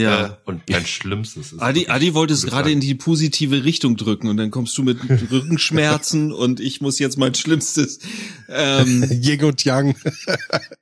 [0.00, 0.26] Ja.
[0.26, 1.60] Äh, und dein Schlimmstes ist.
[1.60, 4.98] Adi, Adi wollte es gerade in die positive Richtung drücken und dann kommst du mit
[5.30, 8.00] Rückenschmerzen und ich muss jetzt mein Schlimmstes.
[8.48, 9.94] Ähm, Yin und Yang.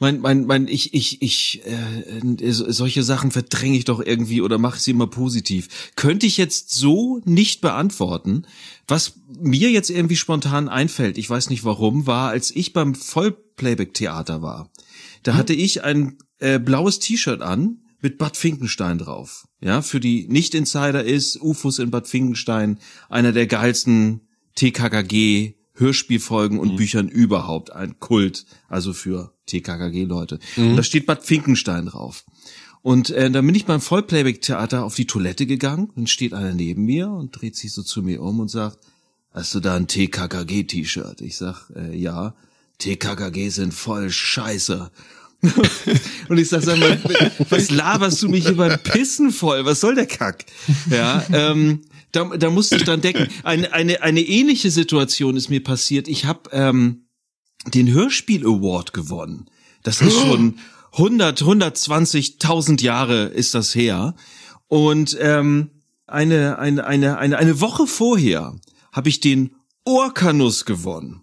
[0.00, 4.40] mein, mein, mein, ich, ich, ich, äh, äh, so- solche Sachen verdränge ich doch irgendwie
[4.40, 5.68] oder mache sie immer positiv.
[5.94, 8.46] Könnte ich jetzt so nicht beantworten.
[8.88, 14.42] Was mir jetzt irgendwie spontan einfällt, ich weiß nicht warum, war, als ich beim Vollplayback-Theater
[14.42, 14.70] war.
[15.22, 19.46] Da hatte ich ein äh, blaues T-Shirt an mit Bad Finkenstein drauf.
[19.60, 22.78] Ja, für die Nicht-Insider ist UFOs in Bad Finkenstein
[23.10, 24.22] einer der geilsten
[24.54, 27.72] TKKG Hörspielfolgen und Büchern überhaupt.
[27.72, 30.38] Ein Kult, also für TKKG-Leute.
[30.56, 32.24] Und da steht Bad Finkenstein drauf.
[32.82, 35.90] Und äh, dann bin ich beim Vollplayback-Theater auf die Toilette gegangen.
[35.96, 38.78] Dann steht einer neben mir und dreht sich so zu mir um und sagt,
[39.32, 41.20] hast du da ein TKKG-T-Shirt?
[41.20, 42.34] Ich sag, äh, ja.
[42.78, 44.90] TKKG sind voll scheiße.
[46.28, 46.98] und ich sag, sag mal,
[47.50, 49.64] was laberst du mich beim Pissen voll?
[49.64, 50.44] Was soll der Kack?
[50.90, 51.82] Ja, ähm,
[52.12, 53.28] da, da musste ich dann denken.
[53.42, 56.08] Eine, eine, eine ähnliche Situation ist mir passiert.
[56.08, 57.06] Ich habe ähm,
[57.66, 59.46] den Hörspiel Award gewonnen.
[59.82, 60.58] Das ist schon
[60.92, 64.14] 100, 120.000 Jahre ist das her.
[64.68, 65.70] Und ähm,
[66.06, 68.56] eine, eine, eine, eine, eine Woche vorher
[68.92, 69.54] habe ich den
[69.84, 71.22] Orkanus gewonnen.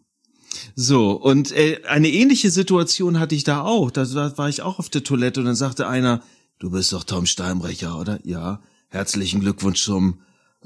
[0.75, 3.91] So, und äh, eine ähnliche Situation hatte ich da auch.
[3.91, 6.21] Da, da war ich auch auf der Toilette und dann sagte einer,
[6.59, 8.19] du bist doch Tom Steinbrecher, oder?
[8.23, 10.19] Ja, herzlichen Glückwunsch zum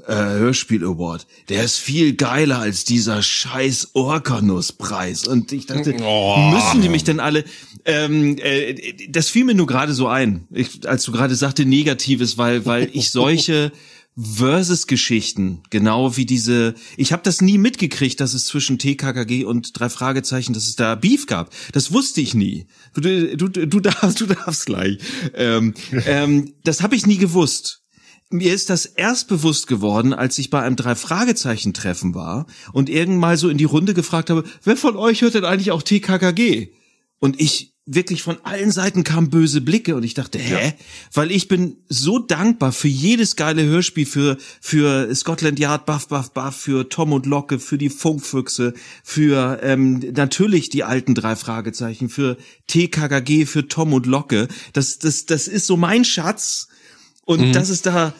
[0.06, 1.26] äh, Hörspiel Award.
[1.48, 5.26] Der ist viel geiler als dieser scheiß Orkanus-Preis.
[5.26, 6.36] Und ich dachte, Oh.
[6.52, 7.44] müssen die mich denn alle...
[7.84, 12.38] Ähm, äh, das fiel mir nur gerade so ein, ich, als du gerade sagte Negatives,
[12.38, 13.72] weil, weil ich solche
[14.16, 19.88] Versus-Geschichten, genau wie diese, ich habe das nie mitgekriegt, dass es zwischen TKKG und drei
[19.88, 21.50] Fragezeichen, dass es da Beef gab.
[21.72, 22.66] Das wusste ich nie.
[22.94, 24.98] Du, du, du darfst, du darfst gleich.
[25.34, 25.74] Ähm,
[26.06, 27.81] ähm, das habe ich nie gewusst.
[28.32, 32.88] Mir ist das erst bewusst geworden, als ich bei einem drei Fragezeichen Treffen war und
[32.88, 36.68] irgendwann so in die Runde gefragt habe, wer von euch hört denn eigentlich auch TKKG?
[37.18, 40.74] Und ich wirklich von allen Seiten kamen böse Blicke und ich dachte, hä?
[41.12, 46.32] Weil ich bin so dankbar für jedes geile Hörspiel, für, für Scotland Yard, Buff, Buff,
[46.32, 52.08] Buff, für Tom und Locke, für die Funkfüchse, für ähm, natürlich die alten drei Fragezeichen,
[52.08, 52.36] für
[52.68, 54.46] TKKG, für Tom und Locke.
[54.72, 56.68] Das, das, das ist so mein Schatz.
[57.24, 58.12] Und das ist da,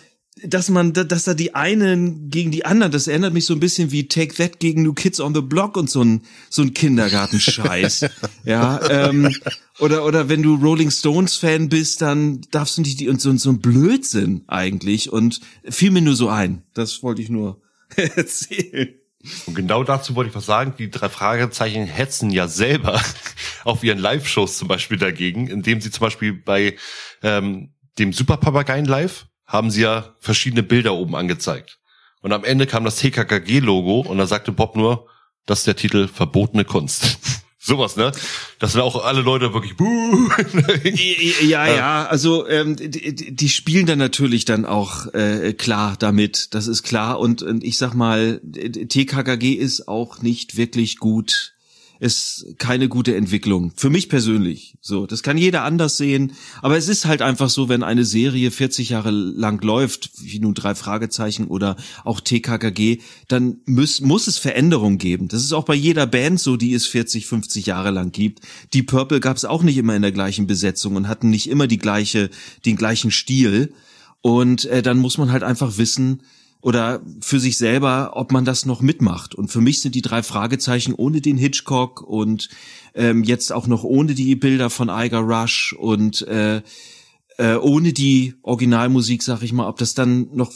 [0.44, 3.60] dass man, da- dass da die einen gegen die anderen, das erinnert mich so ein
[3.60, 6.72] bisschen wie Take That gegen New Kids on the Block und so ein, so ein
[6.72, 8.06] Kindergartenscheiß.
[8.44, 9.34] ja, ähm,
[9.78, 13.36] oder, oder wenn du Rolling Stones Fan bist, dann darfst du nicht die, und so,
[13.36, 16.62] so ein Blödsinn eigentlich und fiel mir nur so ein.
[16.74, 17.60] Das wollte ich nur
[17.96, 18.94] erzählen.
[19.46, 20.74] Und genau dazu wollte ich was sagen.
[20.78, 23.00] Die drei Fragezeichen hetzen ja selber
[23.64, 26.76] auf ihren Live-Shows zum Beispiel dagegen, indem sie zum Beispiel bei
[27.22, 31.78] ähm, dem Superpapageien Live haben sie ja verschiedene Bilder oben angezeigt.
[32.22, 35.08] Und am Ende kam das TKKG-Logo und da sagte Bob nur,
[35.46, 37.18] das ist der Titel Verbotene Kunst.
[37.64, 38.10] Sowas, ne?
[38.58, 40.28] Das sind auch alle Leute wirklich, buh.
[41.42, 46.54] Ja, ja, also ähm, die, die die spielen dann natürlich dann auch äh, klar damit,
[46.54, 47.20] das ist klar.
[47.20, 51.54] Und, und ich sag mal, TKKG ist auch nicht wirklich gut,
[52.02, 53.72] ist keine gute Entwicklung.
[53.76, 54.74] Für mich persönlich.
[54.80, 56.32] So, das kann jeder anders sehen.
[56.60, 60.54] Aber es ist halt einfach so, wenn eine Serie 40 Jahre lang läuft, wie nun
[60.54, 62.98] drei Fragezeichen oder auch TKKG,
[63.28, 65.28] dann muss, muss es Veränderungen geben.
[65.28, 68.40] Das ist auch bei jeder Band so, die es 40, 50 Jahre lang gibt.
[68.72, 71.68] Die Purple gab es auch nicht immer in der gleichen Besetzung und hatten nicht immer
[71.68, 72.30] die gleiche,
[72.66, 73.72] den gleichen Stil.
[74.22, 76.22] Und äh, dann muss man halt einfach wissen,
[76.62, 79.34] oder für sich selber, ob man das noch mitmacht.
[79.34, 82.48] Und für mich sind die drei Fragezeichen ohne den Hitchcock und
[82.94, 86.62] ähm, jetzt auch noch ohne die Bilder von Iger Rush und äh,
[87.36, 90.52] äh, ohne die Originalmusik, sag ich mal, ob das dann noch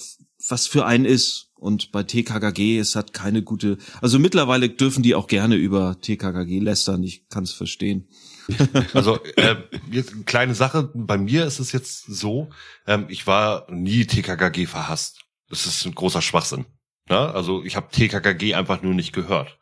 [0.48, 1.50] was für einen ist.
[1.57, 6.61] Und bei TKKG, es hat keine gute, also mittlerweile dürfen die auch gerne über TKKG
[6.61, 8.09] lästern, ich kann es verstehen.
[8.94, 9.57] Also äh,
[9.90, 10.88] jetzt eine kleine Sache.
[10.94, 12.48] Bei mir ist es jetzt so,
[12.86, 15.25] ähm, ich war nie TKKG verhasst.
[15.49, 16.66] Das ist ein großer Schwachsinn.
[17.09, 17.30] Ja?
[17.30, 19.59] Also ich habe TKKG einfach nur nicht gehört.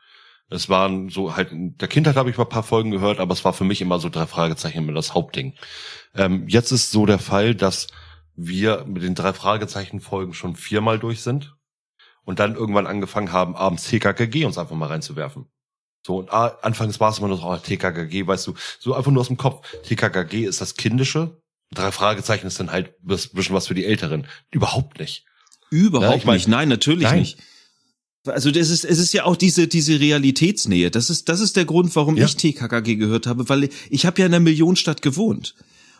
[0.50, 3.32] Es waren so halt in der Kindheit habe ich mal ein paar Folgen gehört, aber
[3.32, 5.54] es war für mich immer so drei Fragezeichen immer das Hauptding.
[6.14, 7.88] Ähm, jetzt ist so der Fall, dass
[8.36, 11.56] wir mit den drei Fragezeichen Folgen schon viermal durch sind
[12.24, 15.46] und dann irgendwann angefangen haben, abends TKKG uns einfach mal reinzuwerfen.
[16.06, 19.10] So, und ah, anfangs war es immer nur so, oh, TKKG, weißt du, so einfach
[19.10, 19.66] nur aus dem Kopf.
[19.84, 24.26] TKKG ist das Kindische, drei Fragezeichen ist dann halt ein bisschen was für die Älteren.
[24.50, 25.24] Überhaupt nicht.
[25.70, 26.48] Überhaupt Ja, ich mein- nicht.
[26.48, 27.20] Nein, natürlich Nein.
[27.20, 27.38] nicht.
[28.26, 30.90] Also das ist, es ist ja auch diese, diese Realitätsnähe.
[30.90, 32.24] Das ist, das ist der Grund, warum Ja.
[32.24, 35.54] ich TKKG gehört habe, weil ich habe ja in einer Millionenstadt gewohnt.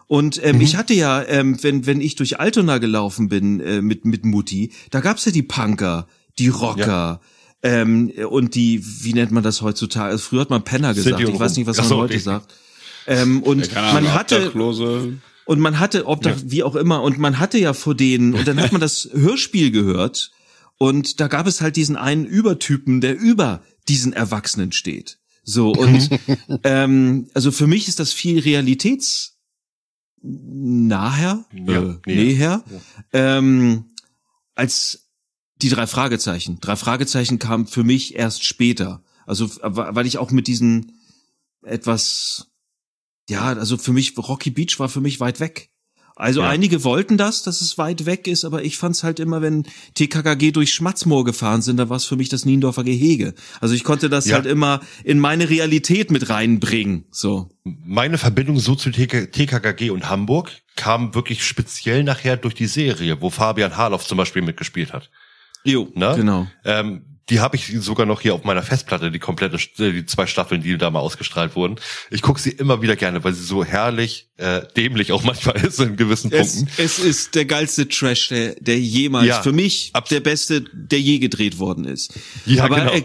[0.07, 0.63] Und ähm, Mhm.
[0.63, 4.73] ich hatte ja, ähm, wenn, wenn ich durch Altona gelaufen bin äh, mit, mit Mutti,
[4.91, 6.07] da gab's ja die Punker,
[6.39, 7.21] die Rocker,
[7.63, 10.11] ähm, und die, wie nennt man das heutzutage?
[10.13, 11.19] Also früher hat man Penner gesagt.
[11.21, 12.23] Ich weiß nicht, was man so, heute okay.
[12.23, 12.53] sagt.
[13.07, 15.15] Ähm, und Ahnung, man hatte, Obdachlose.
[15.47, 18.47] Und man hatte, ob da, wie auch immer, und man hatte ja vor denen, und
[18.49, 20.31] dann hat man das Hörspiel gehört,
[20.79, 25.19] und da gab es halt diesen einen Übertypen, der über diesen Erwachsenen steht.
[25.45, 26.09] So, und
[26.65, 29.35] ähm, also für mich ist das viel realitätsnaher,
[30.23, 32.07] Ja, äh, näher.
[32.07, 32.65] näher,
[33.13, 33.85] ähm,
[34.55, 35.09] als
[35.63, 36.59] die drei Fragezeichen.
[36.61, 39.03] Drei Fragezeichen kam für mich erst später.
[39.27, 40.99] Also, weil ich auch mit diesen
[41.63, 42.51] etwas,
[43.29, 45.71] ja, also für mich, Rocky Beach war für mich weit weg.
[46.17, 46.49] Also Ja.
[46.49, 50.53] einige wollten das, dass es weit weg ist, aber ich fand's halt immer, wenn TKKG
[50.53, 53.35] durch Schmatzmoor gefahren sind, da war es für mich das Niendorfer Gehege.
[53.61, 54.37] Also ich konnte das Ja.
[54.37, 57.07] halt immer in meine Realität mit reinbringen.
[57.11, 57.49] So.
[57.65, 63.21] Meine Verbindung so zu TK, TKKG und Hamburg kam wirklich speziell nachher durch die Serie,
[63.21, 65.11] wo Fabian Harloff zum Beispiel mitgespielt hat.
[65.65, 66.13] Jo, Ne?
[66.15, 66.47] genau.
[66.65, 70.63] Ähm, die habe ich sogar noch hier auf meiner Festplatte, die komplette, die zwei Staffeln,
[70.63, 71.77] die da mal ausgestrahlt wurden.
[72.11, 75.81] Ich gucke sie immer wieder gerne, weil sie so herrlich, äh, dämlich auch manchmal ist
[75.81, 76.71] in gewissen es, Punkten.
[76.83, 81.01] Es ist der geilste Trash, der, der jemals, Ja, für mich, abs- der beste, der
[81.01, 82.13] je gedreht worden ist.
[82.45, 82.93] Ja, aber, genau.
[82.93, 83.03] äh,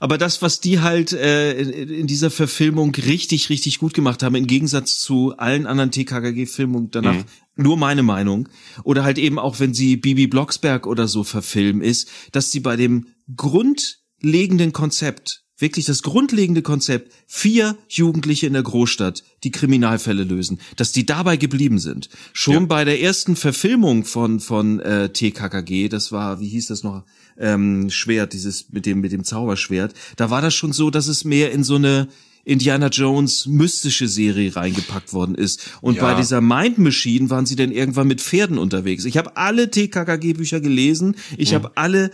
[0.00, 4.46] aber das, was die halt äh, in, dieser Verfilmung richtig, richtig gut gemacht haben, im
[4.48, 7.24] Gegensatz zu allen anderen TKKG-Filmen danach, Mhm.
[7.56, 8.48] nur meine Meinung,
[8.82, 12.74] oder halt eben auch, wenn sie Bibi Blocksberg oder so verfilmen, ist, dass sie bei
[12.74, 20.58] dem grundlegenden Konzept, wirklich das grundlegende Konzept, vier Jugendliche in der Großstadt, die Kriminalfälle lösen,
[20.76, 22.08] dass die dabei geblieben sind.
[22.32, 22.60] Schon Ja.
[22.66, 27.04] bei der ersten Verfilmung von von äh, TKKG, das war, wie hieß das noch,
[27.38, 31.24] ähm, Schwert, dieses mit dem mit dem Zauberschwert, da war das schon so, dass es
[31.24, 32.08] mehr in so eine
[32.46, 35.70] Indiana Jones mystische Serie reingepackt worden ist.
[35.80, 36.02] Und Ja.
[36.02, 39.06] bei dieser Mind Machine waren sie dann irgendwann mit Pferden unterwegs.
[39.06, 41.16] Ich habe alle TKKG-Bücher gelesen.
[41.38, 41.54] Ich Mhm.
[41.54, 42.10] habe alle,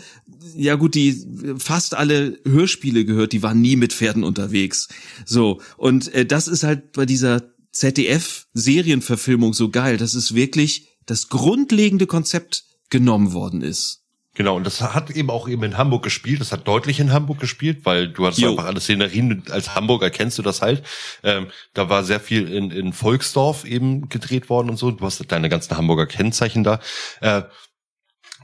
[0.55, 1.25] ja gut, die
[1.59, 3.33] fast alle Hörspiele gehört.
[3.33, 4.89] Die waren nie mit Pferden unterwegs.
[5.25, 11.29] So und äh, das ist halt bei dieser ZDF-Serienverfilmung so geil, dass es wirklich das
[11.29, 14.01] grundlegende Konzept genommen worden ist.
[14.35, 16.41] Genau, und das hat eben auch eben in Hamburg gespielt.
[16.41, 18.53] Das hat deutlich in Hamburg gespielt, weil du hast Jo.
[18.53, 20.83] einfach alle Szenerien, als Hamburger kennst du das halt.
[21.25, 24.93] Ähm, da war sehr viel in, in Volksdorf eben gedreht worden und so.
[24.93, 26.81] Du hast deine ganzen Hamburger Kennzeichen da.
[27.21, 27.43] Äh,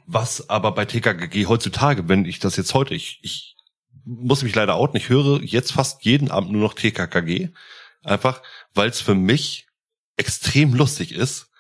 [0.07, 3.57] was aber bei TKKG heutzutage, wenn ich das jetzt heute, ich, ich
[4.05, 7.51] muss mich leider outen, ich höre jetzt fast jeden Abend nur noch TKKG.
[8.03, 8.41] Einfach,
[8.73, 9.67] weil es für mich
[10.17, 11.51] extrem lustig ist.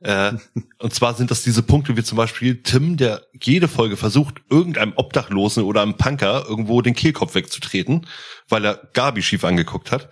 [0.00, 0.32] Äh,
[0.78, 4.94] und zwar sind das diese Punkte wie zum Beispiel Tim, der jede Folge versucht, irgendeinem
[4.96, 8.06] Obdachlosen oder einem Punker irgendwo den Kehlkopf wegzutreten,
[8.48, 10.10] weil er Gabi schief angeguckt hat.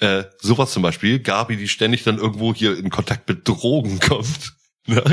[0.00, 1.20] Äh, sowas zum Beispiel.
[1.20, 4.54] Gabi, die ständig dann irgendwo hier in Kontakt mit Drogen kommt.
[4.86, 5.04] Ne?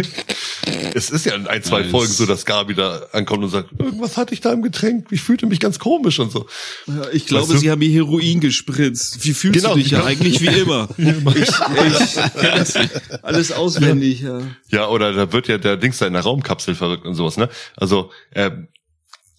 [0.94, 1.92] Es ist ja in ein, zwei Nice.
[1.92, 5.22] Folgen so, dass Gabi da ankommt und sagt, irgendwas hatte ich da im Getränk, ich
[5.22, 6.48] fühlte mich ganz komisch und so.
[6.88, 7.58] Ja, ich glaube, Weißt du?
[7.58, 9.24] sie haben mir Heroin gespritzt.
[9.26, 10.10] Wie fühlst Genau, du dich ja genau.
[10.10, 10.88] eigentlich wie immer?
[10.98, 14.42] Ich, ich alles auswendig, ja.
[14.70, 17.50] Ja, oder da wird ja der Dings da in der Raumkapsel verrückt und sowas, ne?
[17.76, 18.70] Also, ähm,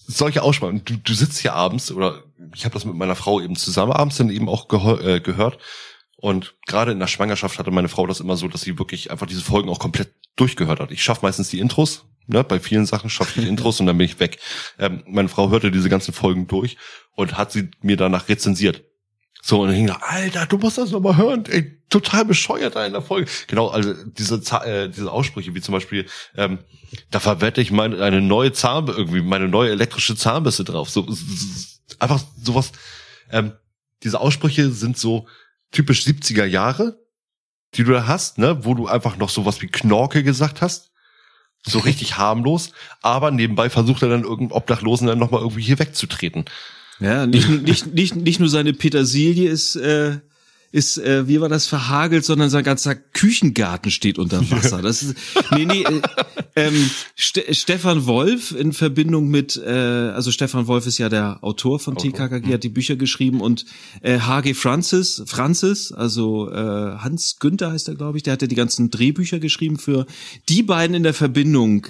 [0.07, 0.83] solche Ausschmauern.
[0.85, 2.23] Du, du sitzt hier abends, oder
[2.55, 4.67] ich habe das mit meiner Frau eben zusammen abends dann eben auch
[5.03, 5.59] äh, gehört.
[6.21, 9.27] Und gerade in der Schwangerschaft hatte meine Frau das immer so, dass sie wirklich einfach
[9.27, 10.91] diese Folgen auch komplett durchgehört hat.
[10.91, 12.43] Ich schaffe meistens die Intros, ne?
[12.43, 14.39] Bei vielen Sachen schaffe ich die Intros und dann bin ich weg.
[14.81, 16.77] Ähm, meine Frau hörte diese ganzen Folgen durch
[17.15, 18.83] und hat sie mir danach rezensiert.
[19.43, 22.93] So, und dann hing da, Alter, du musst das nochmal hören, ey, total bescheuert in
[22.93, 23.31] der Folge.
[23.47, 26.07] Genau, also diese, äh, diese Aussprüche, wie zum Beispiel,
[26.37, 26.59] ähm,
[27.13, 30.91] da verwette ich meine, eine neue Zahn, irgendwie meine neue elektrische Zahnbürste drauf.
[30.91, 31.07] So,
[32.01, 32.73] einfach sowas,
[33.31, 33.53] ähm,
[34.03, 35.29] diese Aussprüche sind so
[35.71, 36.99] typisch 70er Jahre,
[37.75, 40.91] die du da hast, ne, wo du einfach noch sowas wie Knorke gesagt hast.
[41.67, 46.45] So richtig harmlos, aber nebenbei versucht er dann irgendeinen Obdachlosen dann nochmal irgendwie hier wegzutreten.
[47.01, 50.19] Ja, nicht, nur- nicht, nicht, nicht nur seine Petersilie ist, äh,
[50.71, 54.83] ist, äh, wie war das, verhagelt, sondern sein ganzer Küchengarten steht unter Wasser.
[54.83, 55.17] Das ist,
[55.53, 56.01] nee, nee, äh,
[56.57, 61.79] ähm, Ste Stefan Wolf in Verbindung mit, äh, also Stefan Wolf ist ja der Autor
[61.81, 63.65] von Autor, TKKG, hat die Bücher geschrieben und
[64.03, 68.49] äh, HG Francis, Francis, also äh, Hans Günther heißt er, glaube ich, der hat ja
[68.49, 70.07] die ganzen Drehbücher geschrieben für
[70.49, 71.87] die beiden in der Verbindung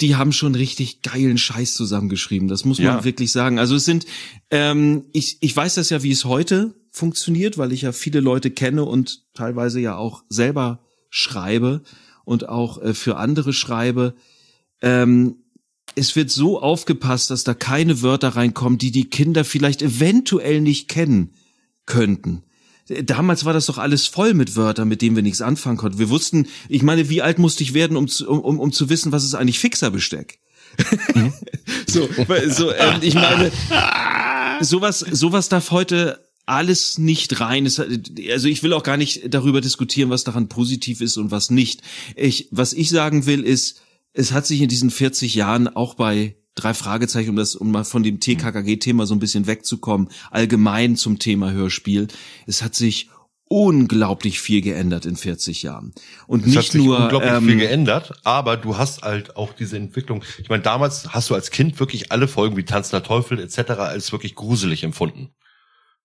[0.00, 2.48] die haben schon richtig geilen Scheiß zusammengeschrieben.
[2.48, 3.04] Das muss man Ja.
[3.04, 3.58] wirklich sagen.
[3.58, 4.06] Also es sind,
[4.50, 8.50] ähm, ich, ich weiß das ja, wie es heute funktioniert, weil ich ja viele Leute
[8.50, 11.82] kenne und teilweise ja auch selber schreibe
[12.24, 14.14] und auch äh, für andere schreibe.
[14.82, 15.36] Ähm,
[15.96, 20.88] es wird so aufgepasst, dass da keine Wörter reinkommen, die die Kinder vielleicht eventuell nicht
[20.88, 21.34] kennen
[21.86, 22.44] könnten.
[23.04, 25.98] Damals war das doch alles voll mit Wörtern, mit denen wir nichts anfangen konnten.
[25.98, 29.12] Wir wussten, ich meine, wie alt musste ich werden, um zu, um, um zu wissen,
[29.12, 30.40] was ist eigentlich Fixerbesteck?
[31.88, 33.50] so, weil- so ähm, ich meine,
[34.60, 36.20] sowas, sowas darf heute
[36.50, 37.64] alles nicht rein.
[37.64, 41.50] Es, also ich will auch gar nicht darüber diskutieren, was daran positiv ist und was
[41.50, 41.82] nicht.
[42.16, 43.80] Ich, was ich sagen will, ist,
[44.12, 47.84] es hat sich in diesen 40 Jahren auch bei drei Fragezeichen, um das, um mal
[47.84, 52.08] von dem TKKG-Thema so ein bisschen wegzukommen, allgemein zum Thema Hörspiel.
[52.46, 53.08] Es hat sich
[53.44, 55.92] unglaublich viel geändert in 40 Jahren.
[56.26, 59.52] Und Es nicht hat sich nur unglaublich ähm, viel geändert, aber du hast halt auch
[59.52, 60.24] diese Entwicklung.
[60.38, 63.70] Ich meine, damals hast du als Kind wirklich alle Folgen wie Tanzender Teufel etc.
[63.70, 65.30] als wirklich gruselig empfunden.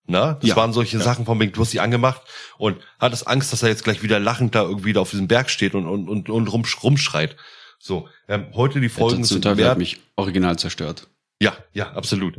[0.06, 0.56] Na, das Ja.
[0.56, 2.22] waren solche Sachen von wegen, du hast sie angemacht
[2.58, 5.50] und hattest Angst, dass er jetzt gleich wieder lachend da irgendwie da auf diesem Berg
[5.50, 7.36] steht und, und, und, und rum, rumschreit.
[7.78, 11.08] So, ähm, heute die Folgen Folgen sind mehr, hat mich original zerstört.
[11.40, 12.38] ja, ja, absolut.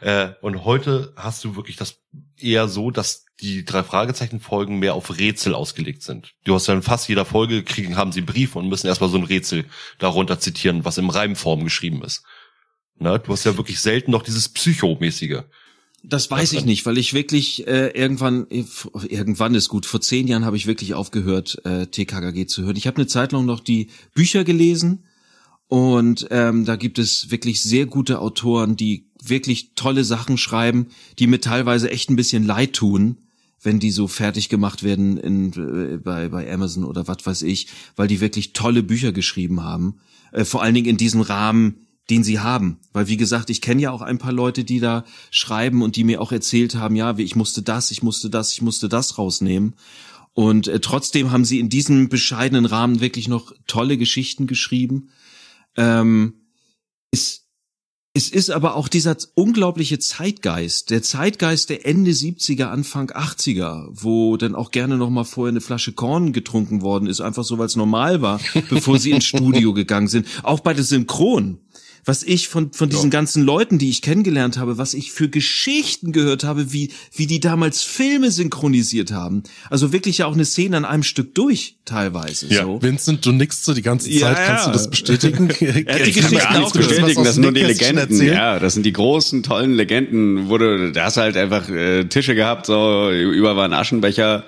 [0.00, 1.96] Äh, und heute hast du wirklich das
[2.38, 6.32] eher so, dass die drei Fragezeichen-Folgen mehr auf Rätsel ausgelegt sind.
[6.44, 9.16] Du hast ja in fast jeder Folge kriegen, haben sie Briefe und müssen erstmal so
[9.16, 9.64] ein Rätsel
[9.98, 12.24] darunter zitieren, was im Reimform geschrieben ist.
[12.98, 13.18] Ne?
[13.18, 15.42] Du hast ja wirklich selten noch dieses Psychomäßige.
[16.08, 18.64] Das weiß ich nicht, weil ich wirklich äh, irgendwann, äh,
[19.08, 22.76] irgendwann ist gut, vor zehn Jahren habe ich wirklich aufgehört, äh, TKKG zu hören.
[22.76, 25.02] Ich habe eine Zeit lang noch die Bücher gelesen
[25.66, 30.86] und ähm, da gibt es wirklich sehr gute Autoren, die wirklich tolle Sachen schreiben,
[31.18, 33.16] die mir teilweise echt ein bisschen leid tun,
[33.60, 37.66] wenn die so fertig gemacht werden in, äh, bei, bei Amazon oder was weiß ich,
[37.96, 39.96] weil die wirklich tolle Bücher geschrieben haben.
[40.30, 42.78] Äh, vor allen Dingen in diesem Rahmen, den sie haben.
[42.92, 46.04] Weil wie gesagt, ich kenne ja auch ein paar Leute, die da schreiben und die
[46.04, 49.74] mir auch erzählt haben, ja, ich musste das, ich musste das, ich musste das rausnehmen.
[50.32, 55.08] Und äh, trotzdem haben sie in diesem bescheidenen Rahmen wirklich noch tolle Geschichten geschrieben.
[55.76, 56.34] Ähm,
[57.10, 57.46] es,
[58.12, 64.36] es ist aber auch dieser unglaubliche Zeitgeist, der Zeitgeist der Ende 70er, Anfang 80er, wo
[64.36, 67.66] dann auch gerne noch mal vorher eine Flasche Korn getrunken worden ist, einfach so, weil
[67.66, 70.26] es normal war, bevor sie ins Studio gegangen sind.
[70.42, 71.60] Auch bei der Synchron
[72.06, 73.10] was ich von, von diesen ja.
[73.10, 77.40] ganzen Leuten, die ich kennengelernt habe, was ich für Geschichten gehört habe, wie, wie die
[77.40, 79.42] damals Filme synchronisiert haben.
[79.70, 82.46] Also wirklich ja auch eine Szene an einem Stück durch, teilweise.
[82.46, 82.62] Ja.
[82.62, 82.80] So.
[82.80, 85.50] Vincent, du nickst so die ganze Zeit, ja, kannst du das bestätigen?
[85.60, 88.22] er hat die Geschichten auch bestätigen, das sind nur die Legenden.
[88.22, 92.36] Ja, das sind die großen, tollen Legenden, wo du, da hast halt einfach äh, Tische
[92.36, 94.44] gehabt, so, über waren Aschenbecher,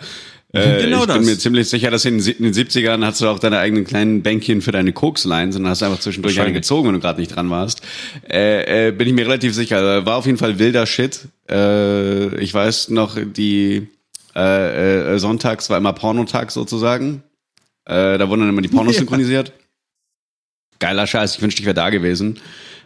[0.52, 1.18] äh, genau ich das.
[1.18, 4.62] bin mir ziemlich sicher, dass in den 70ern hast du auch deine eigenen kleinen Bänkchen
[4.62, 7.82] für deine Kokslines und hast einfach zwischendurch eine gezogen, wenn du gerade nicht dran warst.
[8.28, 10.06] Äh, äh, bin ich mir relativ sicher.
[10.06, 11.28] War auf jeden Fall wilder Shit.
[11.50, 13.88] Äh, ich weiß noch, die
[14.34, 17.22] äh, äh, Sonntags war immer Pornotag sozusagen.
[17.84, 19.00] Äh, da wurden dann immer die Pornos ja.
[19.00, 19.52] synchronisiert.
[20.78, 22.38] Geiler Scheiß, ich wünschte, ich wäre da gewesen.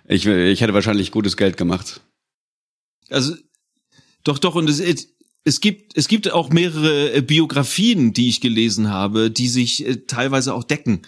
[0.09, 2.01] Ich, ich hätte wahrscheinlich gutes Geld gemacht.
[3.11, 3.37] Also,
[4.25, 4.81] doch, doch, und es,
[5.45, 9.97] es gibt, es gibt auch mehrere äh, Biografien, die ich gelesen habe, die sich äh,
[10.07, 11.03] teilweise auch decken.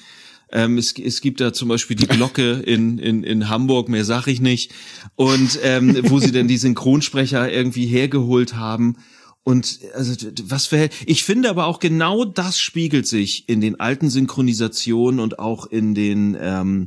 [0.50, 4.26] Ähm, es, es gibt da zum Beispiel die Glocke in, in, in Hamburg, mehr sag
[4.26, 4.72] ich nicht,
[5.14, 8.96] und ähm, wo sie denn die Synchronsprecher irgendwie hergeholt haben.
[9.44, 10.14] Und also
[10.44, 15.38] was für ich finde aber auch genau das spiegelt sich in den alten Synchronisationen und
[15.38, 16.86] auch in den ähm,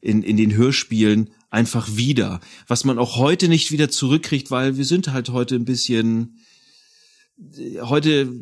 [0.00, 4.84] in, in den Hörspielen einfach wieder, was man auch heute nicht wieder zurückkriegt, weil wir
[4.84, 6.38] sind halt heute ein bisschen
[7.82, 8.32] heute,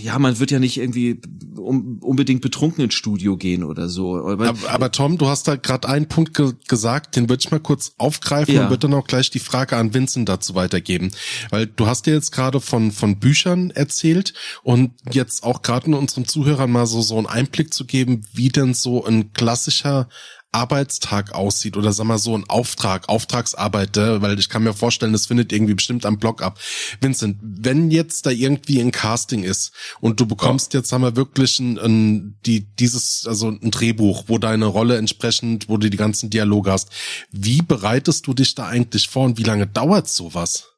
[0.00, 1.20] ja, man wird ja nicht irgendwie
[1.56, 4.16] um, unbedingt betrunken ins Studio gehen oder so.
[4.16, 7.50] Aber, aber, aber Tom, du hast da gerade einen Punkt ge gesagt, den würde ich
[7.50, 8.64] mal kurz aufgreifen ja.
[8.64, 11.10] und würde dann auch gleich die Frage an Vincent dazu weitergeben.
[11.50, 15.94] Weil du hast dir jetzt gerade von, von Büchern erzählt und jetzt auch gerade in
[15.94, 20.08] unseren Zuhörern mal so, so einen Einblick zu geben, wie denn so ein klassischer
[20.52, 25.12] Arbeitstag aussieht oder sag mal so ein Auftrag, Auftragsarbeit, äh, weil ich kann mir vorstellen,
[25.12, 26.60] das findet irgendwie bestimmt am Blog ab.
[27.00, 30.80] Vincent, wenn jetzt da irgendwie ein Casting ist und du bekommst ja.
[30.80, 35.70] jetzt, sagen wir wirklich ein, ein, die, dieses, also ein Drehbuch, wo deine Rolle entsprechend,
[35.70, 36.90] wo du die ganzen Dialoge hast,
[37.30, 40.68] wie bereitest du dich da eigentlich vor und wie lange dauert sowas?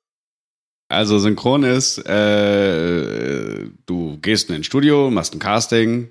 [0.89, 6.11] Also synchron ist, äh, du gehst in ein Studio, machst ein Casting,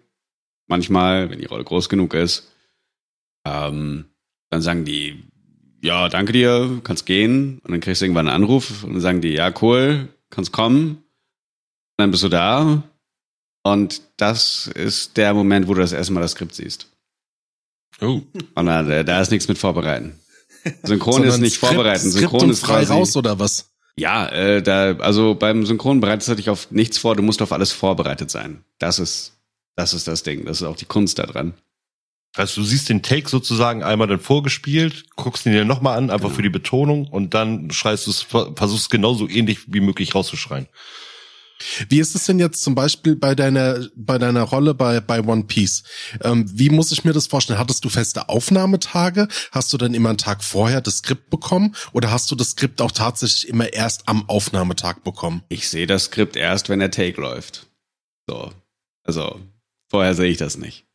[0.67, 2.49] manchmal, wenn die Rolle groß genug ist,
[3.45, 4.05] ähm,
[4.49, 5.23] dann sagen die,
[5.81, 7.59] ja, danke dir, kannst gehen.
[7.63, 10.89] Und dann kriegst du irgendwann einen Anruf und dann sagen die, ja, cool, kannst kommen.
[10.89, 12.83] Und dann bist du da.
[13.63, 16.87] Und das ist der Moment, wo du das erste Mal das Skript siehst.
[18.01, 18.21] Oh.
[18.55, 20.19] Und äh, da ist nichts mit vorbereiten.
[20.83, 22.11] Synchron ist nicht Skript, vorbereiten.
[22.11, 23.69] Synchron Skript ist frei quasi, raus oder was?
[23.95, 27.51] Ja, äh, da, also beim Synchron bereitest du dich auf nichts vor, du musst auf
[27.51, 28.63] alles vorbereitet sein.
[28.79, 29.33] Das ist,
[29.75, 30.45] das ist das Ding.
[30.45, 31.53] Das ist auch die Kunst daran.
[32.35, 36.25] Also du siehst den Take sozusagen einmal dann vorgespielt, guckst ihn dir nochmal an, einfach
[36.25, 36.35] genau.
[36.35, 40.67] für die Betonung und dann schreist du es, versuchst genauso ähnlich wie möglich rauszuschreien.
[41.89, 45.43] Wie ist es denn jetzt zum Beispiel bei deiner bei deiner Rolle bei bei One
[45.43, 45.83] Piece?
[46.21, 47.59] Ähm, wie muss ich mir das vorstellen?
[47.59, 49.27] Hattest du feste Aufnahmetage?
[49.51, 52.81] Hast du dann immer einen Tag vorher das Skript bekommen oder hast du das Skript
[52.81, 55.43] auch tatsächlich immer erst am Aufnahmetag bekommen?
[55.49, 57.67] Ich sehe das Skript erst, wenn der Take läuft.
[58.27, 58.51] So,
[59.03, 59.39] also
[59.89, 60.85] vorher sehe ich das nicht.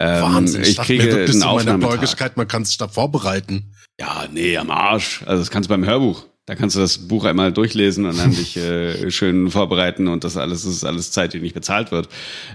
[0.00, 3.72] Ähm, Wahnsinn, ich, ich kriege mir wirklich so meine Beugigkeit, man kann sich da vorbereiten.
[3.98, 5.22] Ja, nee, am Arsch.
[5.26, 6.24] Also das kannst du beim Hörbuch.
[6.44, 10.36] Da kannst du das Buch einmal durchlesen und dann dich äh, schön vorbereiten und das
[10.36, 12.08] alles das ist alles Zeit, die nicht bezahlt wird.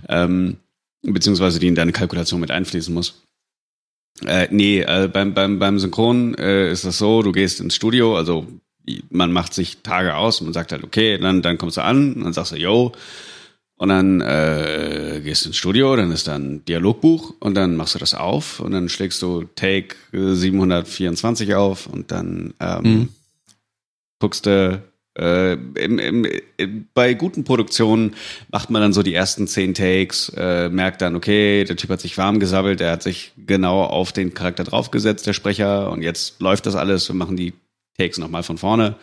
[0.08, 0.58] Ähm,
[1.02, 3.24] beziehungsweise die in deine Kalkulation mit einfließen muss.
[4.26, 8.16] Äh, nee, äh, beim, beim, beim Synchron äh, ist das so, du gehst ins Studio,
[8.16, 8.48] also
[9.10, 12.14] man macht sich Tage aus und man sagt halt, okay, dann, dann kommst du an
[12.14, 12.92] und dann sagst du, yo,
[13.82, 17.96] und dann äh, gehst du ins Studio, dann ist da ein Dialogbuch und dann machst
[17.96, 23.10] du das auf und dann schlägst du Take 724 auf und dann ähm, mhm.
[24.20, 24.84] guckst du
[25.18, 28.14] Äh, im, im, bei guten Produktionen
[28.50, 32.02] macht man dann so die ersten zehn Takes, äh, merkt dann, okay, der Typ hat
[32.02, 36.40] sich warm gesabbelt, der hat sich genau auf den Charakter draufgesetzt, der Sprecher, und jetzt
[36.40, 37.54] läuft das alles, wir machen die
[37.98, 38.96] Takes nochmal von vorne.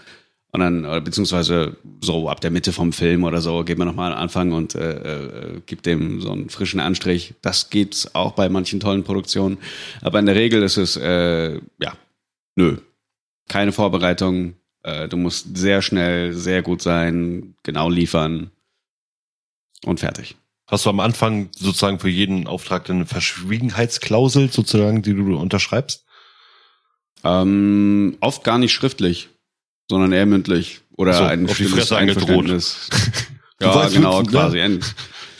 [0.51, 4.19] Und dann, beziehungsweise so ab der Mitte vom Film oder so, geht man nochmal an
[4.19, 7.35] Anfang und äh, äh, gibt dem so einen frischen Anstrich.
[7.43, 9.59] Das gibt's auch bei manchen tollen Produktionen.
[10.01, 11.93] Aber in der Regel ist es, äh, ja,
[12.57, 12.79] nö.
[13.49, 18.51] Keine Vorbereitung, äh, du musst sehr schnell, sehr gut sein, genau liefern
[19.85, 20.37] und fertig.
[20.67, 26.05] Hast du am Anfang sozusagen für jeden Auftrag eine Verschwiegenheitsklausel sozusagen, die du unterschreibst?
[27.25, 29.31] Ähm, oft gar nicht schriftlich,
[29.89, 32.49] sondern eher mündlich oder so, ein auf die Fresse angedroht.
[33.61, 34.57] ja, genau, witzen, quasi.
[34.59, 34.81] Ne?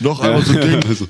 [0.01, 0.81] Noch einmal so Ding.
[0.89, 1.09] Also,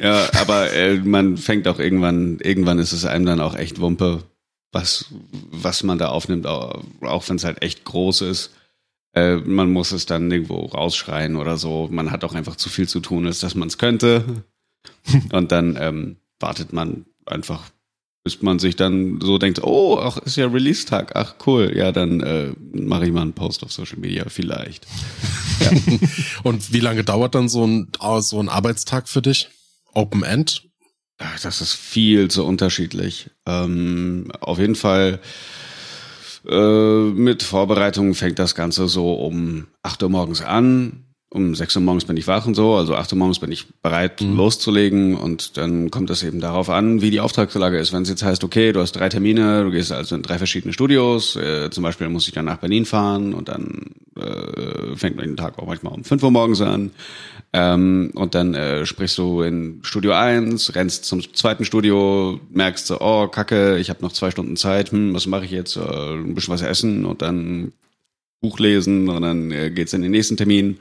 [0.00, 4.24] ja, aber äh, man fängt auch irgendwann, irgendwann ist es einem dann auch echt Wumpe,
[4.72, 5.06] was,
[5.50, 8.50] was man da aufnimmt, auch, auch wenn es halt echt groß ist.
[9.14, 11.88] Äh, man muss es dann irgendwo rausschreien oder so.
[11.90, 14.24] Man hat auch einfach zu viel zu tun, als dass man es könnte.
[15.32, 17.70] Und dann ähm, wartet man einfach,
[18.24, 22.20] bis man sich dann so denkt, oh, ach, ist ja Release-Tag, ach cool, ja, dann
[22.20, 24.86] äh, mache ich mal einen Post auf Social Media, vielleicht.
[25.60, 25.72] Ja.
[26.44, 27.88] Und wie lange dauert dann so ein,
[28.20, 29.48] so ein Arbeitstag für dich?
[29.92, 30.68] Open End?
[31.42, 33.30] Das ist viel zu unterschiedlich.
[33.44, 35.18] Ähm, auf jeden Fall
[36.48, 41.07] äh, mit Vorbereitung fängt das Ganze so um 8 Uhr morgens an.
[41.30, 43.66] Um 6 Uhr morgens bin ich wach und so, also 8 Uhr morgens bin ich
[43.82, 44.36] bereit mhm.
[44.36, 47.92] loszulegen und dann kommt es eben darauf an, wie die Auftragslage ist.
[47.92, 50.72] Wenn es jetzt heißt, okay, du hast drei Termine, du gehst also in drei verschiedene
[50.72, 55.26] Studios, äh, zum Beispiel muss ich dann nach Berlin fahren und dann äh, fängt man
[55.26, 56.92] den Tag auch manchmal um 5 Uhr morgens an.
[57.52, 63.00] Ähm, und dann äh, sprichst du in Studio 1, rennst zum zweiten Studio, merkst so,
[63.00, 65.76] oh, kacke, ich habe noch zwei Stunden Zeit, hm, was mache ich jetzt?
[65.76, 67.72] Äh, ein bisschen was essen und dann
[68.40, 70.78] Buch lesen und dann äh, geht's in den nächsten Termin.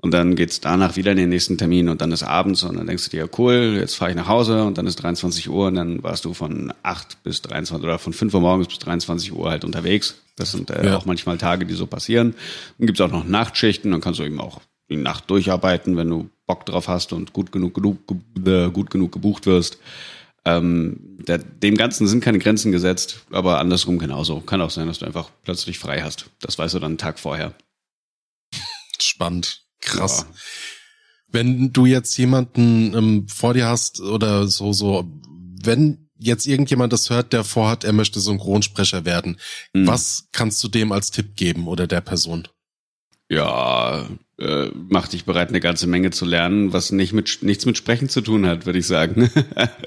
[0.00, 2.86] Und dann geht's danach wieder in den nächsten Termin und dann ist abends und dann
[2.86, 5.74] denkst du dir, cool, jetzt fahre ich nach Hause und dann ist 23 Uhr und
[5.74, 9.50] dann warst du von 8 bis 23 oder von 5 Uhr morgens bis 23 Uhr
[9.50, 10.22] halt unterwegs.
[10.36, 10.96] Das sind äh, ja.
[10.96, 12.34] auch manchmal Tage, die so passieren.
[12.78, 16.30] Dann gibt's auch noch Nachtschichten, dann kannst du eben auch die Nacht durcharbeiten, wenn du
[16.46, 17.98] Bock drauf hast und gut genug, genug
[18.46, 19.78] äh, gut genug gebucht wirst.
[20.44, 24.40] Ähm, der, dem Ganzen sind keine Grenzen gesetzt, aber andersrum genauso.
[24.40, 26.30] Kann auch sein, dass du einfach plötzlich frei hast.
[26.40, 27.52] Das weißt du dann einen Tag vorher.
[29.00, 29.67] Spannend.
[29.80, 30.26] Krass.
[30.28, 30.34] Ja.
[31.30, 35.10] Wenn du jetzt jemanden ähm, vor dir hast oder so, so,
[35.62, 39.38] wenn jetzt irgendjemand das hört, der vorhat, er möchte Synchronsprecher werden,
[39.72, 39.86] mhm.
[39.86, 42.48] was kannst du dem als Tipp geben oder der Person?
[43.30, 44.08] Ja,
[44.38, 48.08] äh, macht dich bereit, eine ganze Menge zu lernen, was nicht mit, nichts mit Sprechen
[48.08, 49.30] zu tun hat, würde ich sagen.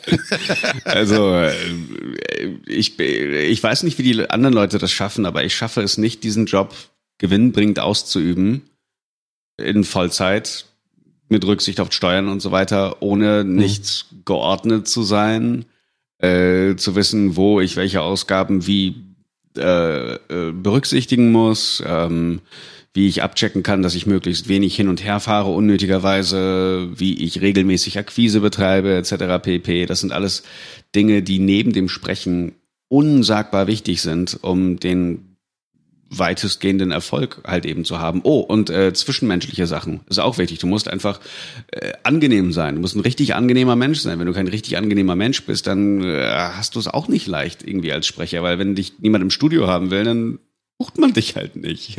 [0.84, 1.54] also äh,
[2.68, 6.24] ich, ich weiß nicht, wie die anderen Leute das schaffen, aber ich schaffe es nicht,
[6.24, 6.76] diesen Job
[7.18, 8.70] gewinnbringend auszuüben
[9.62, 10.66] in Vollzeit
[11.30, 13.55] mit Rücksicht auf Steuern und so weiter, ohne mhm.
[13.55, 15.66] nicht geordnet zu sein,
[16.20, 18.95] äh, zu wissen, wo ich welche Ausgaben wie
[19.57, 21.82] äh, äh, berücksichtigen muss.
[21.86, 22.41] Ähm,
[22.93, 27.39] wie ich abchecken kann, dass ich möglichst wenig hin und her fahre unnötigerweise, wie ich
[27.39, 29.41] regelmäßig Akquise betreibe, etc.
[29.41, 29.86] pp.
[29.86, 30.43] Das sind alles
[30.93, 32.55] Dinge, die neben dem Sprechen
[32.89, 35.31] unsagbar wichtig sind, um den
[36.12, 38.22] weitestgehenden Erfolg halt eben zu haben.
[38.24, 40.59] Oh, und äh, zwischenmenschliche Sachen ist auch wichtig.
[40.59, 41.22] Du musst einfach
[41.72, 42.76] äh, angenehm sein.
[42.76, 44.20] Du musst ein richtig angenehmer Mensch sein.
[44.20, 47.66] Wenn du kein richtig angenehmer Mensch bist, dann äh, hast du es auch nicht leicht
[47.66, 50.39] irgendwie als Sprecher, weil wenn dich niemand im Studio haben will, dann
[50.78, 51.95] bucht man dich halt nicht.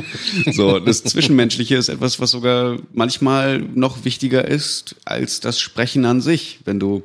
[0.52, 6.22] so, das Zwischenmenschliche ist etwas, was sogar manchmal noch wichtiger ist als das Sprechen an
[6.22, 6.60] sich.
[6.64, 7.02] Wenn du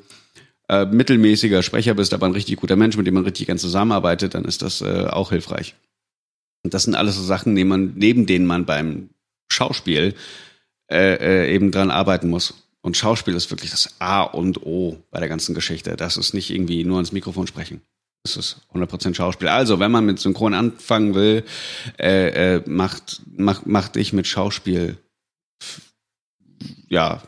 [0.69, 4.35] äh, mittelmäßiger Sprecher bist, aber ein richtig guter Mensch, mit dem man richtig gern zusammenarbeitet,
[4.35, 5.75] dann ist das äh, auch hilfreich.
[6.65, 9.11] Und das sind alles so Sachen, neben, man, neben denen man beim
[9.51, 10.15] Schauspiel
[10.91, 12.55] äh, äh, eben dran arbeiten muss.
[12.81, 15.95] Und Schauspiel ist wirklich das A und O bei der ganzen Geschichte.
[15.95, 17.81] Das ist nicht irgendwie nur ins Mikrofon sprechen.
[18.23, 19.47] Das ist 100% Schauspiel.
[19.47, 21.43] Also, wenn man mit Synchron anfangen will,
[21.99, 24.97] äh, äh, macht, macht, macht dich mit Schauspiel,
[26.87, 27.21] ja,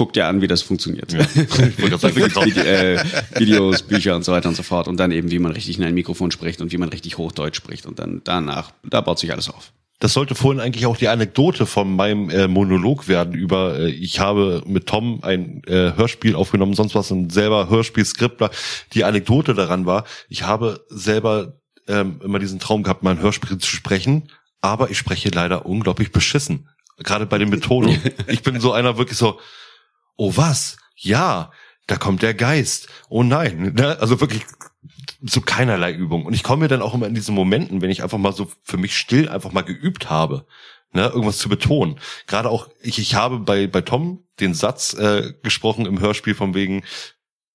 [0.00, 1.12] guck dir an, wie das funktioniert.
[1.12, 1.20] Ja.
[2.56, 3.04] äh,
[3.36, 4.88] Videos, Bücher und so weiter und so fort.
[4.88, 7.56] Und dann eben, wie man richtig in ein Mikrofon spricht und wie man richtig Hochdeutsch
[7.56, 7.84] spricht.
[7.84, 9.72] Und dann danach, da baut sich alles auf.
[9.98, 14.20] Das sollte vorhin eigentlich auch die Anekdote von meinem äh, Monolog werden über, äh, ich
[14.20, 18.50] habe mit Tom ein äh, Hörspiel aufgenommen, sonst was ein selber Hörspielskript war.
[18.94, 23.58] Die Anekdote daran war, ich habe selber ähm, immer diesen Traum gehabt, mal ein Hörspiel
[23.58, 24.30] zu sprechen,
[24.62, 26.70] aber ich spreche leider unglaublich beschissen.
[27.02, 28.00] Gerade bei den Betonungen.
[28.28, 29.38] ich bin so einer wirklich so,
[30.20, 30.76] oh was?
[30.96, 31.50] Ja,
[31.86, 32.88] da kommt der Geist.
[33.08, 33.72] Oh nein.
[33.74, 33.98] Ne?
[34.00, 34.44] Also wirklich
[35.22, 36.26] so keinerlei Übung.
[36.26, 38.50] Und ich komme mir dann auch immer in diesen Momenten, wenn ich einfach mal so
[38.62, 40.46] für mich still einfach mal geübt habe,
[40.92, 41.98] ne, irgendwas zu betonen.
[42.26, 46.54] Gerade auch, ich, ich habe bei, bei Tom den Satz äh, gesprochen im Hörspiel von
[46.54, 46.84] wegen,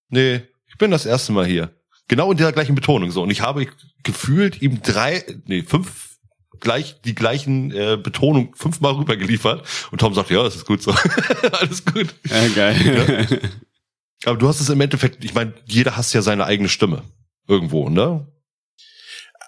[0.09, 1.75] nee, ich bin das erste Mal hier.
[2.07, 3.21] Genau in der gleichen Betonung so.
[3.21, 3.67] Und ich habe
[4.03, 6.14] gefühlt ihm drei, nee, fünf
[6.59, 9.65] gleich die gleichen äh, Betonung fünfmal rübergeliefert.
[9.91, 10.91] Und Tom sagt, ja, das ist gut so.
[11.51, 12.13] Alles gut.
[12.29, 13.29] Ja, geil.
[13.31, 13.39] Ja.
[14.25, 17.03] Aber du hast es im Endeffekt, ich meine, jeder hasst ja seine eigene Stimme.
[17.47, 18.27] Irgendwo, ne?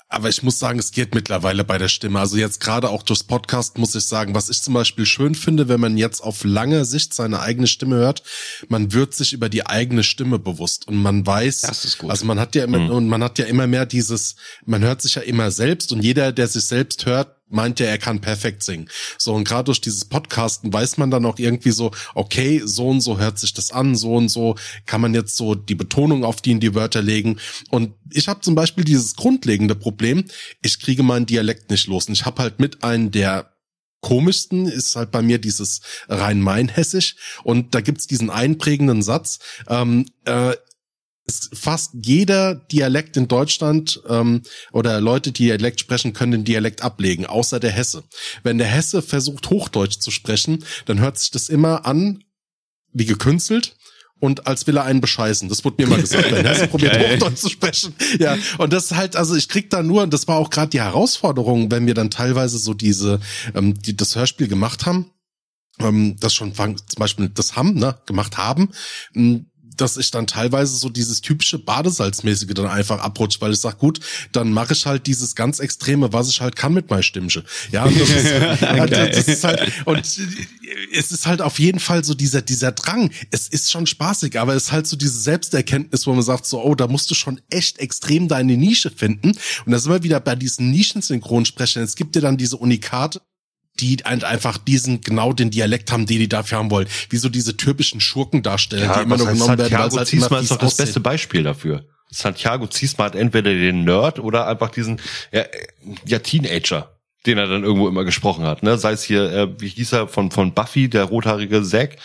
[0.09, 2.19] Aber ich muss sagen, es geht mittlerweile bei der Stimme.
[2.19, 5.67] Also jetzt gerade auch durchs Podcast muss ich sagen, was ich zum Beispiel schön finde,
[5.67, 8.23] wenn man jetzt auf lange Sicht seine eigene Stimme hört,
[8.69, 12.09] man wird sich über die eigene Stimme bewusst und man weiß, Das ist gut.
[12.09, 12.89] also man hat ja immer, Mhm.
[12.91, 14.35] und man hat ja immer mehr dieses,
[14.65, 17.97] man hört sich ja immer selbst und jeder, der sich selbst hört, meint ja, er
[17.97, 18.89] kann perfekt singen.
[19.17, 23.01] So, und gerade durch dieses Podcasten weiß man dann auch irgendwie so, okay, so und
[23.01, 26.41] so hört sich das an, so und so kann man jetzt so die Betonung auf
[26.41, 27.39] die in die Wörter legen.
[27.69, 30.25] Und ich habe zum Beispiel dieses grundlegende Problem,
[30.61, 32.07] ich kriege meinen Dialekt nicht los.
[32.07, 33.51] Und ich habe halt mit einem der
[34.01, 40.53] komischsten ist halt bei mir dieses Rhein-Main-Hessisch und da gibt's diesen einprägenden Satz, ähm, äh,
[41.53, 47.25] fast jeder Dialekt in Deutschland ähm, oder Leute, die Dialekt sprechen, können den Dialekt ablegen,
[47.25, 48.03] außer der Hesse.
[48.43, 52.23] Wenn der Hesse versucht, Hochdeutsch zu sprechen, dann hört sich das immer an
[52.93, 53.75] wie gekünstelt
[54.19, 55.49] und als will er einen bescheißen.
[55.49, 56.97] Das wurde mir mal gesagt, wenn Hesse probiert.
[56.97, 57.93] Hochdeutsch zu sprechen.
[58.19, 60.81] Ja, und das halt, also ich krieg da nur, und das war auch gerade die
[60.81, 63.19] Herausforderung, wenn wir dann teilweise so diese,
[63.53, 65.11] ähm, die das Hörspiel gemacht haben,
[65.79, 68.69] ähm, das schon zum Beispiel das haben, ne, gemacht haben,
[69.13, 69.41] mh,
[69.77, 73.99] dass ich dann teilweise so dieses typische Badesalzmäßige dann einfach abrutscht, weil ich sag, gut,
[74.31, 77.43] dann mache ich halt dieses ganz Extreme, was ich halt kann mit meiner Stimmche.
[77.71, 82.03] Ja, und das ist, ja, das ist halt, und es ist halt auf jeden Fall
[82.03, 83.11] so dieser, dieser Drang.
[83.31, 86.63] Es ist schon spaßig, aber es ist halt so diese Selbsterkenntnis, wo man sagt so,
[86.63, 89.31] oh, da musst du schon echt extrem deine Nische finden.
[89.65, 91.83] Und da sind wir wieder bei diesen Nischensynchronsprechern.
[91.83, 93.21] Es gibt ja dann diese Unikate,
[93.79, 96.87] die ein- einfach diesen genau den Dialekt haben, den die dafür haben wollen.
[97.09, 100.21] Wie so diese typischen Schurkendarsteller, die immer nur genommen werden, weil Santiago es halt immer
[100.23, 100.85] Ziesma ist doch das aussieht.
[100.85, 101.85] beste Beispiel dafür.
[102.09, 105.01] Santiago Ziesma hat entweder den Nerd oder einfach diesen
[105.31, 105.45] ja,
[106.05, 108.63] ja Teenager, den er dann irgendwo immer gesprochen hat.
[108.63, 108.77] Ne?
[108.77, 111.97] Sei es hier, äh, wie hieß er, von, von Buffy, der rothaarige Zack,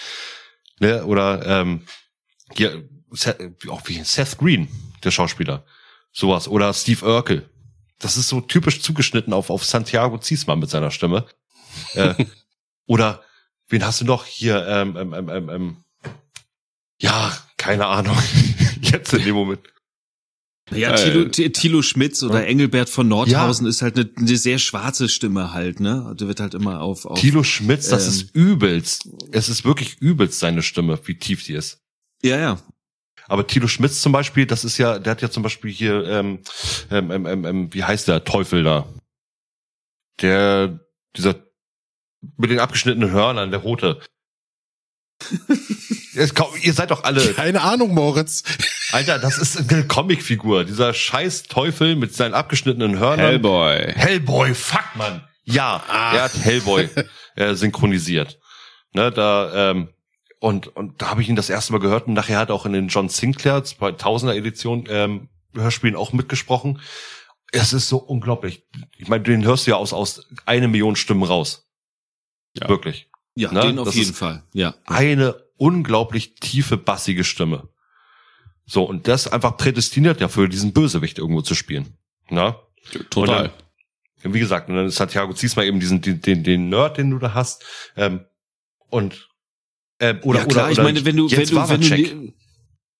[0.80, 1.04] ne?
[1.04, 1.82] oder ähm,
[2.56, 4.68] hier, Seth, auch wie Seth Green,
[5.04, 5.64] der Schauspieler.
[6.12, 6.48] Sowas.
[6.48, 7.48] Oder Steve Urkel.
[7.98, 11.26] Das ist so typisch zugeschnitten auf, auf Santiago Ziesma mit seiner Stimme.
[11.94, 12.14] Äh,
[12.86, 13.22] oder
[13.68, 14.66] wen hast du noch hier?
[14.66, 15.76] Ähm, ähm, ähm, ähm, ähm,
[17.00, 18.16] ja, keine Ahnung.
[18.80, 19.60] Jetzt in dem Moment.
[20.70, 22.46] Ja, Äh, Thilo, T- Thilo Schmitz oder ja.
[22.46, 26.14] Engelbert von Nordhausen ist halt eine, eine sehr schwarze Stimme halt, ne?
[26.18, 29.08] Der wird halt immer auf, auf Thilo Schmitz, das ähm, ist übelst.
[29.32, 31.80] Es ist wirklich übelst seine Stimme, wie tief die ist.
[32.22, 32.62] Ja, ja.
[33.26, 36.40] Aber Thilo Schmitz zum Beispiel, das ist ja, der hat ja zum Beispiel hier, ähm,
[36.90, 38.88] ähm, ähm, ähm, wie heißt der Teufel da?
[40.20, 40.80] Der,
[41.16, 41.34] dieser
[42.36, 44.00] mit den abgeschnittenen Hörnern, der rote.
[46.62, 48.42] Ihr seid doch alle, Keine Ahnung, Moritz.
[48.92, 50.64] Alter, das ist eine Comicfigur.
[50.64, 53.26] Dieser scheiß Teufel mit seinen abgeschnittenen Hörnern.
[53.26, 53.92] Hellboy.
[53.94, 55.26] Hellboy, fuck man.
[55.44, 56.88] Ja, er hat Hellboy
[57.36, 58.38] äh, synchronisiert.
[58.92, 59.88] Ne, da ähm,
[60.38, 62.66] und und da habe ich ihn das erste Mal gehört und nachher hat er auch
[62.66, 66.80] in den John Sinclair 2000er Edition ähm, Hörspielen auch mitgesprochen.
[67.52, 68.66] Es ist so unglaublich.
[68.98, 71.71] Ich meine, den hörst du ja aus aus eine Million Stimmen raus.
[72.60, 72.68] Ja.
[72.68, 73.08] Wirklich.
[73.34, 73.60] Ja, Ne?
[73.62, 74.42] den auf Das jeden Fall.
[74.52, 74.74] Ja.
[74.84, 77.68] Eine unglaublich tiefe bassige Stimme.
[78.66, 81.96] So und das einfach prädestiniert ja für diesen Bösewicht irgendwo zu spielen.
[82.30, 82.56] Na?
[83.10, 83.44] Total.
[83.46, 83.52] Und
[84.22, 87.10] dann, wie gesagt, und dann ist Santiago Ziesma eben diesen, den, den, den Nerd, den
[87.10, 87.64] du da hast.
[87.96, 88.20] Ähm,
[88.88, 89.28] und
[89.98, 92.10] äh, oder, ja, klar, oder, ich oder meine, wenn du, wenn Jens du, wenn Wawacek.
[92.10, 92.32] du,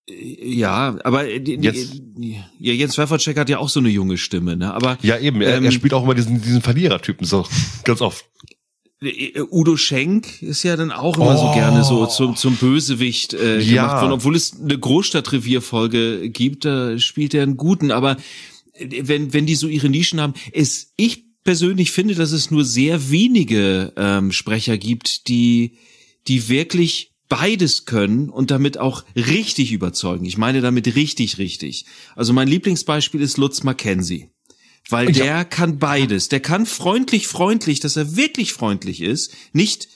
[0.08, 4.74] ja, aber Jetzt- ja, Jens Wawacek hat ja auch so eine junge Stimme, ne?
[4.74, 7.46] Aber Ja, eben, er, Ähm, er spielt auch immer diesen, diesen Verlierertypen so
[7.84, 8.24] ganz oft.
[9.02, 11.54] Äh, Udo Schenk ist ja dann auch immer so Oh.
[11.54, 13.86] gerne so zum, zum Bösewicht äh, Ja.
[13.86, 18.16] gemacht worden, obwohl es eine Großstadtrevierfolge gibt, da spielt er einen guten, aber
[18.74, 22.64] äh, wenn, wenn die so ihre Nischen haben, es, ich persönlich finde, dass es nur
[22.64, 25.72] sehr wenige ähm, Sprecher gibt, die,
[26.28, 30.24] die wirklich beides können und damit auch richtig überzeugen.
[30.26, 31.86] Ich meine damit richtig, richtig.
[32.14, 34.28] Also mein Lieblingsbeispiel ist Lutz Mackenzie.
[34.88, 36.28] Weil der kann beides.
[36.28, 39.32] Der kann freundlich, freundlich, dass er wirklich freundlich ist.
[39.52, 39.88] Nicht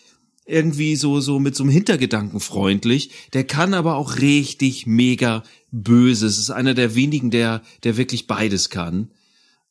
[0.46, 3.10] irgendwie so, so mit so einem Hintergedanken freundlich.
[3.32, 5.42] Der kann aber auch richtig mega
[5.72, 6.26] böse.
[6.26, 9.10] Es ist einer der wenigen, der, der wirklich beides kann.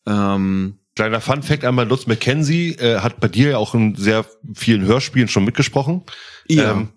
[0.06, 4.26] Ähm, Kleiner Fun Fact einmal, Lutz McKenzie äh, hat bei dir ja auch in sehr
[4.54, 6.04] vielen Hörspielen schon mitgesprochen.
[6.48, 6.72] ja.
[6.72, 6.90] Ähm,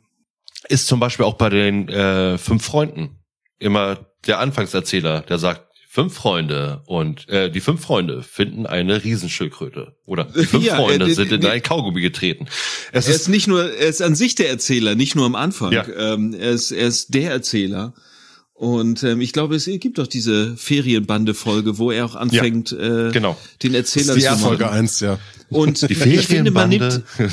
[0.68, 3.20] ist zum Beispiel auch bei den äh, fünf Freunden
[3.58, 9.96] immer der Anfangserzähler, der sagt, fünf Freunde und äh, die fünf Freunde finden eine Riesenschildkröte.
[10.04, 12.46] Oder die fünf Ja, Freunde äh, sind in die- ein Kaugummi getreten.
[12.92, 15.34] Es Er ist, ist nicht nur, er ist an sich der Erzähler, nicht nur am
[15.34, 15.72] Anfang.
[15.72, 15.86] Ja.
[15.88, 17.94] Ähm, er, ist, er ist der Erzähler.
[18.52, 23.36] Und ähm, ich glaube, es gibt doch diese Ferienbande-Folge, wo er auch anfängt, äh, genau.
[23.62, 24.40] den Erzähler Die zu machen.
[24.40, 25.18] Folge eins, ja.
[25.48, 27.04] Und Die ich finde, man Ferienbande.
[27.18, 27.32] nimmt,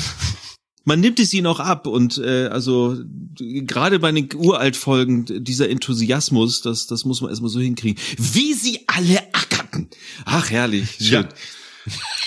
[0.86, 2.96] man nimmt es ihnen auch ab und äh, also
[3.34, 8.80] gerade bei den Uralt-Folgen dieser Enthusiasmus, das das muss man erstmal so hinkriegen, wie sie
[8.86, 9.88] alle ackerten.
[10.24, 11.24] Ach herrlich, schön.
[11.24, 11.28] Ja.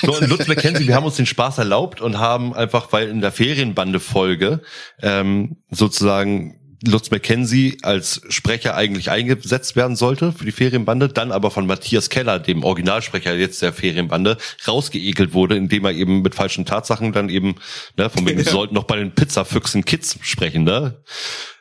[0.02, 3.22] So, und Lutz McKenzie, wir haben uns den Spaß erlaubt und haben einfach, weil in
[3.22, 4.62] der Ferienbande-Folge
[5.02, 11.52] ähm, sozusagen Lutz McKenzie als Sprecher eigentlich eingesetzt werden sollte für die Ferienbande, dann aber
[11.52, 14.38] von Matthias Keller, dem Originalsprecher jetzt der Ferienbande,
[14.68, 17.56] rausgeekelt wurde, indem er eben mit falschen Tatsachen dann eben,
[17.98, 21.04] ne, von wegen, wir sollten noch bei den Pizzafüchsen Kids sprechen, ne?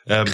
[0.07, 0.27] Ähm,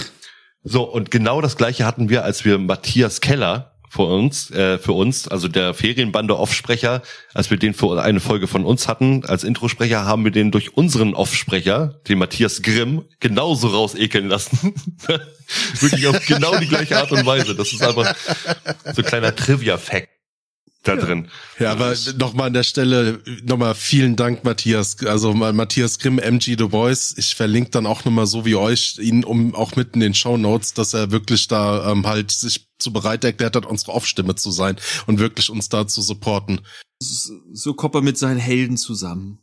[0.62, 4.92] so, und genau das gleiche hatten wir, als wir Matthias Keller vor uns, äh, für
[4.92, 7.02] uns, also der Ferienbande Offsprecher,
[7.34, 10.76] als wir den für eine Folge von uns hatten, als Introsprecher, haben wir den durch
[10.76, 14.74] unseren Offsprecher, den Matthias Grimm, genauso rausekeln lassen.
[15.80, 17.54] Wirklich auf genau die gleiche Art und Weise.
[17.54, 18.14] Das ist einfach
[18.92, 20.15] so ein kleiner Trivia-Fact
[20.88, 21.28] da drin.
[21.58, 24.96] Ja, aber nochmal an der Stelle, nochmal vielen Dank, Matthias.
[25.04, 27.14] Also Matthias Grimm, MG The Voice.
[27.16, 30.36] Ich verlinke dann auch nochmal so wie euch ihn um auch mitten in den Show
[30.36, 34.50] Notes, dass er wirklich da ähm, halt sich zu bereit erklärt hat, unsere Off-Stimme zu
[34.50, 34.76] sein
[35.06, 36.60] und wirklich uns da zu supporten.
[36.98, 39.38] So kommt er mit seinen Helden zusammen.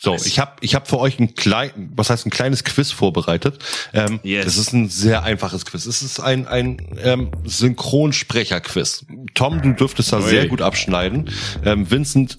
[0.00, 3.58] So, ich habe ich hab für euch ein klein, was heißt ein kleines Quiz vorbereitet.
[3.92, 4.44] Ähm, Yes.
[4.44, 5.86] Das ist ein sehr einfaches Quiz.
[5.86, 9.06] Es ist ein ein ähm, Synchronsprecher-Quiz.
[9.34, 10.22] Tom, du dürftest da Ui.
[10.22, 11.30] sehr gut abschneiden.
[11.64, 12.38] Ähm, Vincent,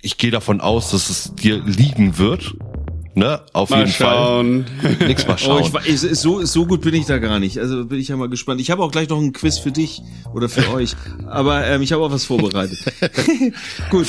[0.00, 2.54] ich gehe davon aus, dass es dir liegen wird.
[3.14, 4.66] Ne, auf Mal jeden schauen.
[4.80, 5.08] Fall.
[5.08, 5.62] Nix mal Oh, schauen.
[5.62, 7.58] ich, weiß- so, so gut bin ich da gar nicht.
[7.58, 8.60] Also bin ich ja mal gespannt.
[8.60, 10.00] Ich habe auch gleich noch ein Quiz für dich
[10.32, 10.94] oder für euch.
[11.26, 12.78] Aber ähm, ich habe auch was vorbereitet.
[13.90, 14.06] gut.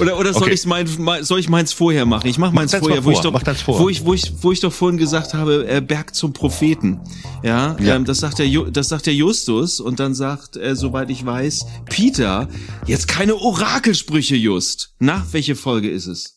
[0.00, 0.52] oder oder soll Okay.
[0.52, 0.86] ich's mein,
[1.22, 2.26] soll ich meins vorher machen?
[2.28, 3.32] Ich mach meins vorher, wo ich doch
[3.66, 7.00] wo ich wo ich wo ich doch vorhin gesagt habe, äh, Berg zum Propheten.
[7.42, 7.96] Ja, Ja.
[7.96, 11.24] Ähm, das sagt der Ju- das sagt der Justus und dann sagt äh, soweit ich
[11.24, 12.48] weiß Peter,
[12.86, 14.92] jetzt keine Orakelsprüche Just.
[14.98, 16.36] Na, welche Folge ist es?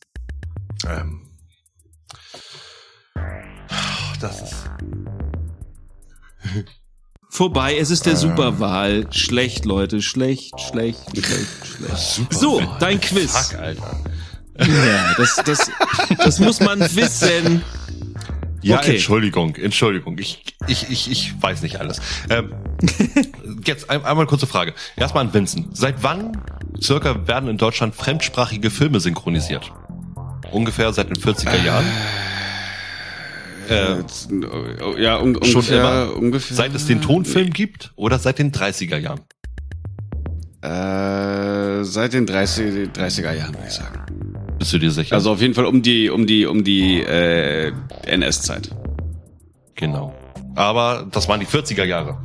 [0.88, 1.22] Ähm,
[4.19, 4.69] das ist
[7.30, 9.07] Vorbei, es ist der Superwahl.
[9.11, 12.34] Schlecht, Leute, schlecht, schlecht, schlecht, schlecht.
[12.34, 13.31] So, dein Quiz.
[13.31, 13.99] Fuck, Alter.
[14.60, 15.72] Ja, das, das,
[16.19, 17.64] das muss man wissen.
[18.61, 18.91] Ja, Okay.
[18.91, 20.18] Entschuldigung, Entschuldigung.
[20.19, 21.99] Ich, ich, ich, ich weiß nicht alles.
[22.30, 22.53] Ähm,
[23.65, 24.76] jetzt ein, einmal eine kurze Frage.
[24.95, 25.76] Erstmal an Vincent.
[25.76, 26.39] Seit wann
[26.81, 29.73] circa werden in Deutschland fremdsprachige Filme synchronisiert?
[30.54, 31.86] Ungefähr seit den 40er Jahren?
[33.70, 34.04] Äh,
[34.84, 36.16] Oh, ja, un schon ungefähr, immer?
[36.16, 36.56] ungefähr.
[36.58, 39.22] Seit es den Tonfilm gibt oder seit den 30er Jahren?
[40.62, 44.00] Äh, seit den 30, 30er Jahren, würde ich sagen.
[44.60, 45.16] Bist du dir sicher?
[45.16, 47.72] Also auf jeden Fall um die, um die, um die äh,
[48.06, 48.70] NS-Zeit.
[49.76, 50.14] Genau.
[50.56, 52.20] Aber das waren die 40er Jahre.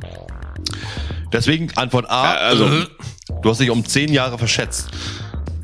[1.33, 2.33] Deswegen Antwort A.
[2.33, 2.85] Ja, also- äh,
[3.41, 4.89] du hast dich um 10 Jahre verschätzt.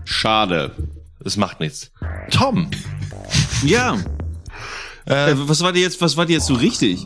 [0.04, 0.72] Schade.
[1.26, 1.92] Es macht nichts.
[2.30, 2.70] Tom.
[3.64, 3.96] Ja.
[5.06, 7.06] Äh, was war dir jetzt, was war dir jetzt so richtig?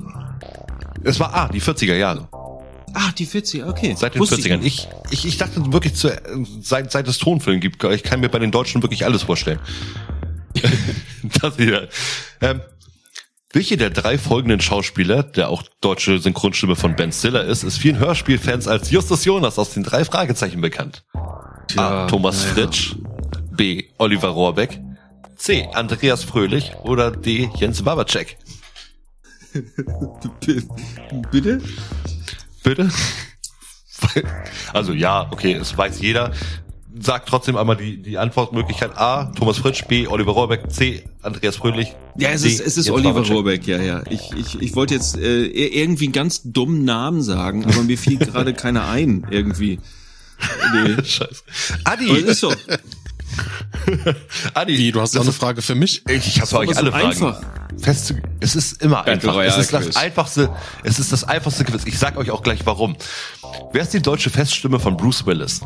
[1.04, 2.28] Es war A, die 40er Jahre.
[2.94, 3.96] Ah, die 40, okay.
[3.98, 4.62] Seit den Wusste 40ern.
[4.62, 6.12] Ich, ich, ich dachte wirklich, zu,
[6.62, 9.60] seit, seit es Tonfilm gibt, ich kann mir bei den Deutschen wirklich alles vorstellen.
[11.42, 11.88] das hier.
[12.42, 12.62] Ähm,
[13.54, 18.00] welche der drei folgenden Schauspieler, der auch deutsche Synchronstimme von Ben Stiller ist, ist vielen
[18.00, 21.04] Hörspielfans als Justus Jonas aus den drei Fragezeichen bekannt?
[21.78, 22.08] A.
[22.08, 22.96] Thomas Fritsch.
[23.60, 23.84] B.
[23.98, 24.80] Oliver Rohrbeck.
[25.36, 25.68] C.
[25.74, 26.72] Andreas Fröhlich.
[26.84, 27.50] Oder D.
[27.58, 28.38] Jens Babacek.
[31.32, 31.62] Bitte?
[32.64, 32.90] Bitte?
[34.72, 36.32] Also ja, okay, es weiß jeder.
[37.02, 41.94] Sag trotzdem einmal die, die Antwortmöglichkeit A, Thomas Fritsch, B, Oliver Rohrbeck, C, Andreas Fröhlich.
[42.18, 43.36] Ja, es D, ist, es ist Jens Oliver Babacek.
[43.36, 44.04] Rohrbeck, ja, ja.
[44.10, 48.18] Ich, ich, ich wollte jetzt äh, irgendwie einen ganz dummen Namen sagen, aber mir fiel
[48.20, 49.80] gerade keiner ein, irgendwie.
[50.74, 51.04] Nee.
[51.04, 51.44] Scheiße.
[51.84, 52.54] Aber Adi, es ist so,
[54.54, 56.04] Adi, Wie, du hast noch eine Frage für mich?
[56.08, 57.06] ich, ich habe für euch aber so alle Fragen.
[57.08, 57.42] einfach.
[57.82, 59.38] Fest, es ist immer Battle einfach.
[59.44, 59.96] Es ist das Quiz.
[59.98, 60.50] einfachste,
[60.84, 61.84] es ist das einfachste Quiz.
[61.86, 62.96] Ich sag euch auch gleich warum.
[63.72, 65.62] Wer ist die deutsche Feststimme von Bruce Willis?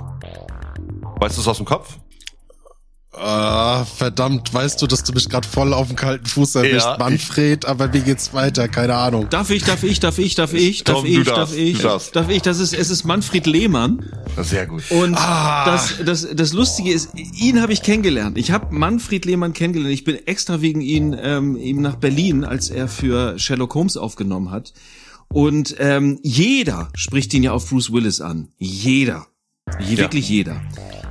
[1.19, 1.97] Weißt du es aus dem Kopf?
[3.15, 6.97] Ah, verdammt, weißt du, dass du mich gerade voll auf den kalten Fuß erwischt, Ja,
[6.97, 8.67] Manfred, aber wie geht's weiter?
[8.67, 9.29] Keine Ahnung.
[9.29, 11.77] Darf ich, darf ich, darf ich, darf ich, darf Tom, ich, du darf darfst, ich,
[11.77, 12.15] du darfst.
[12.15, 14.03] darf ich, das ist, es ist Manfred Lehmann.
[14.41, 14.83] Sehr gut.
[14.89, 15.63] Und Ah.
[15.65, 18.35] das, das, das Lustige ist, ihn habe ich kennengelernt.
[18.37, 19.93] Ich habe Manfred Lehmann kennengelernt.
[19.93, 24.49] Ich bin extra wegen ihn ähm, ihm nach Berlin, als er für Sherlock Holmes aufgenommen
[24.49, 24.73] hat.
[25.27, 28.47] Und ähm, jeder spricht ihn ja auf Bruce Willis an.
[28.57, 29.27] Jeder.
[29.79, 30.61] Je, Wirklich jeder.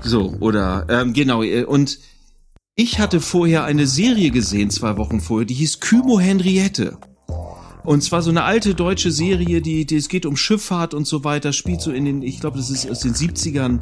[0.04, 1.98] So, oder ähm, genau, äh, und
[2.74, 6.98] ich hatte vorher eine Serie gesehen, zwei Wochen vorher, die hieß Kymo Henriette.
[7.84, 11.24] Und zwar so eine alte deutsche Serie, die, die es geht um Schifffahrt und so
[11.24, 13.80] weiter, spielt so in den, ich glaube, das ist aus den 70ern.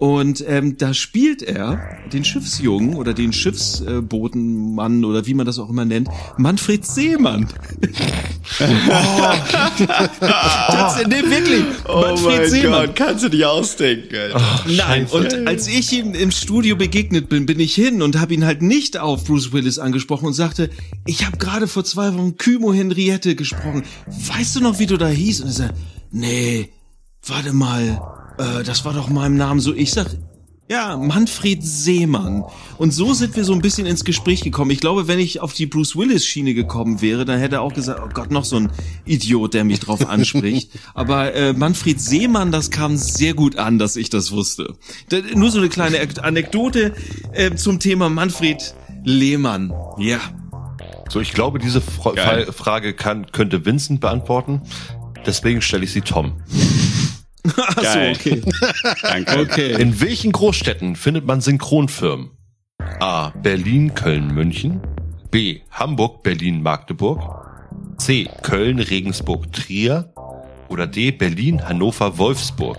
[0.00, 5.68] Und ähm, da spielt er den Schiffsjungen oder den Schiffsbotenmann oder wie man das auch
[5.68, 6.08] immer nennt,
[6.38, 7.48] Manfred Seemann.
[7.82, 8.64] oh.
[10.18, 11.64] das, nee, wirklich.
[11.86, 12.86] Oh Manfred Seemann.
[12.86, 14.32] Gott, kannst du dich ausdenken.
[14.34, 18.32] Oh, Nein, und als ich ihm im Studio begegnet bin, bin ich hin und habe
[18.32, 20.70] ihn halt nicht auf Bruce Willis angesprochen und sagte,
[21.04, 23.82] ich habe gerade vor zwei Wochen Kymo Henriette gesprochen.
[24.06, 25.42] Weißt du noch, wie du da hieß?
[25.42, 25.74] Und er sagt,
[26.10, 26.70] nee,
[27.22, 28.00] warte mal
[28.40, 29.74] äh, das war doch meinem Namen so.
[29.74, 30.06] Ich sag,
[30.70, 32.44] ja, Manfred Seemann.
[32.78, 34.70] Und so sind wir so ein bisschen ins Gespräch gekommen.
[34.70, 37.74] Ich glaube, wenn ich auf die Bruce Willis Schiene gekommen wäre, dann hätte er auch
[37.74, 38.70] gesagt, oh Gott, noch so ein
[39.04, 40.70] Idiot, der mich drauf anspricht.
[40.94, 44.76] Aber äh, Manfred Seemann, das kam sehr gut an, dass ich das wusste.
[45.08, 46.94] Da, nur so eine kleine Anekdote
[47.32, 49.72] äh, zum Thema Manfred Lehmann.
[49.98, 50.20] Ja.
[51.08, 52.52] So, ich glaube, diese Fra Geil.
[52.52, 54.62] Frage kann, könnte Vincent beantworten.
[55.26, 56.40] Deswegen stelle ich sie Tom.
[57.56, 58.42] Ach so, okay.
[59.02, 59.40] Danke.
[59.40, 59.80] Okay.
[59.80, 62.30] In welchen Großstädten findet man Synchronfirmen?
[63.00, 63.30] A.
[63.30, 64.80] Berlin, Köln, München.
[65.30, 65.60] B.
[65.70, 67.20] Hamburg, Berlin, Magdeburg.
[67.98, 68.28] C.
[68.42, 70.12] Köln, Regensburg, Trier.
[70.68, 71.10] Oder D.
[71.10, 72.78] Berlin, Hannover, Wolfsburg.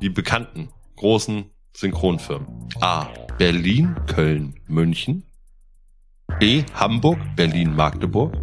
[0.00, 1.44] Die bekannten großen
[1.76, 2.46] Synchronfirmen.
[2.80, 3.08] A.
[3.38, 5.24] Berlin, Köln, München.
[6.38, 6.64] B.
[6.74, 8.34] Hamburg, Berlin, Magdeburg.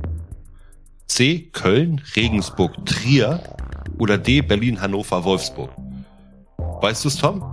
[1.08, 1.50] C.
[1.52, 3.58] Köln, Regensburg, Trier
[3.98, 4.42] oder D.
[4.42, 5.72] Berlin, Hannover, Wolfsburg?
[6.82, 7.44] Weißt du es, Tom?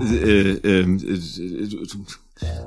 [0.00, 0.98] Äh, äh, äh,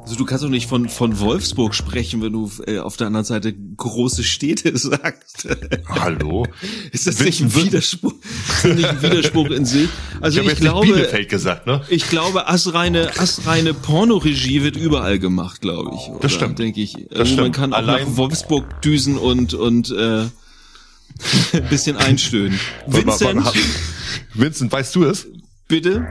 [0.04, 3.26] also du kannst doch nicht von, von Wolfsburg sprechen, wenn du äh, auf der anderen
[3.26, 5.48] Seite große Städte sagst.
[5.88, 6.46] Hallo?
[6.92, 8.14] Ist das nicht ein Widerspruch?
[8.14, 9.88] Ist das nicht ein Widerspruch in sich?
[10.20, 11.82] Also ich, ich glaube, Bielefeld gesagt, ne?
[11.88, 16.10] Ich glaube, assreine, assreine Pornoregie wird überall gemacht, glaube ich.
[16.10, 16.20] Oder?
[16.20, 16.60] Das stimmt.
[16.60, 16.98] Denke ich.
[17.10, 20.26] Das also man kann auch Allein nach Wolfsburg düsen und, und, äh,
[21.70, 22.60] bisschen einstöhnen.
[22.88, 23.52] Vincent?
[24.34, 25.28] Vincent, weißt du es?
[25.68, 26.08] Bitte?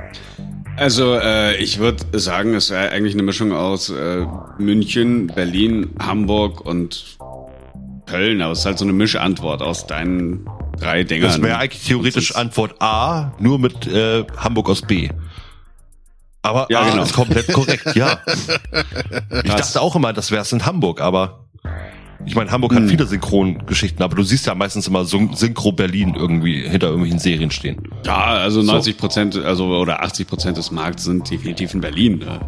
[0.76, 4.26] Also äh, ich würde sagen, es wäre eigentlich eine Mischung aus äh,
[4.58, 7.18] München, Berlin, Hamburg und
[8.06, 8.40] Köln.
[8.40, 10.46] Aber es ist halt so eine Mischantwort aus deinen
[10.78, 11.28] drei Dingern.
[11.28, 15.10] Das wäre eigentlich theoretisch Antwort A, nur mit äh, Hamburg aus B.
[16.42, 17.02] Aber ja, A genau.
[17.02, 18.20] ist komplett korrekt, ja.
[19.44, 21.44] ich dachte auch immer, das wäre es in Hamburg, aber
[22.26, 22.88] ich meine, Hamburg hat hm.
[22.88, 27.78] viele Synchrongeschichten, aber du siehst ja meistens immer Synchro Berlin irgendwie hinter irgendwelchen Serien stehen.
[28.04, 32.18] Ja, also 90 Prozent, also oder 80 Prozent des Markts sind definitiv in Berlin.
[32.18, 32.40] Ne?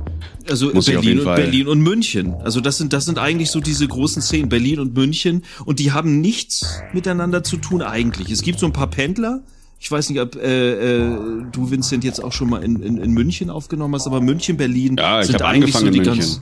[0.48, 2.34] Also Muss Berlin und Berlin und München.
[2.42, 5.92] Also das sind das sind eigentlich so diese großen Szenen Berlin und München und die
[5.92, 8.30] haben nichts miteinander zu tun eigentlich.
[8.30, 9.42] Es gibt so ein paar Pendler.
[9.80, 11.16] Ich weiß nicht, ob äh, äh,
[11.50, 14.96] du Vincent jetzt auch schon mal in, in, in München aufgenommen hast, aber München, Berlin
[14.96, 16.40] ja, sind eigentlich so die ganz.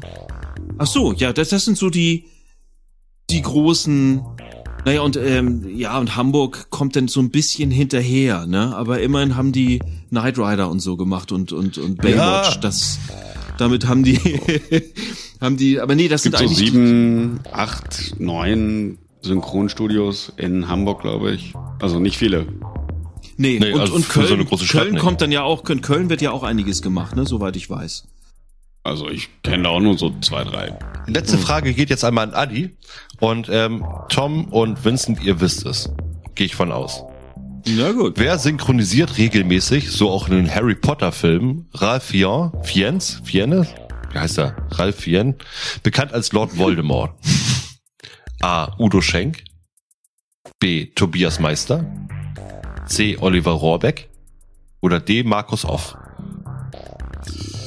[0.77, 2.25] Ach so, ja, das, das sind so die
[3.31, 4.23] die großen
[4.85, 8.75] naja, und ähm, ja, und Hamburg kommt dann so ein bisschen hinterher, ne?
[8.75, 12.55] Aber immerhin haben die Knight Rider und so gemacht und und und Baywatch.
[12.55, 12.61] Ja.
[12.61, 12.99] Das
[13.59, 14.19] damit haben die
[15.41, 15.81] haben die.
[15.81, 21.53] Aber nee, das Gibt sind so eigentlich sieben, acht, neun Synchronstudios in Hamburg, glaube ich.
[21.79, 22.47] Also nicht viele.
[23.37, 25.63] Nee, nee und, also und Köln, so Köln kommt dann ja auch.
[25.65, 27.27] Köln wird ja auch einiges gemacht, ne?
[27.27, 28.05] Soweit ich weiß.
[28.83, 30.79] Also ich kenne da auch nur so zwei, drei.
[31.07, 31.43] Letzte hm.
[31.43, 32.77] Frage geht jetzt einmal an Adi.
[33.21, 35.91] Und ähm, Tom und Vincent, ihr wisst es.
[36.35, 37.03] Gehe ich von aus.
[37.67, 38.15] Na gut.
[38.17, 43.69] Wer synchronisiert regelmäßig, so auch in den Harry Potter Filmen, Ralph Fiennes, Fiennes, Fiennes?
[44.13, 44.57] Wie heißt er?
[44.71, 45.37] Ralph Fiennes,
[45.83, 47.13] bekannt als Lord Voldemort.
[48.41, 48.75] A.
[48.79, 49.45] Udo Schenk.
[50.59, 50.87] B.
[50.87, 51.85] Tobias Meister.
[52.87, 53.19] C.
[53.21, 54.09] Oliver Rohrbeck.
[54.81, 55.23] Oder D.
[55.23, 55.97] Markus Off.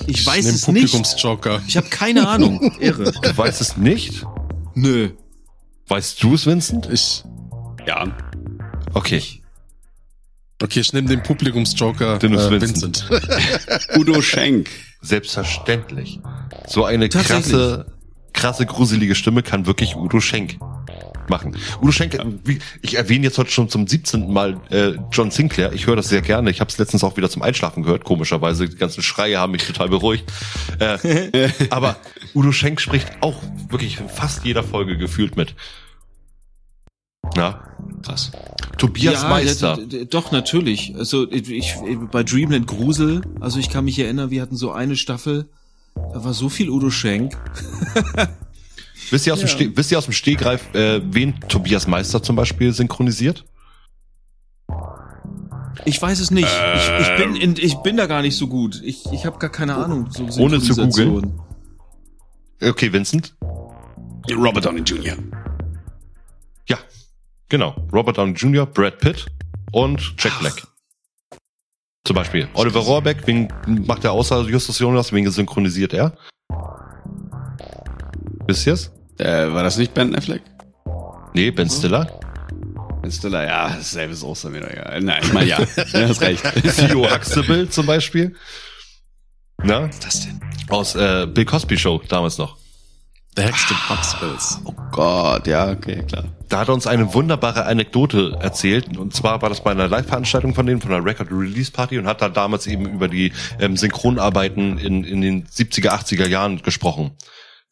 [0.07, 0.93] Ich weiß es nicht.
[1.67, 2.75] Ich habe keine Ahnung.
[2.79, 3.11] Irre.
[3.11, 4.25] Du weißt es nicht?
[4.75, 5.11] Nö.
[5.87, 6.89] Weißt du es, Vincent?
[6.91, 7.23] Ich.
[7.85, 8.07] Ja.
[8.93, 9.21] Okay.
[10.61, 13.09] Okay, ich nehme den Publikumsjoker den äh, Vincent.
[13.09, 13.87] Vincent.
[13.97, 14.69] Udo Schenk.
[15.01, 16.19] Selbstverständlich.
[16.67, 17.85] So eine krasse,
[18.31, 20.57] krasse, gruselige Stimme kann wirklich Udo Schenk
[21.29, 21.55] machen.
[21.81, 22.17] Udo Schenk,
[22.81, 24.31] ich erwähne jetzt heute schon zum 17.
[24.31, 25.73] Mal äh, John Sinclair.
[25.73, 26.49] Ich höre das sehr gerne.
[26.49, 28.67] Ich habe es letztens auch wieder zum Einschlafen gehört, komischerweise.
[28.67, 30.31] Die ganzen Schreie haben mich total beruhigt.
[30.79, 31.97] Äh, aber
[32.33, 35.55] Udo Schenk spricht auch wirklich in fast jeder Folge gefühlt mit.
[37.35, 37.63] Ja,
[38.05, 38.31] krass.
[38.77, 39.79] Tobias ja, Meister.
[39.89, 40.93] Ja, doch, natürlich.
[40.95, 41.75] Also ich,
[42.11, 45.49] bei Dreamland Grusel, also ich kann mich erinnern, wir hatten so eine Staffel,
[45.95, 47.37] da war so viel Udo Schenk.
[49.13, 49.45] Wisst ihr aus, ja.
[49.45, 53.45] dem, Ste wisst ihr aus dem Stehgreif, äh, wen Tobias Meister zum Beispiel synchronisiert?
[55.85, 56.47] Ich weiß es nicht.
[56.47, 58.81] ich, ich, bin in, ich bin da gar nicht so gut.
[58.83, 60.09] Ich, ich habe gar keine Ahnung.
[60.09, 61.39] So Ohne zu Synchronisation.
[62.59, 63.35] Okay, Vincent.
[64.31, 65.15] Robert Downey Jr.
[66.67, 66.79] Ja,
[67.49, 67.75] genau.
[67.93, 69.27] Robert Downey Jr., Brad Pitt
[69.73, 70.63] und Jack Black.
[72.03, 72.47] Zum Beispiel.
[72.55, 76.17] Oliver Rohrbeck, wen macht er außer Justus Jonas, wen synchronisiert er?
[78.47, 78.91] Wisst ihr's?
[79.17, 80.41] Äh, war das nicht Ben Affleck?
[81.33, 82.19] Nee, Ben Stiller.
[83.01, 85.01] Ben Stiller, ja, dasselbe ist auch mir doch egal.
[85.01, 85.57] Nein, ich meine ja.
[85.75, 86.43] Du hast recht.
[86.75, 88.35] Theo Huxtable zum Beispiel.
[89.63, 89.87] Na?
[89.87, 90.41] Was ist das denn?
[90.69, 92.57] Aus äh, Bill Cosby Show damals noch.
[93.35, 94.59] Der Hexte Huxtables.
[94.63, 96.25] Oh Gott, ja, okay, klar.
[96.49, 98.95] Da hat er uns eine wunderbare Anekdote erzählt.
[98.95, 102.29] Und zwar war das bei einer Live-Veranstaltung von denen, von einer Record-Release-Party und hat da
[102.29, 107.11] damals eben über die ähm, Synchronarbeiten in, in den 70er, 80er Jahren gesprochen.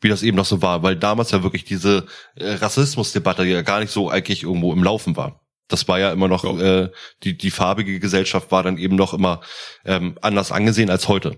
[0.02, 2.06] Wie das eben noch so war, weil damals ja wirklich diese
[2.36, 5.42] äh, Rassismusdebatte ja gar nicht so eigentlich irgendwo im Laufen war.
[5.68, 6.90] Das war ja immer noch, äh,
[7.24, 9.42] die, die farbige Gesellschaft war dann eben noch immer
[9.86, 11.38] ähm, anders angesehen als heute.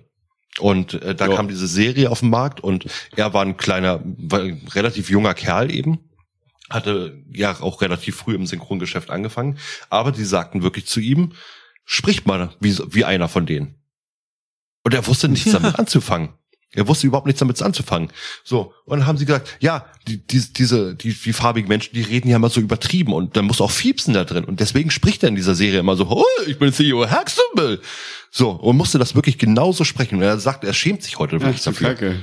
[0.60, 1.36] Und äh, da Ja.
[1.36, 2.86] kam diese Serie auf den Markt und
[3.16, 6.00] er war ein kleiner, war ein relativ junger Kerl eben.
[6.70, 9.60] Hatte ja auch relativ früh im Synchrongeschäft angefangen.
[9.90, 11.34] Aber die sagten wirklich zu ihm,
[11.86, 13.76] sprich mal wie, wie einer von denen.
[14.84, 15.54] Und er wusste nichts Ja.
[15.60, 16.30] damit anzufangen.
[16.76, 18.10] Er wusste überhaupt nichts damit anzufangen.
[18.44, 22.02] So, und dann haben sie gesagt, ja, die, die, diese, die, die farbigen Menschen, die
[22.02, 24.44] reden ja immer so übertrieben und da muss auch Fiepsen da drin.
[24.46, 27.80] Und deswegen spricht er in dieser Serie immer so, oh, ich bin Theo Huxtable.
[28.32, 30.16] So, und musste das wirklich genauso sprechen.
[30.16, 31.90] Und er sagt, er schämt sich heute wirklich dafür.
[31.90, 32.22] Kacke.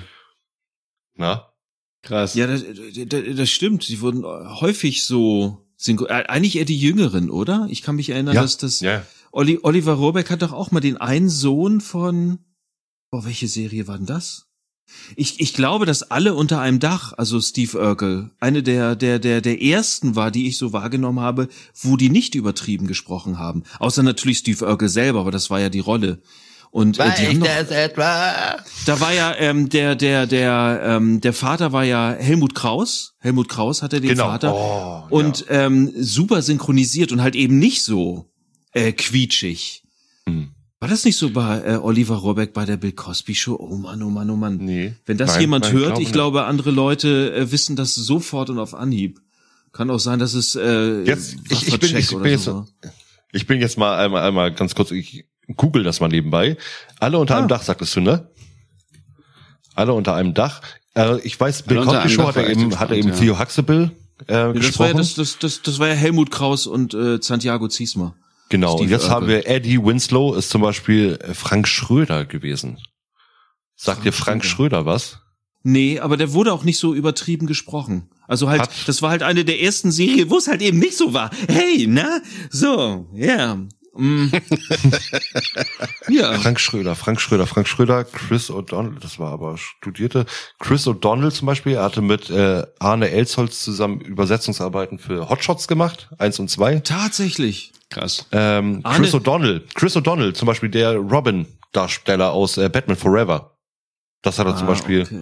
[1.15, 1.47] Na?
[2.03, 2.35] Krass.
[2.35, 2.65] Ja, das,
[3.07, 3.87] das, das stimmt.
[3.89, 7.67] Die wurden häufig so synchro äh, eigentlich eher die Jüngeren, oder?
[7.71, 9.05] Ich kann mich erinnern, Ja, dass das ja.
[9.33, 12.41] Oliver Rohrbeck hat doch auch mal den einen Sohn von
[13.11, 14.47] Boah, welche Serie war denn das?
[15.15, 19.41] Ich, ich glaube, dass alle unter einem Dach, also Steve Urkel, eine der, der, der,
[19.41, 21.49] der ersten war, die ich so wahrgenommen habe,
[21.81, 23.63] wo die nicht übertrieben gesprochen haben.
[23.79, 26.23] Außer natürlich Steve Urkel selber, aber das war ja die Rolle.
[26.73, 28.59] Und äh, die haben noch, etwa?
[28.87, 33.15] da war ja ähm, der der der ähm, der Vater war ja Helmut Kraus.
[33.19, 34.27] Helmut Kraus hatte den Genau.
[34.27, 35.67] Vater Oh, und ja.
[35.67, 38.31] ähm, super synchronisiert und halt eben nicht so
[38.73, 39.83] äh, quietschig.
[40.29, 40.55] Hm.
[40.81, 43.55] War das nicht so bei äh, Oliver Rohrbeck bei der Bill Cosby Show?
[43.61, 44.57] Oh Mann, oh Mann, oh Mann.
[44.57, 44.95] Nee.
[45.05, 48.49] Wenn das Nein, jemand nein, hört, glaube ich glaube, andere Leute äh, wissen das sofort
[48.49, 49.21] und auf Anhieb.
[49.73, 52.67] Kann auch sein, dass es äh, Jetzt- ich- ich bin- ich bin jetzt- so.
[53.33, 56.57] Ich bin jetzt mal einmal, einmal ganz kurz, ich google das mal nebenbei.
[56.99, 57.49] Alle unter einem Ah.
[57.49, 58.29] Dach, sagtest du, ne?
[59.75, 60.63] Alle unter einem Dach.
[60.97, 63.39] Äh, ich weiß, Bill Cosby einem Show hat er eben, hat er eben entspannt, Theo
[63.39, 63.91] Huxtable
[64.27, 64.97] äh, Ja, das war ja gesprochen.
[64.97, 68.17] das, das, das, das war ja Helmut Kraus und äh, Santiago Ziesmer.
[68.51, 68.73] Genau.
[68.73, 69.15] Steve Und jetzt Urkel.
[69.15, 72.79] haben wir Eddie Winslow, ist zum Beispiel Frank Schröder gewesen.
[73.77, 74.77] Sagt Frank dir Frank Schröder.
[74.81, 75.21] Schröder was?
[75.63, 78.11] Nee, aber der wurde auch nicht so übertrieben gesprochen.
[78.27, 80.97] Also halt, Hat- das war halt eine der ersten Serien, wo es halt eben nicht
[80.97, 81.31] so war.
[81.49, 82.21] Hey, na?
[82.51, 83.57] So, ja.
[83.57, 83.69] Mm.
[86.09, 86.33] ja.
[86.39, 90.27] Frank Schröder, Frank Schröder, Frank Schröder, Chris O'Donnell, das war aber studierte.
[90.59, 96.09] Chris O'Donnell zum Beispiel, er hatte mit äh, Arne Elsholz zusammen Übersetzungsarbeiten für Hotshots gemacht,
[96.19, 96.81] eins und zwei.
[96.81, 97.73] Tatsächlich.
[97.91, 98.27] Krass.
[98.33, 103.57] Ähm, Arne- Chris O'Donnell, Chris O'Donnell, zum Beispiel der Robin-Darsteller aus äh, Batman Forever.
[104.23, 105.21] Das hat er zum Ah, Beispiel okay.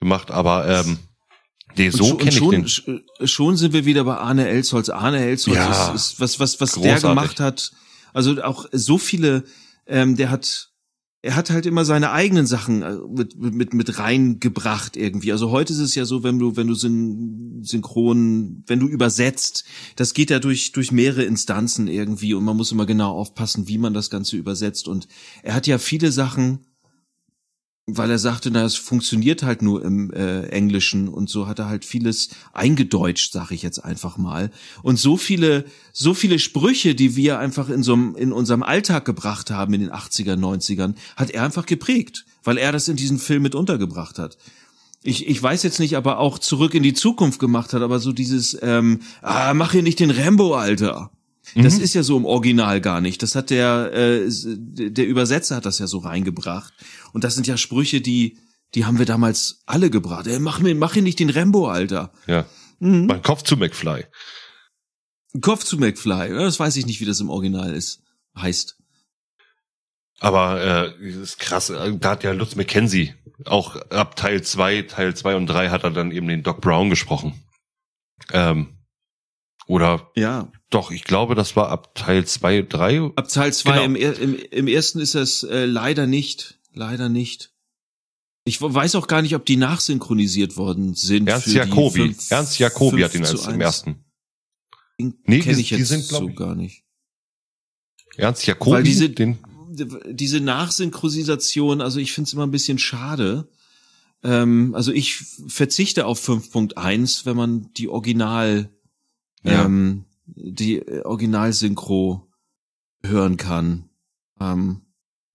[0.00, 0.98] gemacht, aber ähm,
[1.76, 2.64] nee, so schon- kenne ich schon, den.
[2.66, 4.88] sch- Schon sind wir wieder bei Arne Elsholz.
[4.88, 5.92] Arne Elsholz Ja.
[5.94, 7.72] ist, ist was, was, was der gemacht hat.
[8.12, 9.44] Also auch so viele,
[9.86, 10.68] ähm, der hat,
[11.24, 15.30] er hat halt immer seine eigenen Sachen äh, mit, mit, mit, reingebracht irgendwie.
[15.32, 19.64] Also heute ist es ja so, wenn du, wenn du syn synchron, wenn du übersetzt,
[19.96, 23.78] das geht ja durch, durch mehrere Instanzen irgendwie und man muss immer genau aufpassen, wie
[23.78, 24.88] man das Ganze übersetzt.
[24.88, 25.06] Und
[25.42, 26.66] er hat ja viele Sachen,
[27.86, 31.68] weil er sagte, na, es funktioniert halt nur im äh, Englischen und so hat er
[31.68, 34.52] halt vieles eingedeutscht, sag ich jetzt einfach mal.
[34.82, 39.50] Und so viele, so viele Sprüche, die wir einfach in so in unserem Alltag gebracht
[39.50, 43.42] haben in den 80er, 90ern, hat er einfach geprägt, weil er das in diesen Film
[43.42, 44.38] mit untergebracht hat.
[45.02, 48.12] Ich, ich weiß jetzt nicht, aber auch zurück in die Zukunft gemacht hat, aber so
[48.12, 51.10] dieses, ähm, ah, mach hier nicht den Rambo, Alter.
[51.54, 53.22] Das ist ja so im Original gar nicht.
[53.22, 56.72] Das hat der äh, der Übersetzer hat das ja so reingebracht.
[57.12, 58.38] Und das sind ja Sprüche, die
[58.74, 60.26] die haben wir damals alle gebracht.
[60.26, 62.12] Ey, mach mir mach hier nicht den Rambo, Alter.
[62.26, 62.46] Ja.
[62.78, 63.06] Mhm.
[63.06, 64.06] Mein Kopf zu McFly.
[65.40, 66.30] Kopf zu McFly.
[66.30, 68.02] Das weiß ich nicht, wie das im Original ist.
[68.36, 68.78] Heißt.
[70.20, 73.14] Aber äh, das ist krass, da hat ja Lutz McKenzie
[73.46, 76.90] auch ab Teil zwei, Teil zwei und drei hat er dann eben den Doc Brown
[76.90, 77.34] gesprochen.
[78.32, 78.78] Ähm,
[79.66, 80.50] oder Ja.
[80.70, 83.00] doch, ich glaube, das war ab Teil zwei, drei.
[83.16, 83.84] Ab Teil zwei Genau.
[83.84, 86.58] im, im, im ersten ist es äh, leider nicht.
[86.74, 87.50] Leider nicht.
[88.44, 91.28] Ich weiß auch gar nicht, ob die nachsynchronisiert worden sind.
[91.28, 91.98] Ernst für die Jacobi.
[92.00, 94.04] fünf- Ernst Jacobi hat ihn als im ersten.
[94.98, 96.82] Den Nee, die- ich die jetzt sind, glaub so ich- gar nicht.
[98.16, 98.76] Ernst Jacobi?
[98.76, 99.38] Weil diese, den,
[100.10, 103.48] diese Nachsynchronisation, also ich finde es immer ein bisschen schade.
[104.24, 105.16] Ähm, also ich
[105.48, 108.70] verzichte auf 5.1, wenn man die Original,
[109.44, 109.64] Ja.
[109.64, 112.28] ähm, die äh, Originalsynchro
[113.04, 113.88] hören kann.
[114.40, 114.82] Ähm,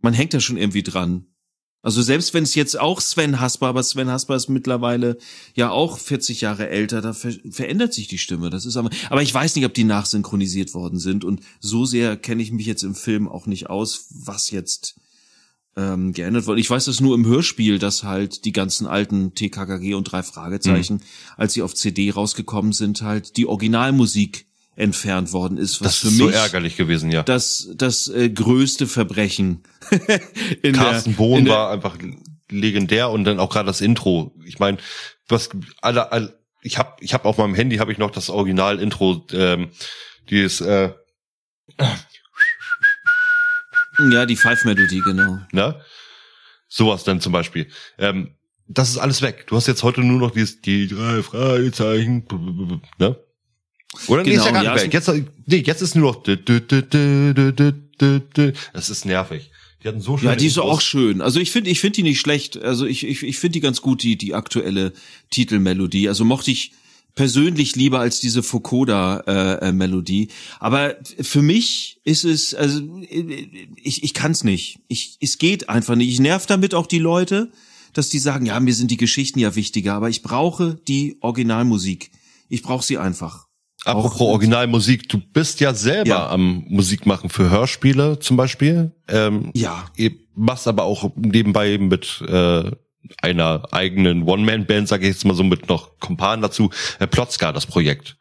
[0.01, 1.25] man hängt da schon irgendwie dran.
[1.81, 5.17] Also selbst wenn es jetzt auch Sven Hasper, aber Sven Hasper ist mittlerweile
[5.53, 8.49] ja auch 40 Jahre älter, da ver verändert sich die Stimme.
[8.49, 12.17] Das ist aber, aber ich weiß nicht, ob die nachsynchronisiert worden sind und so sehr
[12.17, 14.99] kenne ich mich jetzt im Film auch nicht aus, was jetzt
[15.77, 16.59] ähm, geändert wurde.
[16.59, 21.01] Ich weiß das nur im Hörspiel, dass halt die ganzen alten TKKG und drei Fragezeichen,
[21.37, 26.07] als sie auf CD rausgekommen sind, halt die Originalmusik entfernt worden ist, was das für
[26.07, 27.23] ist so mich ärgerlich gewesen, ja.
[27.23, 29.63] das das äh, größte Verbrechen
[30.61, 31.97] in Carsten der, Bohn in war einfach
[32.49, 34.35] legendär und dann auch gerade das Intro.
[34.45, 34.77] Ich meine,
[35.27, 35.49] was
[35.81, 39.25] alle, alle ich habe ich hab auf meinem Handy habe ich noch das Original Intro
[39.31, 39.69] ähm,
[40.29, 40.91] dieses äh,
[44.11, 45.39] ja die Five Melodie genau.
[45.51, 45.79] ne?
[46.67, 47.67] Sowas dann zum Beispiel.
[47.97, 48.35] Ähm,
[48.67, 49.45] das ist alles weg.
[49.47, 52.25] Du hast jetzt heute nur noch dieses, die drei Fragezeichen,
[52.99, 53.17] ne?
[54.07, 54.93] Oder nee, Genau, ist ja gar ja, nicht weg.
[54.93, 55.11] Jetzt,
[55.45, 56.23] nee, jetzt ist nur noch,
[58.73, 59.49] das ist nervig.
[59.83, 60.27] Die hatten so schön.
[60.27, 61.21] Ja, die ist auch schön.
[61.21, 62.57] Also ich finde, ich finde die nicht schlecht.
[62.57, 64.91] Also ich, ich, ich finde die ganz gut, die, die aktuelle
[65.29, 66.09] Titelmelodie.
[66.09, 66.73] Also mochte ich
[67.17, 70.29] persönlich lieber als diese Fokoda-Melodie.
[70.59, 74.79] Aber für mich ist es, also ich, ich kann es nicht.
[74.87, 76.09] Ich, es geht einfach nicht.
[76.13, 77.51] Ich nerv damit auch die Leute,
[77.93, 82.11] dass die sagen, ja, mir sind die Geschichten ja wichtiger, aber ich brauche die Originalmusik.
[82.49, 83.47] Ich brauche sie einfach.
[83.83, 86.29] Apropos Auch- Originalmusik, du bist ja selber Ja.
[86.29, 88.91] am Musik machen für Hörspiele zum Beispiel.
[89.07, 89.85] Ähm, Ja.
[89.95, 92.71] Ihr machst aber auch nebenbei mit äh,
[93.21, 97.65] einer eigenen One-Man-Band, sage ich jetzt mal so, mit noch Kumpan dazu, äh, Plotzka, das
[97.65, 98.17] Projekt.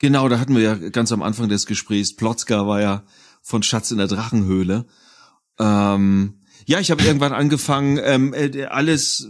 [0.00, 3.04] Genau, da hatten wir ja ganz am Anfang des Gesprächs, Plotzka war ja
[3.42, 4.86] von Schatz in der Drachenhöhle.
[5.58, 9.28] Ähm, ja, ich habe irgendwann angefangen, ähm, äh, alles,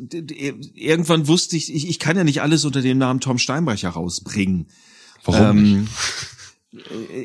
[0.74, 4.68] irgendwann wusste ich, ich, ich kann ja nicht alles unter dem Namen Tom Steinbrecher rausbringen.
[5.24, 5.72] Warum nicht?
[5.72, 5.88] Ähm,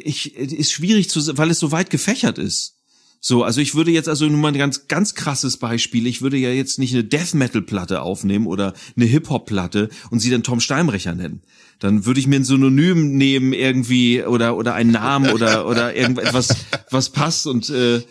[0.04, 2.77] ich, ist schwierig zu, weil es so weit gefächert ist.
[3.20, 6.06] So, also ich würde jetzt also nur mal ein ganz, ganz krasses Beispiel.
[6.08, 9.90] Ich würde ja jetzt nicht eine Death Metal Platte aufnehmen oder eine Hip Hop Platte
[10.12, 11.42] und sie dann Tom Steinbrecher nennen.
[11.80, 16.56] Dann würde ich mir ein Synonym nehmen irgendwie oder oder einen Namen oder oder irgendetwas
[16.92, 18.02] was passt und äh,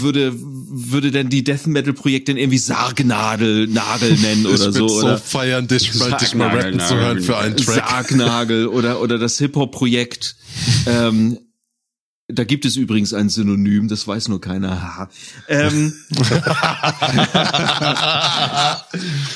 [0.00, 5.04] würde würde dann die Death Metal Projekt dann irgendwie Sargnadel Nagel nennen oder so so
[5.04, 7.86] oder feiern, dich mal, dich mal rappen zu hören für einen Track.
[7.86, 10.36] Sargnagel oder oder das Hip Hop Projekt.
[10.86, 11.38] Ähm,
[12.28, 15.08] da gibt es übrigens ein Synonym, das weiß nur keiner.
[15.48, 15.92] Ähm,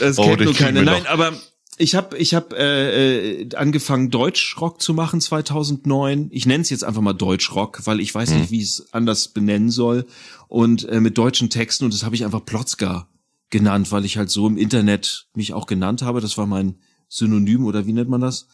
[0.01, 0.83] das Oh, kennt nur keiner.
[0.83, 1.11] Nein, noch.
[1.11, 1.33] aber
[1.77, 6.29] ich habe ich hab, äh, äh, angefangen Deutschrock zu machen 2009.
[6.33, 9.29] Ich nenne es jetzt einfach mal Deutschrock, weil ich weiß nicht, wie ich es anders
[9.29, 10.07] benennen soll.
[10.49, 13.07] Und äh, mit deutschen Texten und das habe ich einfach Plotzka
[13.51, 16.21] genannt, weil ich halt so im Internet mich auch genannt habe.
[16.21, 16.77] Das war mein
[17.09, 18.49] Synonym oder wie nennt man das?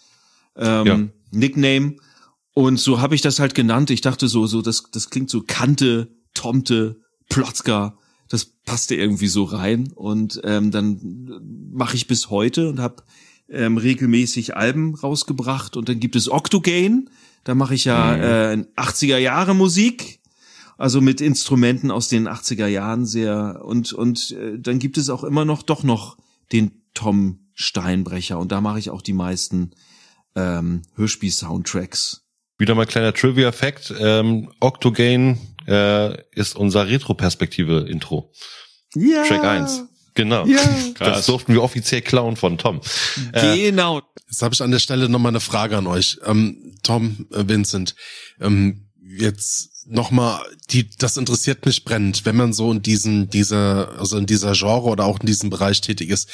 [0.56, 1.00] Ähm, Ja.
[1.30, 1.96] Nickname.
[2.54, 3.90] Und so habe ich das halt genannt.
[3.90, 7.98] Ich dachte so, so das, das klingt so Kante, Tomte, Plotzka.
[8.28, 9.92] Das passte irgendwie so rein.
[9.94, 11.40] Und ähm, dann
[11.72, 13.02] mache ich bis heute und habe
[13.48, 15.76] ähm, regelmäßig Alben rausgebracht.
[15.76, 17.06] Und dann gibt es Octogane.
[17.42, 20.20] Da mache ich ja äh, 80er Jahre Musik.
[20.78, 23.62] Also mit Instrumenten aus den 80er Jahren sehr.
[23.64, 26.16] Und, und äh, dann gibt es auch immer noch doch noch
[26.52, 28.38] den Tom Steinbrecher.
[28.38, 29.72] Und da mache ich auch die meisten
[30.36, 32.23] ähm, Hörspiel-Soundtracks.
[32.64, 33.92] Wieder mal ein kleiner Trivia-Fact.
[34.00, 35.36] Ähm, Octogane
[35.66, 38.32] äh, ist unser Retro-Perspektive-Intro.
[38.94, 39.22] Ja.
[39.24, 39.82] Track 1.
[40.14, 40.46] Genau.
[40.46, 40.62] Ja.
[40.98, 42.80] Das durften wir offiziell klauen von Tom.
[43.34, 44.00] Äh, Genau.
[44.30, 46.16] Jetzt habe ich an der Stelle nochmal eine Frage an euch.
[46.24, 47.96] Ähm, Tom, äh, Vincent,
[48.40, 54.16] ähm, jetzt nochmal, die, das interessiert mich brennend, wenn man so in diesem, dieser, also
[54.16, 56.30] in dieser Genre oder auch in diesem Bereich tätig ist.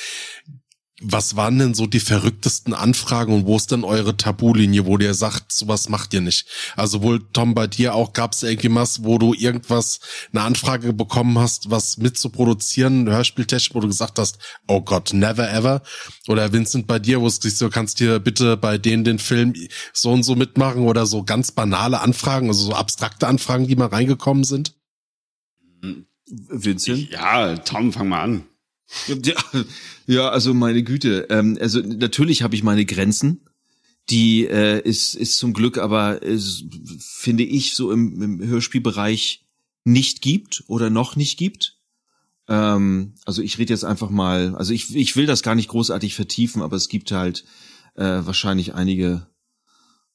[1.02, 5.14] Was waren denn so die verrücktesten Anfragen und wo ist denn eure Tabulinie, wo ihr
[5.14, 6.46] sagt, sowas macht ihr nicht?
[6.76, 10.00] Also wohl, Tom, bei dir auch gab es irgendwas, wo du irgendwas,
[10.32, 15.82] eine Anfrage bekommen hast, was mitzuproduzieren, Hörspieltechnik, wo du gesagt hast, oh Gott, never ever?
[16.28, 19.54] Oder Vincent, bei dir, wo es sich so, kannst dir bitte bei denen den Film
[19.94, 23.86] so und so mitmachen oder so ganz banale Anfragen, also so abstrakte Anfragen, die mal
[23.86, 24.74] reingekommen sind?
[26.26, 27.10] Vincent?
[27.10, 28.49] Ja, Tom, fang mal an.
[29.06, 29.64] Ja,
[30.06, 31.26] ja, also meine Güte.
[31.30, 33.42] Ähm, also natürlich habe ich meine Grenzen.
[34.08, 36.64] Die äh, ist, ist zum Glück aber, ist,
[36.98, 39.44] finde ich, so im, im Hörspielbereich
[39.84, 41.78] nicht gibt oder noch nicht gibt.
[42.48, 46.14] Ähm, also ich rede jetzt einfach mal, also ich, ich will das gar nicht großartig
[46.14, 47.44] vertiefen, aber es gibt halt
[47.94, 49.28] äh, wahrscheinlich einige,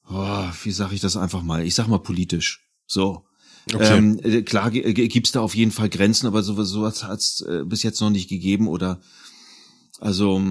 [0.09, 1.65] oh, wie sage ich das einfach mal?
[1.65, 2.67] Ich sag mal politisch.
[2.87, 3.25] So.
[3.73, 3.97] Okay.
[3.97, 7.83] Ähm, äh, klar gibt's da auf jeden Fall Grenzen, aber sowas, sowas hat's äh, bis
[7.83, 9.01] jetzt noch nicht gegeben oder
[9.99, 10.41] also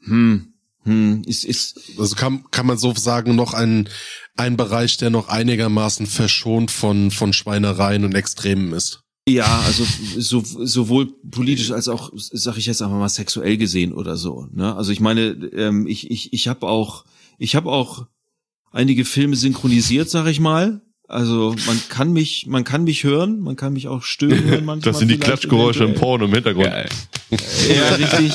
[0.00, 3.88] hm, hm, ist, ist also kann, kann man so sagen, noch ein,
[4.36, 9.00] ein Bereich, der noch einigermaßen verschont von, von Schweinereien und Extremen ist.
[9.26, 9.86] Ja, also
[10.18, 14.46] so, sowohl politisch als auch, sag ich jetzt einfach mal, sexuell gesehen oder so.
[14.52, 14.76] Ne?
[14.76, 17.06] Also ich meine, ähm, ich, ich, ich habe auch,
[17.38, 18.06] ich habe auch
[18.70, 20.82] einige Filme synchronisiert, sag ich mal.
[21.06, 24.92] Also man kann mich, man kann mich hören, man kann mich auch stören hören manchmal.
[24.92, 26.66] Das sind die Klatschgeräusche im Porno im Hintergrund.
[26.66, 26.88] Geil.
[27.68, 28.32] Ja, richtig.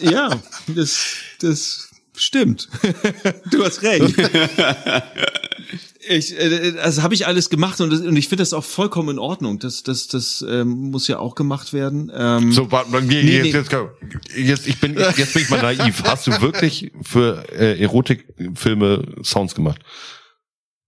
[0.00, 2.68] ja, das, das stimmt.
[3.50, 4.14] du hast recht.
[6.06, 9.10] Ich, äh, das habe ich alles gemacht und, das, und ich finde das auch vollkommen
[9.10, 9.60] in Ordnung.
[9.60, 12.10] Das, das, das ähm, muss ja auch gemacht werden.
[12.14, 13.76] Ähm, so, warte mal, nee, nee, jetzt, jetzt,
[14.36, 16.02] jetzt, ich bin, jetzt bin ich mal naiv.
[16.04, 19.80] Hast du wirklich für äh, Erotikfilme Sounds gemacht?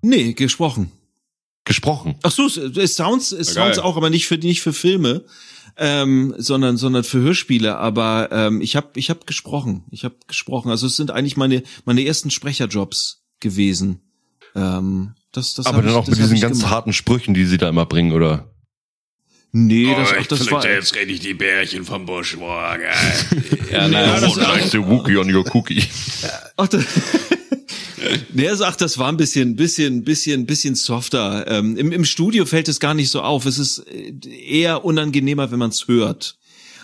[0.07, 0.93] Nee, gesprochen.
[1.65, 2.15] Gesprochen.
[2.23, 5.25] Ach so, Sounds, Sounds auch, aber nicht für nicht für Filme,
[5.77, 7.77] ähm, sondern sondern für Hörspiele.
[7.77, 9.83] Aber ähm, ich habe ich hab gesprochen.
[9.91, 10.71] Ich habe gesprochen.
[10.71, 13.99] Also es sind eigentlich meine meine ersten Sprecherjobs gewesen.
[14.55, 16.73] Ähm, das, das Aber dann ich, auch mit diesen ganz gemacht.
[16.73, 18.49] harten Sprüchen, die sie da immer bringen, oder?
[19.51, 22.37] Nee, das, oh, ich das war jetzt rede ich die Bärchen vom Busch.
[22.37, 22.95] Boah, geil.
[23.73, 25.83] ja, nein, ja, das like the Wookie on your cookie.
[26.57, 26.85] Ach, das,
[28.33, 31.47] nee, er sagt, das war ein bisschen, bisschen, bisschen, bisschen softer.
[31.49, 33.47] Ähm, im, Im Studio fällt es gar nicht so auf.
[33.47, 36.37] Es ist äh, eher unangenehmer, wenn man es hört.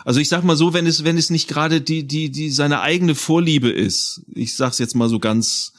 [0.04, 2.80] Also ich sag mal so, wenn es, wenn es nicht gerade die, die, die seine
[2.80, 4.22] eigene Vorliebe ist.
[4.34, 5.72] Ich sag's jetzt mal so ganz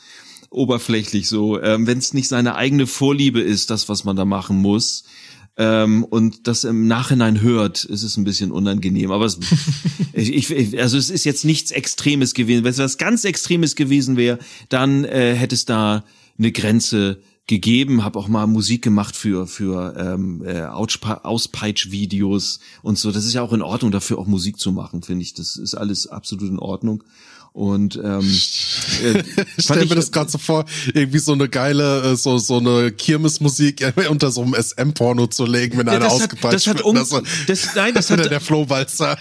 [0.49, 1.61] oberflächlich so.
[1.61, 5.03] Ähm, wenn es nicht seine eigene Vorliebe ist, das, was man da machen muss,
[5.57, 9.11] ähm, und das im Nachhinein hört, ist es ein bisschen unangenehm.
[9.11, 9.39] Aber es,
[10.13, 12.63] ich, ich, also es ist jetzt nichts Extremes gewesen.
[12.63, 14.39] Wenn es was ganz Extremes gewesen wäre,
[14.69, 16.03] dann äh, hätte es da
[16.38, 23.11] eine Grenze gegeben, habe auch mal Musik gemacht für für ähm, äh, Auspeitsch-Videos und so.
[23.11, 25.34] Das ist ja auch in Ordnung, dafür auch Musik zu machen, finde ich.
[25.34, 27.03] Das ist alles absolut in Ordnung.
[27.53, 28.21] Und ähm,
[29.03, 29.23] äh,
[29.57, 32.91] ich stell mir das gerade so vor, irgendwie so eine geile, äh, so so eine
[32.91, 36.81] Kirmesmusik unter so einem SM-Porno zu legen, wenn ja, einer ausgepeitscht wird.
[36.81, 37.09] Um, das,
[37.45, 39.17] das, nein, das hat der Flohwalzer.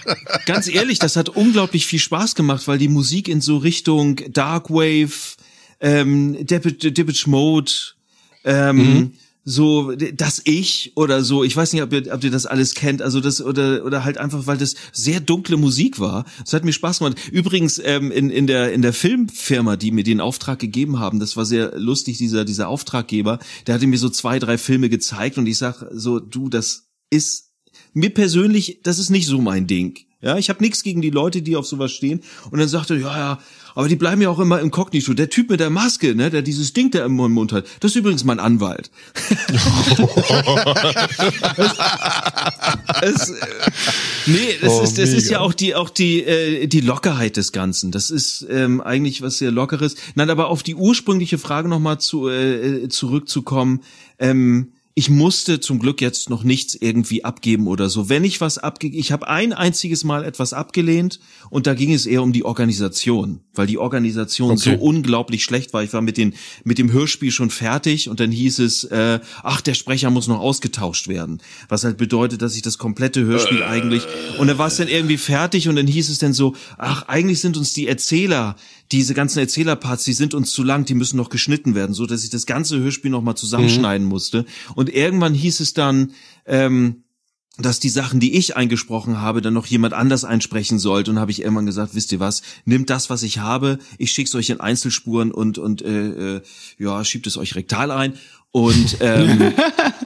[0.47, 5.13] Ganz ehrlich, das hat unglaublich viel Spaß gemacht, weil die Musik in so Richtung Darkwave,
[5.79, 7.71] ähm, Depeche Mode,
[8.45, 9.11] ähm, mhm
[9.45, 11.43] so das Ich oder so.
[11.43, 13.01] Ich weiß nicht, ob ihr, ob ihr das alles kennt.
[13.01, 16.25] Also das oder oder halt einfach, weil das sehr dunkle Musik war.
[16.43, 17.17] Das hat mir Spaß gemacht.
[17.31, 21.35] Übrigens ähm, in in der in der Filmfirma, die mir den Auftrag gegeben haben, das
[21.35, 22.17] war sehr lustig.
[22.17, 26.19] Dieser dieser Auftraggeber, der hatte mir so zwei drei Filme gezeigt und ich sag so,
[26.19, 27.51] du, das ist
[27.93, 29.97] mir persönlich, das ist nicht so mein Ding.
[30.21, 32.21] Ja, ich habe nichts gegen die Leute, die auf sowas stehen.
[32.49, 33.39] Und dann sagte, ja, ja,
[33.75, 35.13] aber die bleiben ja auch immer im Kognito.
[35.13, 37.97] Der Typ mit der Maske, ne, der dieses Ding da im Mund hat, das ist
[37.97, 38.91] übrigens mein Anwalt.
[43.01, 43.33] es, äh,
[44.25, 47.51] nee, es, oh, ist, es ist ja auch die auch die äh, die Lockerheit des
[47.51, 47.91] Ganzen.
[47.91, 49.95] Das ist ähm, eigentlich was sehr lockeres.
[50.15, 53.81] Nein, aber auf die ursprüngliche Frage nochmal zu äh, zurückzukommen.
[54.19, 58.09] Ähm, ich musste zum Glück jetzt noch nichts irgendwie abgeben oder so.
[58.09, 62.05] Wenn ich was abgegeben, ich habe ein einziges Mal etwas abgelehnt und da ging es
[62.05, 64.77] eher um die Organisation, weil die Organisation okay.
[64.77, 65.83] so unglaublich schlecht war.
[65.83, 69.61] Ich war mit den mit dem Hörspiel schon fertig und dann hieß es, äh, ach
[69.61, 73.65] der Sprecher muss noch ausgetauscht werden, was halt bedeutet, dass ich das komplette Hörspiel äh.
[73.65, 74.03] eigentlich
[74.37, 77.39] und dann war es dann irgendwie fertig und dann hieß es dann so, ach eigentlich
[77.39, 78.55] sind uns die Erzähler
[78.93, 82.23] diese ganzen Erzählerparts, die sind uns zu lang, die müssen noch geschnitten werden, so dass
[82.23, 84.13] ich das ganze Hörspiel noch mal zusammenschneiden mhm.
[84.13, 84.45] musste.
[84.75, 86.11] Und irgendwann hieß es dann,
[86.45, 87.03] ähm,
[87.57, 91.11] dass die Sachen, die ich eingesprochen habe, dann noch jemand anders einsprechen sollte.
[91.11, 94.33] Und habe ich irgendwann gesagt, wisst ihr was, nimmt das, was ich habe, ich schick's
[94.35, 96.41] euch in Einzelspuren und und äh, äh,
[96.77, 98.13] ja, schiebt es euch rektal ein.
[98.51, 99.53] Und ähm,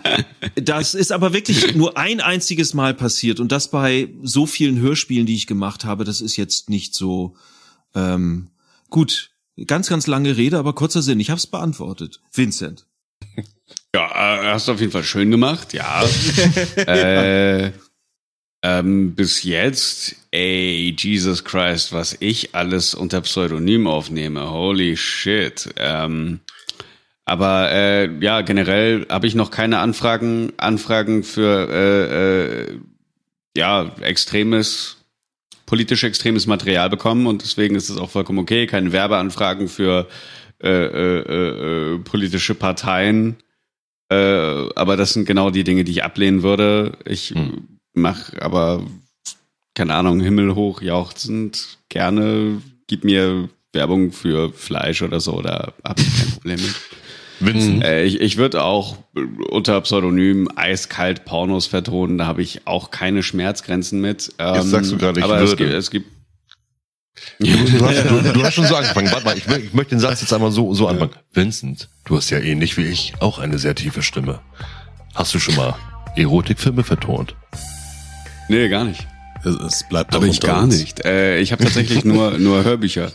[0.55, 3.41] das ist aber wirklich nur ein einziges Mal passiert.
[3.41, 7.35] Und das bei so vielen Hörspielen, die ich gemacht habe, das ist jetzt nicht so
[7.95, 8.49] ähm,
[8.89, 9.31] Gut,
[9.65, 11.19] ganz, ganz lange Rede, aber kurzer Sinn.
[11.19, 12.21] Ich habe es beantwortet.
[12.31, 12.85] Vincent.
[13.95, 16.03] Ja, äh, hast du auf jeden Fall schön gemacht, ja.
[16.75, 17.71] äh,
[18.63, 24.51] ähm, bis jetzt, ey, Jesus Christ, was ich alles unter Pseudonym aufnehme.
[24.51, 25.73] Holy shit.
[25.77, 26.41] Ähm,
[27.25, 32.79] aber äh, ja, generell habe ich noch keine Anfragen, Anfragen für äh, äh,
[33.55, 34.96] ja, extremes
[35.67, 40.07] politisch extremes Material bekommen und deswegen ist es auch vollkommen okay, keine Werbeanfragen für
[40.63, 43.35] äh, äh, äh, politische Parteien.
[44.09, 46.97] Äh, aber das sind genau die Dinge, die ich ablehnen würde.
[47.05, 47.79] Ich hm.
[47.93, 48.83] mache aber,
[49.75, 56.17] keine Ahnung, himmelhoch jauchzend gerne, gib mir Werbung für Fleisch oder so, da habe ich
[56.17, 56.75] kein Problem mit.
[57.39, 57.83] Vincent.
[57.83, 58.97] Äh, ich ich würde auch
[59.49, 64.33] unter Pseudonym eiskalt Pornos vertonen, da habe ich auch keine Schmerzgrenzen mit.
[64.39, 65.63] Ähm, Jetzt sagst du gerade, ich aber es würde.
[65.65, 66.07] gibt, es gibt
[67.39, 69.11] Du, du, hast, du, du hast schon so angefangen.
[69.11, 71.11] Warte mal, ich, ich möchte den Satz jetzt einmal so, so anfangen.
[71.33, 74.39] Vincent, du hast ja ähnlich wie ich auch eine sehr tiefe Stimme.
[75.15, 75.75] Hast du schon mal
[76.15, 77.35] Erotikfilme vertont?
[78.49, 79.07] Nee, gar nicht.
[79.43, 80.79] Es, es bleibt Aber ich gar uns.
[80.79, 81.05] nicht.
[81.05, 83.11] Äh, ich habe tatsächlich nur nur Hörbücher.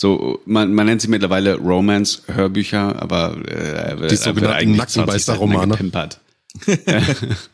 [0.00, 5.76] So, man, man nennt sie mittlerweile Romance-Hörbücher, aber äh, Die sogenannten Nackenbeißer-Romane.
[5.76, 6.20] 20 Seiten gepimpert.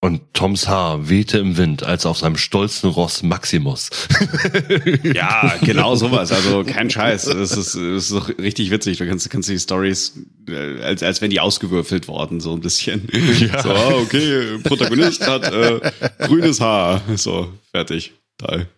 [0.00, 3.90] Und Toms Haar wehte im Wind, als auf seinem stolzen Ross Maximus.
[5.02, 6.30] Ja, genau sowas.
[6.30, 7.24] Also kein Scheiß.
[7.24, 8.98] Das ist, das ist doch richtig witzig.
[8.98, 10.14] Du kannst, kannst die Stories,
[10.48, 13.08] äh, als, als wenn die ausgewürfelt worden, so ein bisschen.
[13.12, 13.62] Ja.
[13.62, 15.90] So, ah, okay, Protagonist hat äh,
[16.20, 17.02] grünes Haar.
[17.16, 18.12] So, fertig.
[18.38, 18.68] Toll.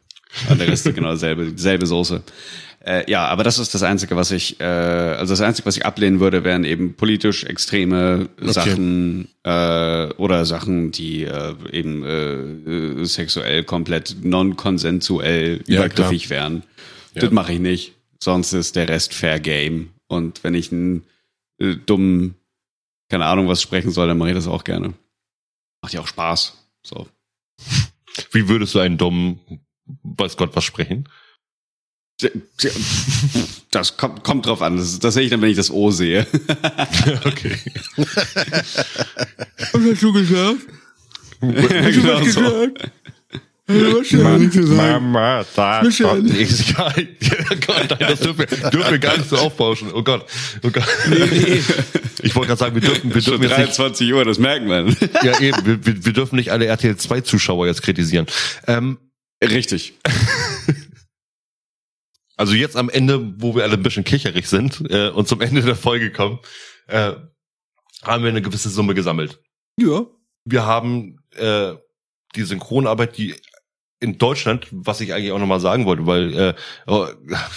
[0.49, 2.23] Und der Rest ist genau dasselbe, dieselbe Soße.
[2.85, 5.87] Äh, ja, aber das ist das Einzige, was ich, äh, also das Einzige, was ich
[5.87, 13.05] ablehnen würde, wären eben politisch extreme Sachen äh, oder Sachen, die äh, eben äh, äh,
[13.07, 16.63] sexuell komplett non-konsensuell Ja, übergriffig wären.
[17.15, 17.95] Das mache ich nicht.
[18.23, 19.91] Sonst ist der Rest Fair Game.
[20.07, 21.05] Und wenn ich einen
[21.59, 22.35] äh, dummen,
[23.09, 24.93] keine Ahnung, was sprechen soll, dann mache ich das auch gerne.
[25.81, 26.59] Macht ja auch Spaß.
[26.83, 27.09] So.
[28.33, 29.41] Wie würdest du einen dummen,
[30.03, 31.09] weiß Gott was sprechen?
[33.71, 34.77] Das kommt, kommt drauf an.
[34.77, 36.27] Das, das sehe ich dann, wenn ich das O sehe.
[37.25, 37.59] Okay.
[37.97, 40.61] Was hast du gesagt?
[41.41, 42.71] genau so.
[44.75, 47.09] Mama, da, ist egal.
[47.51, 49.91] Oh Gott, nein, das dürfen wir, dürfen wir gar nicht so aufbauschen.
[49.93, 50.27] Oh Gott,
[50.63, 50.85] oh Gott.
[52.23, 54.97] Ich wollte gerade sagen, wir dürfen, wir dürfen jetzt nicht, 23 Uhr, das merkt man.
[55.23, 58.27] ja eben, wir, wir, wir dürfen nicht alle RTL 2 Zuschauer jetzt kritisieren.
[58.67, 58.99] Ähm,
[59.51, 59.95] Richtig.
[62.37, 65.63] also jetzt am Ende, wo wir alle ein bisschen kicherig sind äh, und zum Ende
[65.63, 66.39] der Folge kommen,
[66.87, 67.13] äh,
[68.03, 69.41] haben wir eine gewisse Summe gesammelt.
[69.79, 70.07] Ja.
[70.45, 71.75] Wir haben äh,
[72.35, 73.35] die Synchronarbeit, die
[74.01, 76.55] in Deutschland, was ich eigentlich auch nochmal sagen wollte, weil äh,
[76.87, 77.07] oh,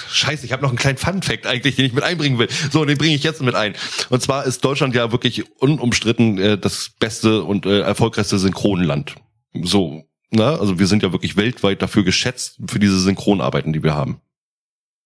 [0.09, 2.47] scheiße, ich habe noch einen kleinen Fun-Fact eigentlich, den ich mit einbringen will.
[2.72, 3.76] So, den bringe ich jetzt mit ein.
[4.09, 9.15] Und zwar ist Deutschland ja wirklich unumstritten äh, das beste und äh, erfolgreichste Synchronland.
[9.61, 13.95] So, na, also wir sind ja wirklich weltweit dafür geschätzt für diese Synchronarbeiten, die wir
[13.95, 14.22] haben.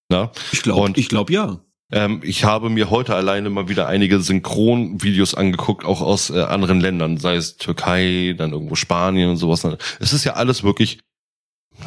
[0.10, 0.32] Na?
[0.52, 1.60] Ich glaube, ich glaube ja.
[1.92, 6.80] Ähm, ich habe mir heute alleine mal wieder einige Synchronvideos angeguckt, auch aus äh, anderen
[6.80, 9.68] Ländern, sei es Türkei, dann irgendwo Spanien und sowas.
[10.00, 11.00] Es ist ja alles wirklich,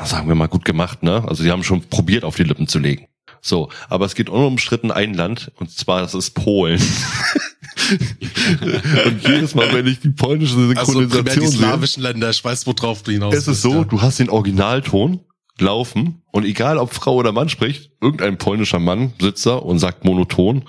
[0.04, 1.24] sagen wir mal, gut gemacht, ne?
[1.26, 3.08] Also die haben schon probiert, auf die Lippen zu legen.
[3.40, 6.80] So, aber es geht unumstritten ein Land, und zwar das ist Polen.
[9.06, 12.44] und jedes Mal, wenn ich die polnische Also primär Synchronisation die sehe, slawischen Länder, ich
[12.44, 15.20] weiß, worauf du hinaus es ist so, du hast den Originalton
[15.58, 20.04] laufen und egal ob Frau oder Mann spricht, irgendein polnischer Mann sitzt da und sagt
[20.04, 20.64] monoton,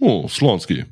[0.00, 0.84] oh, Slonski.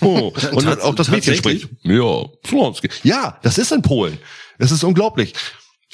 [0.00, 1.68] Oh, und auch das Mädchen spricht.
[1.82, 2.88] Ja, Slonski.
[3.02, 4.18] Ja, das ist in Polen.
[4.58, 5.34] Es ist unglaublich.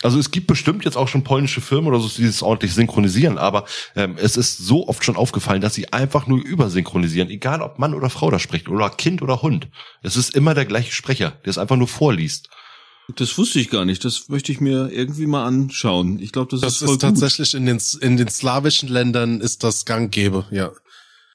[0.03, 3.39] Also es gibt bestimmt jetzt auch schon polnische Firmen oder so, die das ordentlich synchronisieren,
[3.39, 3.65] aber
[3.95, 7.95] ähm, es ist so oft schon aufgefallen, dass sie einfach nur übersynchronisieren, egal ob Mann
[7.95, 9.69] oder Frau da spricht oder Kind oder Hund.
[10.03, 12.51] Es ist immer der gleiche Sprecher, der es einfach nur vorliest.
[13.15, 14.05] Das wusste ich gar nicht.
[14.05, 16.19] Das möchte ich mir irgendwie mal anschauen.
[16.19, 17.01] Ich glaube, das, Das ist ist, voll gut.
[17.03, 20.73] tatsächlich in den, in den slawischen Ländern ist das gang gäbe, ja.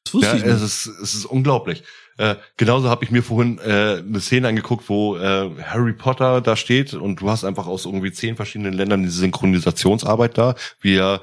[0.04, 0.64] Das wusste Ja, ich es nicht.
[0.64, 1.84] ist, es ist unglaublich.
[2.22, 6.56] Äh, genauso habe ich mir vorhin äh, eine Szene angeguckt, wo äh, Harry Potter da
[6.56, 11.22] steht und du hast einfach aus irgendwie zehn verschiedenen Ländern diese Synchronisationsarbeit da, wie er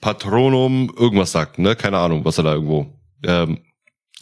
[0.00, 1.76] Patronum irgendwas sagt, ne?
[1.76, 2.92] Keine Ahnung, was er da irgendwo.
[3.24, 3.58] Ähm,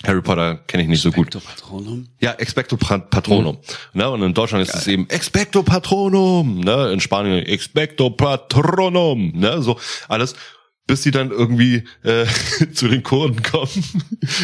[0.06, 1.32] Harry Potter kenne ich nicht so gut.
[1.32, 2.08] Specto Patronum?
[2.20, 3.56] Ja, Expecto Patronum.
[3.94, 4.10] Ne?
[4.10, 6.60] Und in Deutschland ist es eben Expecto Patronum.
[6.60, 6.92] Ne?
[6.92, 9.32] In Spanien Expecto Patronum.
[9.34, 9.62] Ne?
[9.62, 9.78] So
[10.08, 10.34] alles.
[10.88, 12.26] Bis sie dann irgendwie äh,
[12.74, 13.70] zu den Kurden kommen,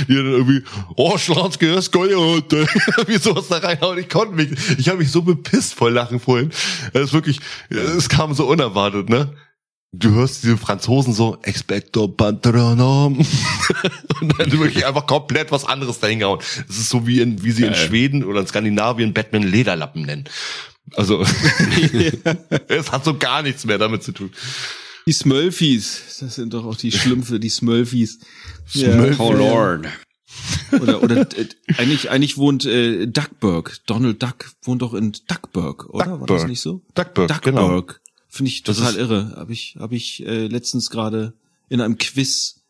[0.08, 0.62] die dann irgendwie,
[0.94, 2.66] oh, ist geil, heute.
[3.08, 3.98] Wie sowas da reinhauen.
[3.98, 6.50] Ich konnte mich, ich habe mich so bepisst vor Lachen vorhin.
[6.92, 9.34] Es ist wirklich, es kam so unerwartet, ne?
[9.96, 13.18] Du hörst diese Franzosen so, Expecto Patronum.
[14.20, 16.40] Und dann wirklich einfach komplett was anderes dahingehauen.
[16.68, 20.24] Es ist so wie in, wie sie in Schweden oder in Skandinavien Batman Lederlappen nennen.
[20.96, 21.24] Also,
[22.68, 24.32] es hat so gar nichts mehr damit zu tun.
[25.06, 26.18] Die Smurfies.
[26.20, 28.20] Das sind doch auch die Schlümpfe, die Smurfies.
[28.72, 29.86] Smurf- Oh Lord.
[30.72, 33.78] Oder, oder äh, eigentlich, eigentlich wohnt äh, Duckburg.
[33.86, 36.06] Donald Duck wohnt doch in Duckburg, oder?
[36.12, 36.48] War das Duckburg.
[36.48, 36.82] nicht so?
[36.94, 37.68] Duckburg, genau.
[37.68, 38.00] Duckburg.
[38.28, 39.34] Finde ich Das total irre.
[39.36, 41.34] Habe ich, hab ich äh, letztens gerade
[41.68, 42.62] in einem Quiz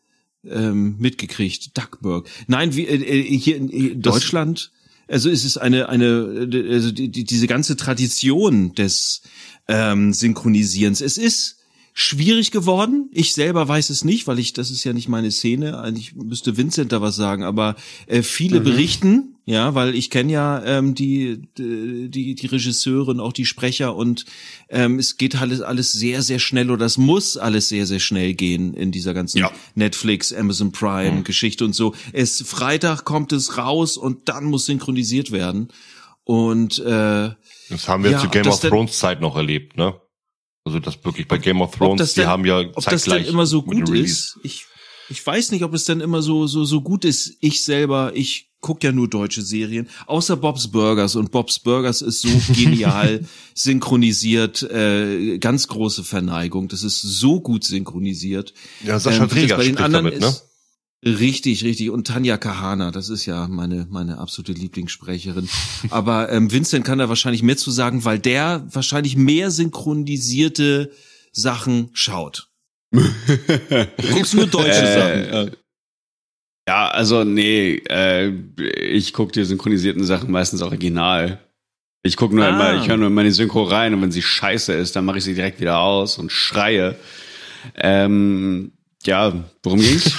[0.43, 1.75] ähm, mitgekriegt.
[1.75, 2.29] Duckburg.
[2.47, 4.71] Nein, wie, äh, äh, hier in, in Deutschland.
[5.07, 9.21] Also es ist eine eine äh, also die, die, diese ganze Tradition des
[9.67, 11.01] ähm, Synchronisierens.
[11.01, 11.54] Es ist
[11.97, 13.09] schwierig geworden.
[13.13, 15.79] Ich selber weiß es nicht, weil ich, das ist ja nicht meine Szene.
[15.79, 17.77] Eigentlich müsste Vincent da was sagen, aber
[18.07, 18.63] äh, viele mhm.
[18.65, 23.95] berichten, ja, weil ich kenne ja ähm, die, die, die Regisseure und auch die Sprecher
[23.95, 24.25] und
[24.67, 28.33] ähm, es geht alles, alles sehr, sehr schnell oder es muss alles sehr, sehr schnell
[28.33, 29.51] gehen in dieser ganzen ja.
[29.75, 31.23] Netflix, Amazon Prime mhm.
[31.23, 31.95] Geschichte und so.
[32.11, 35.69] Es Freitag kommt es raus und dann muss synchronisiert werden.
[36.25, 37.29] Und äh,
[37.69, 39.93] das haben wir ja, zu Game of Thrones Zeit noch erlebt, ne?
[40.65, 43.45] Also das wirklich bei Game of Thrones, die denn, haben ja ob das denn immer
[43.45, 44.39] so gut ist.
[44.43, 44.65] Ich
[45.09, 47.37] ich weiß nicht, ob es denn immer so so so gut ist.
[47.39, 52.21] Ich selber, ich guck ja nur deutsche Serien, außer Bob's Burgers und Bob's Burgers ist
[52.21, 53.23] so genial
[53.53, 56.67] synchronisiert, äh, ganz große Verneigung.
[56.67, 58.55] Das ist so gut synchronisiert.
[58.83, 60.35] Ja, Sascha ähm, Träger spricht damit, ne?
[61.05, 61.91] Richtig, richtig.
[61.91, 65.47] Und Tanja Kahana, das ist ja meine, meine absolute Lieblingssprecherin.
[65.91, 70.91] Aber ähm, Vincent kann da wahrscheinlich mehr zu sagen, weil der wahrscheinlich mehr synchronisierte
[71.31, 72.49] Sachen schaut.
[72.91, 73.03] du
[74.13, 75.55] guckst nur deutsche äh, Sachen.
[76.67, 81.39] Ja, also nee, äh, ich gucke die synchronisierten Sachen meistens original.
[82.01, 82.49] Ich gucke nur ah.
[82.49, 85.19] immer, ich höre nur immer die Synchro rein und wenn sie scheiße ist, dann mache
[85.19, 86.95] ich sie direkt wieder aus und schreie.
[87.75, 88.71] Ähm,
[89.07, 89.33] ja,
[89.63, 90.11] worum ging's?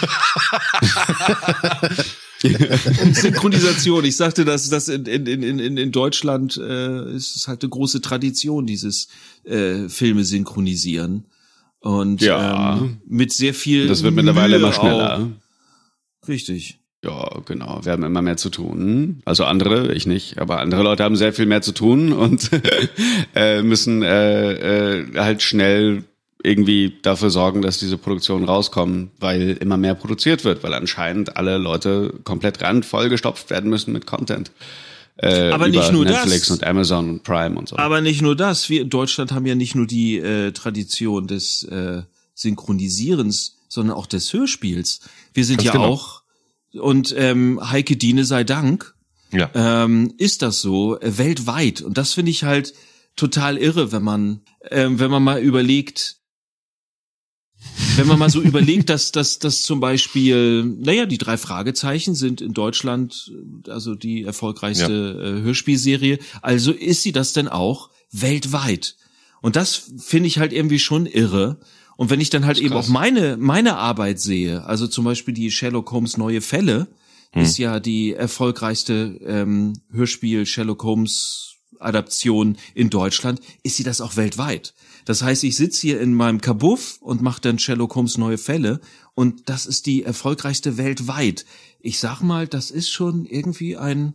[3.02, 4.04] um Synchronisation.
[4.04, 8.00] Ich sagte, dass das in, in, in, in Deutschland äh, ist es halt eine große
[8.00, 9.08] Tradition, dieses
[9.44, 11.26] äh, Filme synchronisieren.
[11.80, 12.78] Und ja.
[12.78, 13.86] ähm, mit sehr viel.
[13.88, 15.18] Das wird mittlerweile immer schneller.
[15.18, 16.28] Auch.
[16.28, 16.80] Richtig.
[17.04, 17.84] Ja, genau.
[17.84, 19.20] Wir haben immer mehr zu tun.
[19.24, 22.50] Also andere, ich nicht, aber andere Leute haben sehr viel mehr zu tun und
[23.34, 26.04] äh, müssen äh, äh, halt schnell
[26.42, 31.58] irgendwie dafür sorgen, dass diese Produktionen rauskommen, weil immer mehr produziert wird, weil anscheinend alle
[31.58, 34.50] Leute komplett randvoll gestopft werden müssen mit Content.
[35.18, 36.58] Äh, aber nicht nur Netflix das.
[36.58, 37.76] und Amazon und Prime und so.
[37.78, 38.68] Aber nicht nur das.
[38.68, 42.02] Wir in Deutschland haben ja nicht nur die äh, Tradition des äh,
[42.34, 45.00] Synchronisierens, sondern auch des Hörspiels.
[45.32, 45.86] Wir sind Ganz ja genau.
[45.86, 46.22] auch
[46.74, 48.94] und ähm, Heike Diene sei Dank.
[49.32, 49.50] Ja.
[49.54, 52.74] Ähm, ist das so äh, weltweit und das finde ich halt
[53.16, 56.16] total irre, wenn man ähm, wenn man mal überlegt,
[57.96, 62.40] wenn man mal so überlegt, dass, dass, dass zum Beispiel, naja, die drei Fragezeichen sind
[62.40, 63.32] in Deutschland
[63.68, 65.38] also die erfolgreichste ja.
[65.38, 68.96] äh, Hörspielserie, also ist sie das denn auch weltweit?
[69.40, 71.58] Und das finde ich halt irgendwie schon irre.
[71.96, 75.50] Und wenn ich dann halt eben auch meine, meine Arbeit sehe, also zum Beispiel die
[75.50, 76.88] Sherlock Holmes neue Fälle,
[77.32, 77.42] hm.
[77.42, 84.16] ist ja die erfolgreichste ähm, Hörspiel Sherlock Holmes Adaption in Deutschland, ist sie das auch
[84.16, 84.74] weltweit.
[85.06, 88.80] Das heißt, ich sitze hier in meinem Kabuff und mache dann Sherlock Holmes neue Fälle
[89.14, 91.46] und das ist die erfolgreichste weltweit.
[91.78, 94.14] Ich sag mal, das ist schon irgendwie ein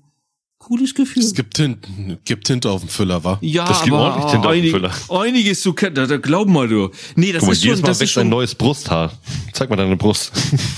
[0.57, 1.23] cooles Gefühl.
[1.23, 3.39] Es gibt Tinte, gibt Tinte auf dem Füller, wa?
[3.41, 5.21] Ja, das gibt aber ordentlich Tinte einig, auf dem Füller.
[5.21, 6.91] einiges zu kennen, da, da glaub mal du.
[7.15, 9.17] Nee, das Guck mal, ist schon, das ist schon ein neues Brusthaar.
[9.53, 10.33] Zeig mal deine Brust.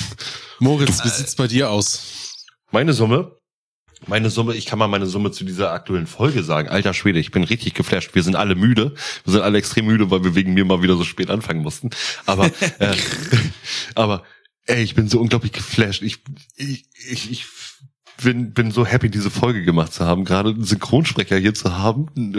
[0.59, 2.45] Moritz, wie sieht's bei dir aus?
[2.71, 3.31] Meine Summe
[4.07, 6.69] meine Summe, ich kann mal meine Summe zu dieser aktuellen Folge sagen.
[6.69, 8.15] Alter Schwede, ich bin richtig geflasht.
[8.15, 8.93] Wir sind alle müde.
[9.23, 11.89] Wir sind alle extrem müde, weil wir wegen mir mal wieder so spät anfangen mussten.
[12.25, 12.45] Aber,
[12.79, 12.95] äh,
[13.95, 14.23] aber,
[14.65, 16.01] ey, ich bin so unglaublich geflasht.
[16.01, 16.19] Ich,
[16.55, 17.45] ich, ich, ich
[18.21, 20.25] bin, bin so happy, diese Folge gemacht zu haben.
[20.25, 22.35] Gerade einen Synchronsprecher hier zu haben, einen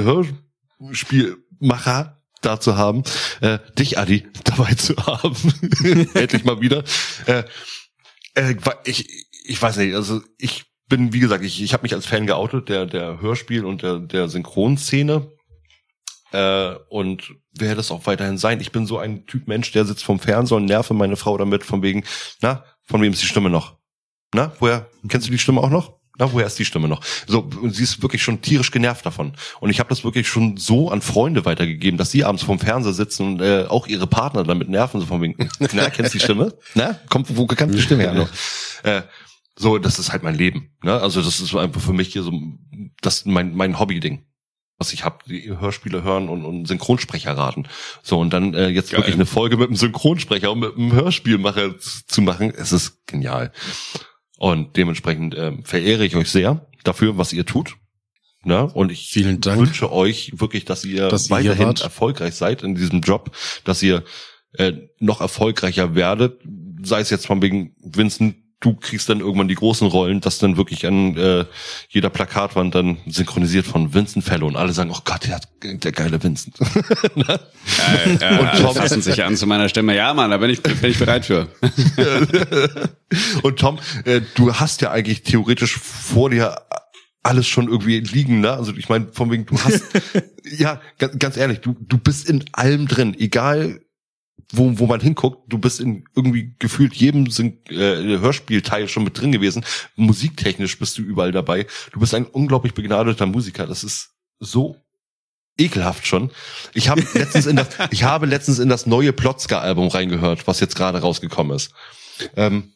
[0.81, 3.05] Hörspielmacher da zu haben,
[3.41, 5.37] äh, dich, Adi, dabei zu haben.
[6.15, 6.85] Endlich mal wieder.
[7.27, 7.45] Äh,
[8.35, 8.55] äh,
[8.85, 9.09] ich,
[9.45, 10.65] ich weiß nicht, also ich
[10.97, 13.99] bin, wie gesagt, ich, ich habe mich als Fan geoutet, der, der Hörspiel und der,
[13.99, 15.29] der Synchronszene.
[16.33, 18.61] Äh, und werde es auch weiterhin sein.
[18.61, 21.65] Ich bin so ein Typ Mensch, der sitzt vom Fernseher und nerve meine Frau damit,
[21.65, 22.05] von wegen,
[22.41, 23.77] na, von wem ist die Stimme noch?
[24.33, 25.95] Na, woher, kennst du die Stimme auch noch?
[26.17, 27.03] Na, woher ist die Stimme noch?
[27.27, 29.33] So, und sie ist wirklich schon tierisch genervt davon.
[29.61, 32.93] Und ich habe das wirklich schon so an Freunde weitergegeben, dass sie abends vom Fernseher
[32.93, 36.25] sitzen und äh, auch ihre Partner damit nerven, so von wegen, na, kennst du die
[36.25, 36.55] Stimme?
[36.75, 38.29] Na, kommt, wo kannst du die Stimme her noch?
[38.85, 39.03] Äh,
[39.57, 40.71] so, das ist halt mein Leben.
[40.83, 40.93] Ne?
[40.93, 42.33] Also das ist einfach für mich hier so
[43.01, 44.27] das mein mein Hobby-Ding.
[44.77, 47.69] Was ich habe, die Hörspiele hören und, und Synchronsprecher raten.
[48.03, 49.01] So, und dann äh, jetzt Geil.
[49.01, 53.53] wirklich eine Folge mit einem Synchronsprecher und mit einem Hörspielmacher zu machen, es ist genial.
[54.37, 57.77] Und dementsprechend äh, verehre ich euch sehr dafür, was ihr tut.
[58.43, 58.67] Ne?
[58.67, 63.31] Und ich wünsche euch wirklich, dass ihr dass weiterhin ihr erfolgreich seid in diesem Job,
[63.65, 64.03] dass ihr
[64.55, 66.43] äh, noch erfolgreicher werdet,
[66.83, 70.57] sei es jetzt von wegen Vincent du kriegst dann irgendwann die großen Rollen, dass dann
[70.57, 71.45] wirklich an äh,
[71.89, 75.93] jeder Plakatwand dann synchronisiert von Vincent Fellow und alle sagen, oh Gott, der hat der
[75.93, 76.59] geile Vincent.
[77.15, 77.41] ne?
[78.07, 79.95] äh, äh, und Tom fassen sich an zu meiner Stimme.
[79.95, 81.49] Ja, Mann, da bin ich bin ich bereit für.
[83.43, 86.57] und Tom, äh, du hast ja eigentlich theoretisch vor dir
[87.25, 88.53] alles schon irgendwie liegen, ne?
[88.53, 89.83] Also ich meine, von wegen, du hast,
[90.59, 93.81] ja, ganz, ganz ehrlich, du, du bist in allem drin, egal
[94.53, 99.21] wo, wo man hinguckt, du bist in irgendwie gefühlt jedem Syn äh, Hörspielteil schon mit
[99.21, 99.65] drin gewesen.
[99.97, 101.67] Musiktechnisch bist du überall dabei.
[101.93, 103.67] Du bist ein unglaublich begnadeter Musiker.
[103.67, 104.77] Das ist so
[105.59, 106.31] ekelhaft schon.
[106.73, 110.77] Ich habe letztens in das, ich habe letztens in das neue Plotzka-Album reingehört, was jetzt
[110.77, 111.73] gerade rausgekommen ist.
[112.37, 112.73] Ähm,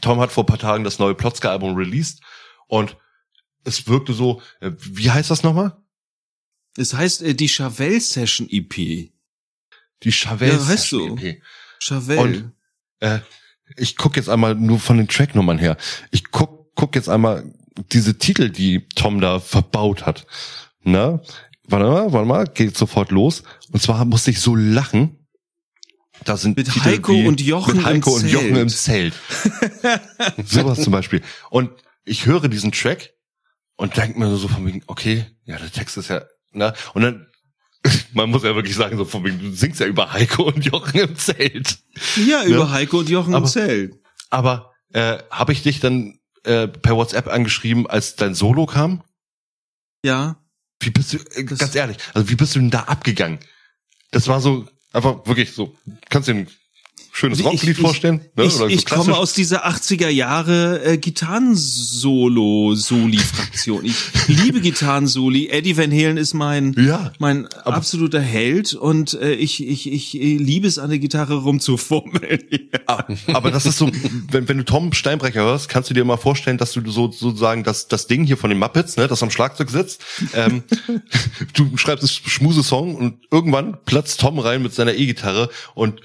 [0.00, 2.20] Tom hat vor ein paar Tagen das neue Plotzka-Album released
[2.66, 2.96] und
[3.64, 5.76] es wirkte so, äh, wie heißt das nochmal?
[6.76, 9.10] Es heißt äh, die Chavelle Session EP.
[10.02, 11.16] Die Chavelle Ja, heißt so.
[11.16, 11.42] EP.
[11.78, 12.20] Chavelle.
[12.20, 12.52] Und
[13.00, 13.20] äh,
[13.76, 15.76] ich guck jetzt einmal nur von den Tracknummern her.
[16.10, 17.52] Ich guck, guck jetzt einmal
[17.92, 20.26] diese Titel, die Tom da verbaut hat.
[20.82, 21.20] Na,
[21.64, 23.42] warte mal, warte mal, geht sofort los.
[23.72, 25.26] Und zwar musste ich so lachen.
[26.24, 29.14] Da sind Mit Titel Heiko wie, und Jochen mit Heiko im und Jochen Zelt.
[29.26, 29.48] im
[29.82, 30.46] Zelt.
[30.48, 31.22] Sowas zum Beispiel.
[31.50, 31.70] Und
[32.04, 33.12] ich höre diesen Track
[33.76, 37.26] und denke mir so von wegen, okay, ja, der Text ist ja, na, und dann,
[38.12, 40.98] man muss ja wirklich sagen, so von wegen, du singst ja über Heiko und Jochen
[41.00, 41.78] im Zelt.
[42.26, 42.70] ja, über ne?
[42.70, 43.94] Heiko und Jochen im Aber- Zelt.
[44.30, 49.02] Aber äh, habe ich dich dann äh, per WhatsApp angeschrieben, als dein Solo kam?
[50.04, 50.36] Ja.
[50.80, 53.38] Wie bist du, äh, ganz ehrlich, also wie bist du denn da abgegangen?
[54.10, 55.76] Das war so, einfach wirklich so,
[56.10, 56.48] kannst du dir ein
[57.16, 58.20] schönes Ich- Rocklied ich- vorstellen?
[58.36, 58.44] Ne?
[58.44, 63.86] Ich, so ich komme aus dieser 80er Jahre äh, Gitarrensolo-Soli-Fraktion.
[63.86, 63.96] Ich
[64.28, 65.48] liebe Gitarrensoli.
[65.48, 70.36] Eddie Van Halen ist mein Ja, mein absoluter Held und äh, ich, ich, ich äh,
[70.36, 72.40] liebe es an der Gitarre rumzufummeln.
[72.86, 73.90] Ah, aber das ist so,
[74.30, 77.64] wenn, wenn du Tom Steinbrecher hörst, kannst du dir mal vorstellen, dass du so sozusagen
[77.64, 80.02] das, das Ding hier von den Muppets, ne, das am Schlagzeug sitzt,
[80.34, 80.62] ähm,
[81.54, 86.00] du schreibst einen Schmuse-Song und irgendwann platzt Tom rein mit seiner E-Gitarre und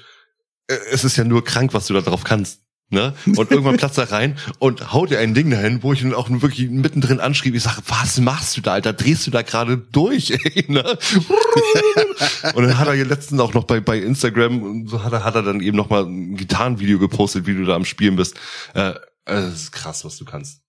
[0.66, 2.62] es ist ja nur krank, was du da drauf kannst.
[2.92, 3.14] Ne?
[3.24, 6.28] Und irgendwann platzt er rein und haut dir ein Ding dahin, wo ich ihn auch
[6.28, 7.54] wirklich mittendrin anschrieb.
[7.54, 8.92] Ich sage, was machst du da, Alter?
[8.92, 10.30] Drehst du da gerade durch?
[10.30, 10.82] Ey, ne?
[12.54, 15.24] Und dann hat er ja letztens auch noch bei, bei Instagram, und so hat er,
[15.24, 18.36] hat er dann eben noch mal ein Gitarrenvideo gepostet, wie du da am Spielen bist.
[18.74, 18.94] Äh, äh,
[19.24, 20.60] das ist krass, was du kannst.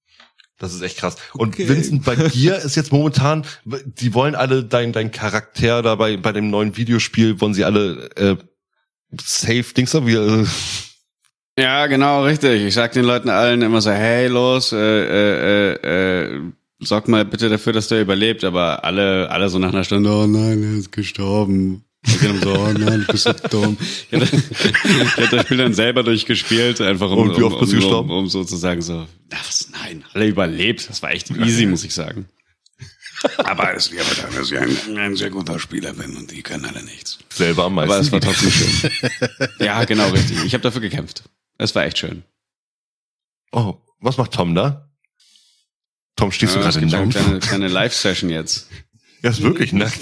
[0.59, 1.17] Das ist echt krass.
[1.33, 1.67] Und Okay.
[1.67, 6.31] Vincent, bei dir ist jetzt momentan, die wollen alle dein, dein Charakter da bei, bei
[6.31, 8.37] dem neuen Videospiel, wollen sie alle äh,
[9.21, 10.45] safe Dings da wie äh,
[11.59, 12.63] Ja, genau, richtig.
[12.63, 16.41] Ich sag den Leuten allen immer so, hey, los, äh, äh, äh, äh,
[16.79, 18.43] sorg mal bitte dafür, dass der überlebt.
[18.43, 21.83] Aber alle, alle so nach einer Stunde, oh nein, er ist gestorben.
[22.05, 23.77] Ich so, oh nein, du bist so dumm.
[24.11, 27.61] Ich hatte, ich hatte das Spiel dann selber durchgespielt, einfach um, Und wie oft um,
[27.61, 28.09] bist du um, gestorben?
[28.11, 30.89] um, um sozusagen so, na, was, nein, alle überlebt.
[30.89, 32.25] Das war echt easy, muss ich sagen.
[33.37, 36.65] Aber es wäre dann, dass ich ein, ein sehr guter Spieler bin und die können
[36.65, 37.19] alle nichts.
[37.33, 37.91] selber am meisten.
[37.91, 38.91] Aber es war trotzdem schön.
[39.59, 40.43] Ja, genau, richtig.
[40.45, 41.23] Ich habe dafür gekämpft.
[41.57, 42.23] Es war echt schön.
[43.51, 44.89] oh, was macht Tom da?
[46.15, 48.67] Tom, stehst du Ja, es gerade gibt eine kleine, kleine Live-Session jetzt.
[49.21, 50.01] Er ist wirklich nackt.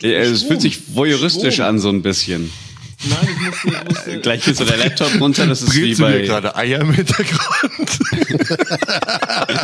[0.00, 2.50] Ja, Es fühlt sich voyeuristisch an, so ein bisschen.
[3.04, 6.02] Nein, ich musste, ich musste Gleich geht so der Laptop runter, das ist wie du
[6.02, 6.22] mir bei.
[6.22, 7.98] gerade Eier im Hintergrund?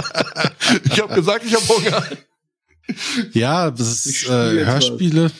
[0.85, 2.05] ich habe gesagt, ich habe Hunger.
[3.32, 5.31] Ja, das ist äh, Hörspiele.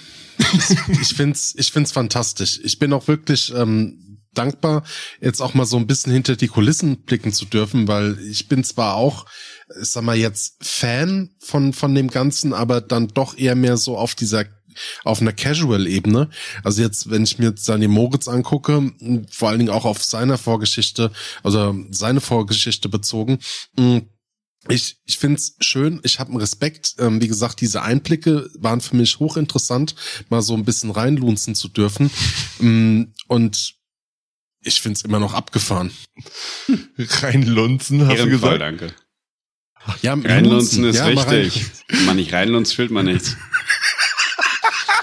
[1.01, 2.61] ich find's, ich find's fantastisch.
[2.63, 4.85] Ich bin auch wirklich ähm, dankbar,
[5.21, 8.63] jetzt auch mal so ein bisschen hinter die Kulissen blicken zu dürfen, weil ich bin
[8.65, 9.27] zwar auch,
[9.81, 13.97] ich sag mal jetzt Fan von von dem Ganzen, aber dann doch eher mehr so
[13.97, 14.45] auf dieser
[15.03, 16.31] auf einer Casual-Ebene.
[16.63, 18.93] Also jetzt, wenn ich mir jetzt Daniel Moritz angucke,
[19.29, 21.11] vor allen Dingen auch auf seiner Vorgeschichte,
[21.43, 23.41] also seine Vorgeschichte bezogen,
[24.69, 26.95] ich, ich find's schön, ich habe einen Respekt.
[26.99, 29.95] Ähm, wie gesagt, diese Einblicke waren für mich hochinteressant,
[30.29, 32.11] mal so ein bisschen reinlunzen zu dürfen.
[32.59, 33.75] Mm, Und
[34.63, 35.91] ich find's immer noch abgefahren.
[36.99, 38.61] Reinlunzen, hast du Ehrenvoll, gesagt?
[38.61, 38.95] danke.
[40.03, 41.65] Ja, Reinlunzen ist ja, wichtig.
[41.89, 43.37] Wenn man nicht reinlunzt, fühlt man nichts.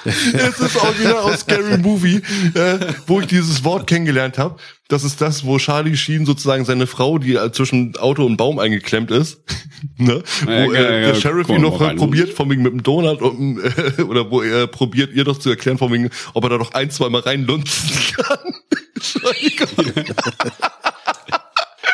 [0.05, 2.21] Das ist auch wieder aus Scary Movie,
[2.53, 4.59] äh, wo ich dieses Wort kennengelernt habe.
[4.87, 8.59] Das ist das, wo Charlie Sheen sozusagen seine Frau, die äh, zwischen Auto und Baum
[8.59, 9.39] eingeklemmt ist,
[9.97, 10.21] ne?
[10.43, 11.97] wo Ja, ja, äh, ja, der Sheriff ihn noch rein.
[11.97, 15.49] probiert, von wegen mit dem Donut, um, äh, oder wo er probiert, ihr doch zu
[15.49, 18.53] erklären, von wegen, ob er da doch ein, zwei Mal reinlunzen kann.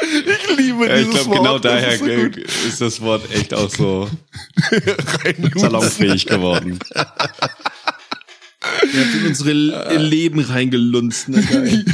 [0.04, 1.38] Ich liebe Ja, ich dieses glaube, Wort.
[1.38, 4.10] genau das daher ist so ist das Wort echt auch so
[5.56, 6.80] salonfähig geworden.
[8.92, 11.30] Wir haben in unsere Le- Leben reingelunzt.
[11.30, 11.44] Ne.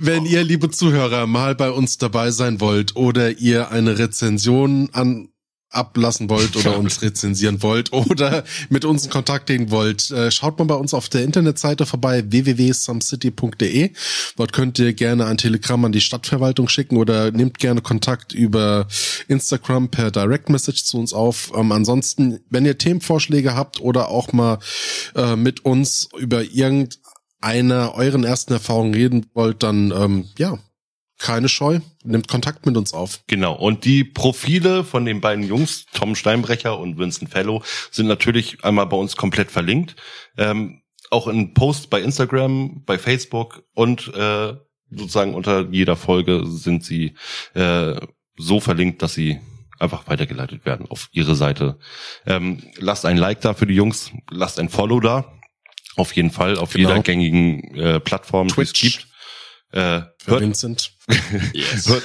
[0.00, 5.28] Wenn ihr, liebe Zuhörer, mal bei uns dabei sein wollt oder ihr eine Rezension an
[5.70, 10.58] ablassen wollt oder uns rezensieren wollt oder mit uns in Kontakt gehen wollt, äh, schaut
[10.58, 13.90] mal bei uns auf der Internetseite vorbei www.sumcity.de.
[14.36, 18.86] Dort könnt ihr gerne ein Telegramm an die Stadtverwaltung schicken oder nehmt gerne Kontakt über
[19.28, 21.52] Instagram per Direct Message zu uns auf.
[21.54, 24.58] Ähm, ansonsten, wenn ihr Themenvorschläge habt oder auch mal
[25.14, 30.58] äh, mit uns über irgendeine euren ersten Erfahrungen reden wollt, dann ähm, ja,
[31.18, 33.20] keine Scheu, nimmt Kontakt mit uns auf.
[33.26, 33.54] Genau.
[33.54, 38.86] Und die Profile von den beiden Jungs, Tom Steinbrecher und Vincent Fellow, sind natürlich einmal
[38.86, 39.96] bei uns komplett verlinkt.
[40.36, 44.54] Ähm, auch in Posts bei Instagram, bei Facebook und äh,
[44.90, 47.14] sozusagen unter jeder Folge sind sie
[47.54, 47.94] äh,
[48.36, 49.38] so verlinkt, dass sie
[49.78, 51.78] einfach weitergeleitet werden auf ihre Seite.
[52.26, 55.32] Ähm, lasst ein Like da für die Jungs, lasst ein Follow da.
[55.96, 56.90] Auf jeden Fall, auf Genau.
[56.90, 58.98] jeder gängigen äh, Plattform, die es Twitch.
[58.98, 59.07] gibt.
[59.70, 60.92] Äh, Für hört, Vincent.
[61.08, 62.02] hört,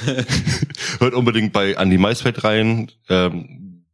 [0.99, 2.91] hört unbedingt bei Andy Maisfeld rein.
[3.10, 3.85] Ähm,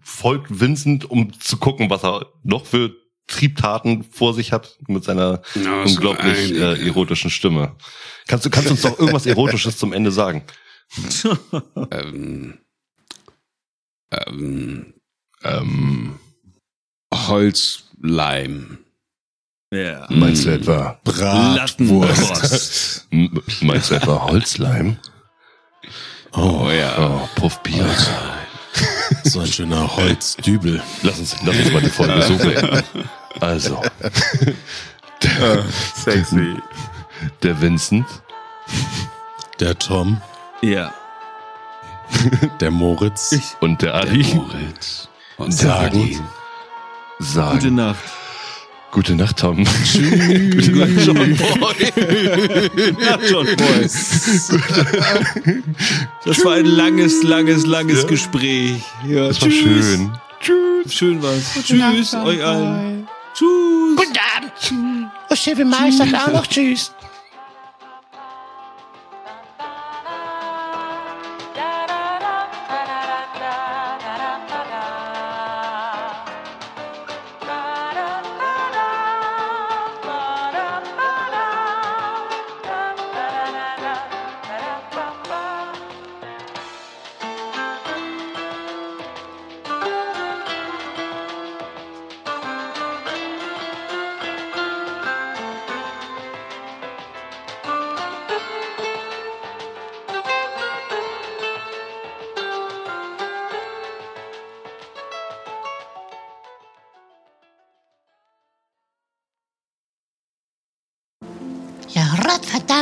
[0.00, 2.94] folgt Vincent, um zu gucken, was er noch für
[3.26, 7.76] Triebtaten vor sich hat mit seiner so unglaublich äh, erotischen Stimme.
[8.26, 10.44] Kannst du kannst du uns doch irgendwas Erotisches zum Ende sagen?
[11.90, 12.58] Ähm,
[14.10, 14.94] ähm,
[15.42, 16.18] Ähm,
[17.12, 18.78] Holzleim.
[19.70, 20.06] Ja.
[20.08, 23.06] meinst du etwa Lattenwurst.
[23.10, 24.96] m- meinst du etwa Holzleim?
[26.32, 26.94] Oh ja.
[26.98, 27.86] Oh, Puffbier.
[29.24, 30.82] So ein schöner Holzdübel.
[31.02, 32.82] Lass uns lass uns mal die Folge so beenden.
[33.40, 33.82] Also,
[35.94, 36.56] Sexy.
[37.42, 38.06] der Vincent
[39.60, 40.20] Der Tom,
[40.62, 40.92] Ja.
[42.60, 45.08] der Moritz, und der Adi Moritz.
[45.36, 46.02] Und Sagen.
[46.02, 46.18] Adi.
[47.18, 47.98] sagen Gute Nacht.
[48.90, 49.64] Gute Nacht, Tom.
[49.64, 51.92] Gute Nacht, John Boy.
[52.98, 53.82] Nacht, John Boy.
[56.24, 58.08] Das war ein langes, langes, langes Ja.
[58.08, 58.82] Gespräch.
[59.06, 59.86] Ja, Das war tschüss.
[59.86, 60.10] schön.
[60.40, 60.94] Tschüss.
[60.94, 61.52] Schön war's.
[61.64, 63.06] Tschüss, euch allen.
[63.34, 63.96] Tschüss.
[63.96, 64.52] Guten Abend.
[65.30, 66.92] Und Chevy Meister sagt auch noch Tschüss.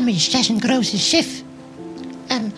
[0.09, 1.43] Ist das ein großes Schiff.
[2.31, 2.53] Ähm,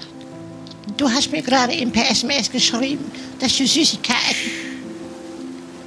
[0.96, 3.04] du hast mir gerade in per SMS geschrieben,
[3.38, 4.68] dass du Süßigkeiten...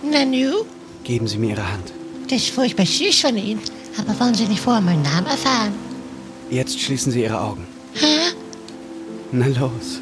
[0.03, 0.65] Na nu,
[1.03, 1.91] Geben Sie mir Ihre Hand.
[2.29, 3.61] das ist furchtbar süß von Ihnen.
[3.97, 5.73] Aber wollen Sie nicht vorher meinen Namen erfahren?
[6.49, 7.65] Jetzt schließen Sie Ihre Augen.
[7.93, 8.33] Hä?
[9.31, 9.99] Na los.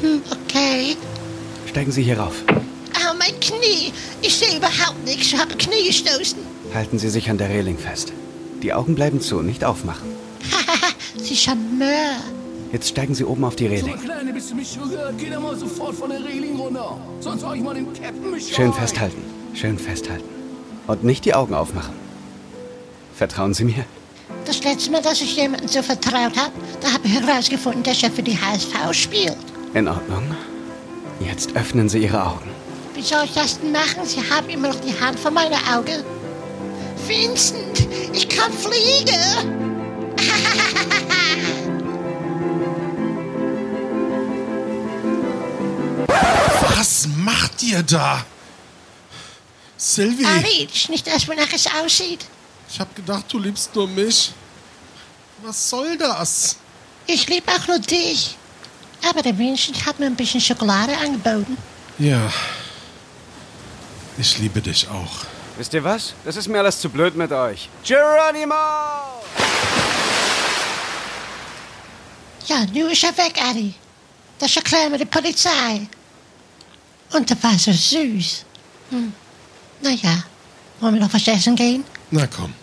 [0.00, 0.96] Hm, okay.
[1.66, 2.34] Steigen Sie hier rauf.
[2.48, 3.92] Au, mein Knie.
[4.22, 5.26] Ich sehe überhaupt nichts.
[5.32, 6.38] Ich habe Knie gestoßen.
[6.74, 8.12] Halten Sie sich an der Reling fest.
[8.62, 10.08] Die Augen bleiben zu, nicht aufmachen.
[10.50, 12.16] Hahaha, Sie Charmeur.
[12.72, 13.98] Jetzt steigen Sie oben auf die Reling.
[13.98, 15.14] Kleine, bist du mich schon gehört?
[15.16, 16.98] Geh doch mal sofort von der Reling runter.
[17.20, 19.22] Sonst hau ich mal den Captain mich Schön festhalten.
[19.54, 20.28] Schön festhalten.
[20.86, 21.94] Und nicht die Augen aufmachen.
[23.14, 23.84] Vertrauen Sie mir.
[24.44, 28.10] Das letzte Mal, dass ich jemandem so vertraut habe, da habe ich herausgefunden, dass er
[28.10, 29.36] für die HSV spielt.
[29.74, 30.22] In Ordnung.
[31.20, 32.48] Jetzt öffnen Sie Ihre Augen.
[32.94, 34.04] Wie soll ich das denn machen?
[34.04, 36.04] Sie haben immer noch die Hand vor meinen Augen.
[37.08, 40.14] Vincent, ich kann fliegen.
[46.76, 48.24] Was macht ihr da?
[49.76, 52.24] Sylvie, Ari, das ist nicht das, wonach es aussieht.
[52.70, 54.32] ich hab gedacht, du liebst nur mich.
[55.42, 56.56] Was soll das?
[57.06, 58.36] Ich liebe auch nur dich.
[59.08, 61.56] Aber der Vincent hat mir ein bisschen Schokolade angeboten.
[61.98, 62.30] Ja.
[64.18, 65.37] Ich liebe dich auch.
[65.58, 66.14] Wisst ihr was?
[66.24, 67.68] Das ist mir alles zu blöd mit euch.
[67.84, 68.54] Geronimo!
[72.46, 73.74] Ja, nu ist er weg, Ari.
[74.38, 75.88] Das erklären wir der Polizei.
[77.12, 78.44] Und der war so süß.
[78.90, 79.12] Hm.
[79.82, 80.22] Naja,
[80.78, 81.82] wollen wir noch was essen gehen?
[82.12, 82.54] Na komm,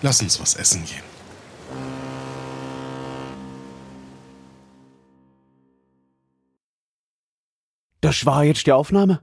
[0.00, 1.02] lass uns was essen gehen.
[8.00, 9.20] Das war jetzt die Aufnahme?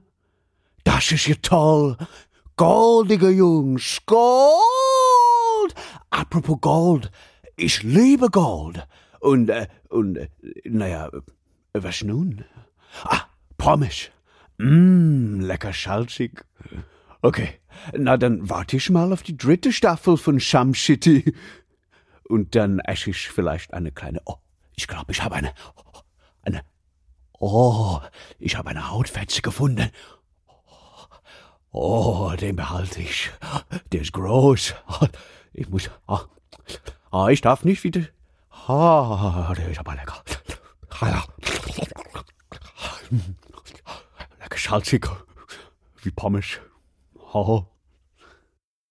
[0.84, 1.96] Das ist ja toll.
[2.60, 4.52] Goldige Jungs, Gold!
[6.10, 7.10] Apropos Gold,
[7.56, 8.86] ich liebe Gold.
[9.18, 10.28] Und, äh, und, äh,
[10.64, 11.22] naja, äh,
[11.82, 12.44] was nun?
[13.04, 13.22] Ah,
[13.56, 14.10] Pommes.
[14.58, 16.44] Mmm, lecker salzig.
[17.22, 17.48] Okay,
[17.96, 21.34] na dann warte ich mal auf die dritte Staffel von Sham City.
[22.28, 24.20] Und dann esse ich vielleicht eine kleine.
[24.26, 24.36] Oh,
[24.76, 25.54] ich glaube, ich habe eine.
[26.42, 26.60] Eine.
[27.38, 28.00] Oh,
[28.38, 29.90] ich habe eine Hautfetze gefunden.
[31.72, 33.30] Oh, den behalte ich.
[33.92, 34.74] Der ist groß.
[35.52, 35.90] Ich muss.
[36.06, 36.24] Ah,
[37.10, 38.02] ah ich darf nicht wieder.
[38.66, 40.22] Ah, der ist aber lecker.
[41.00, 41.24] Ah,
[44.40, 45.08] Lecker salzig.
[46.02, 46.60] Wie Pommes.
[47.32, 47.64] Oh.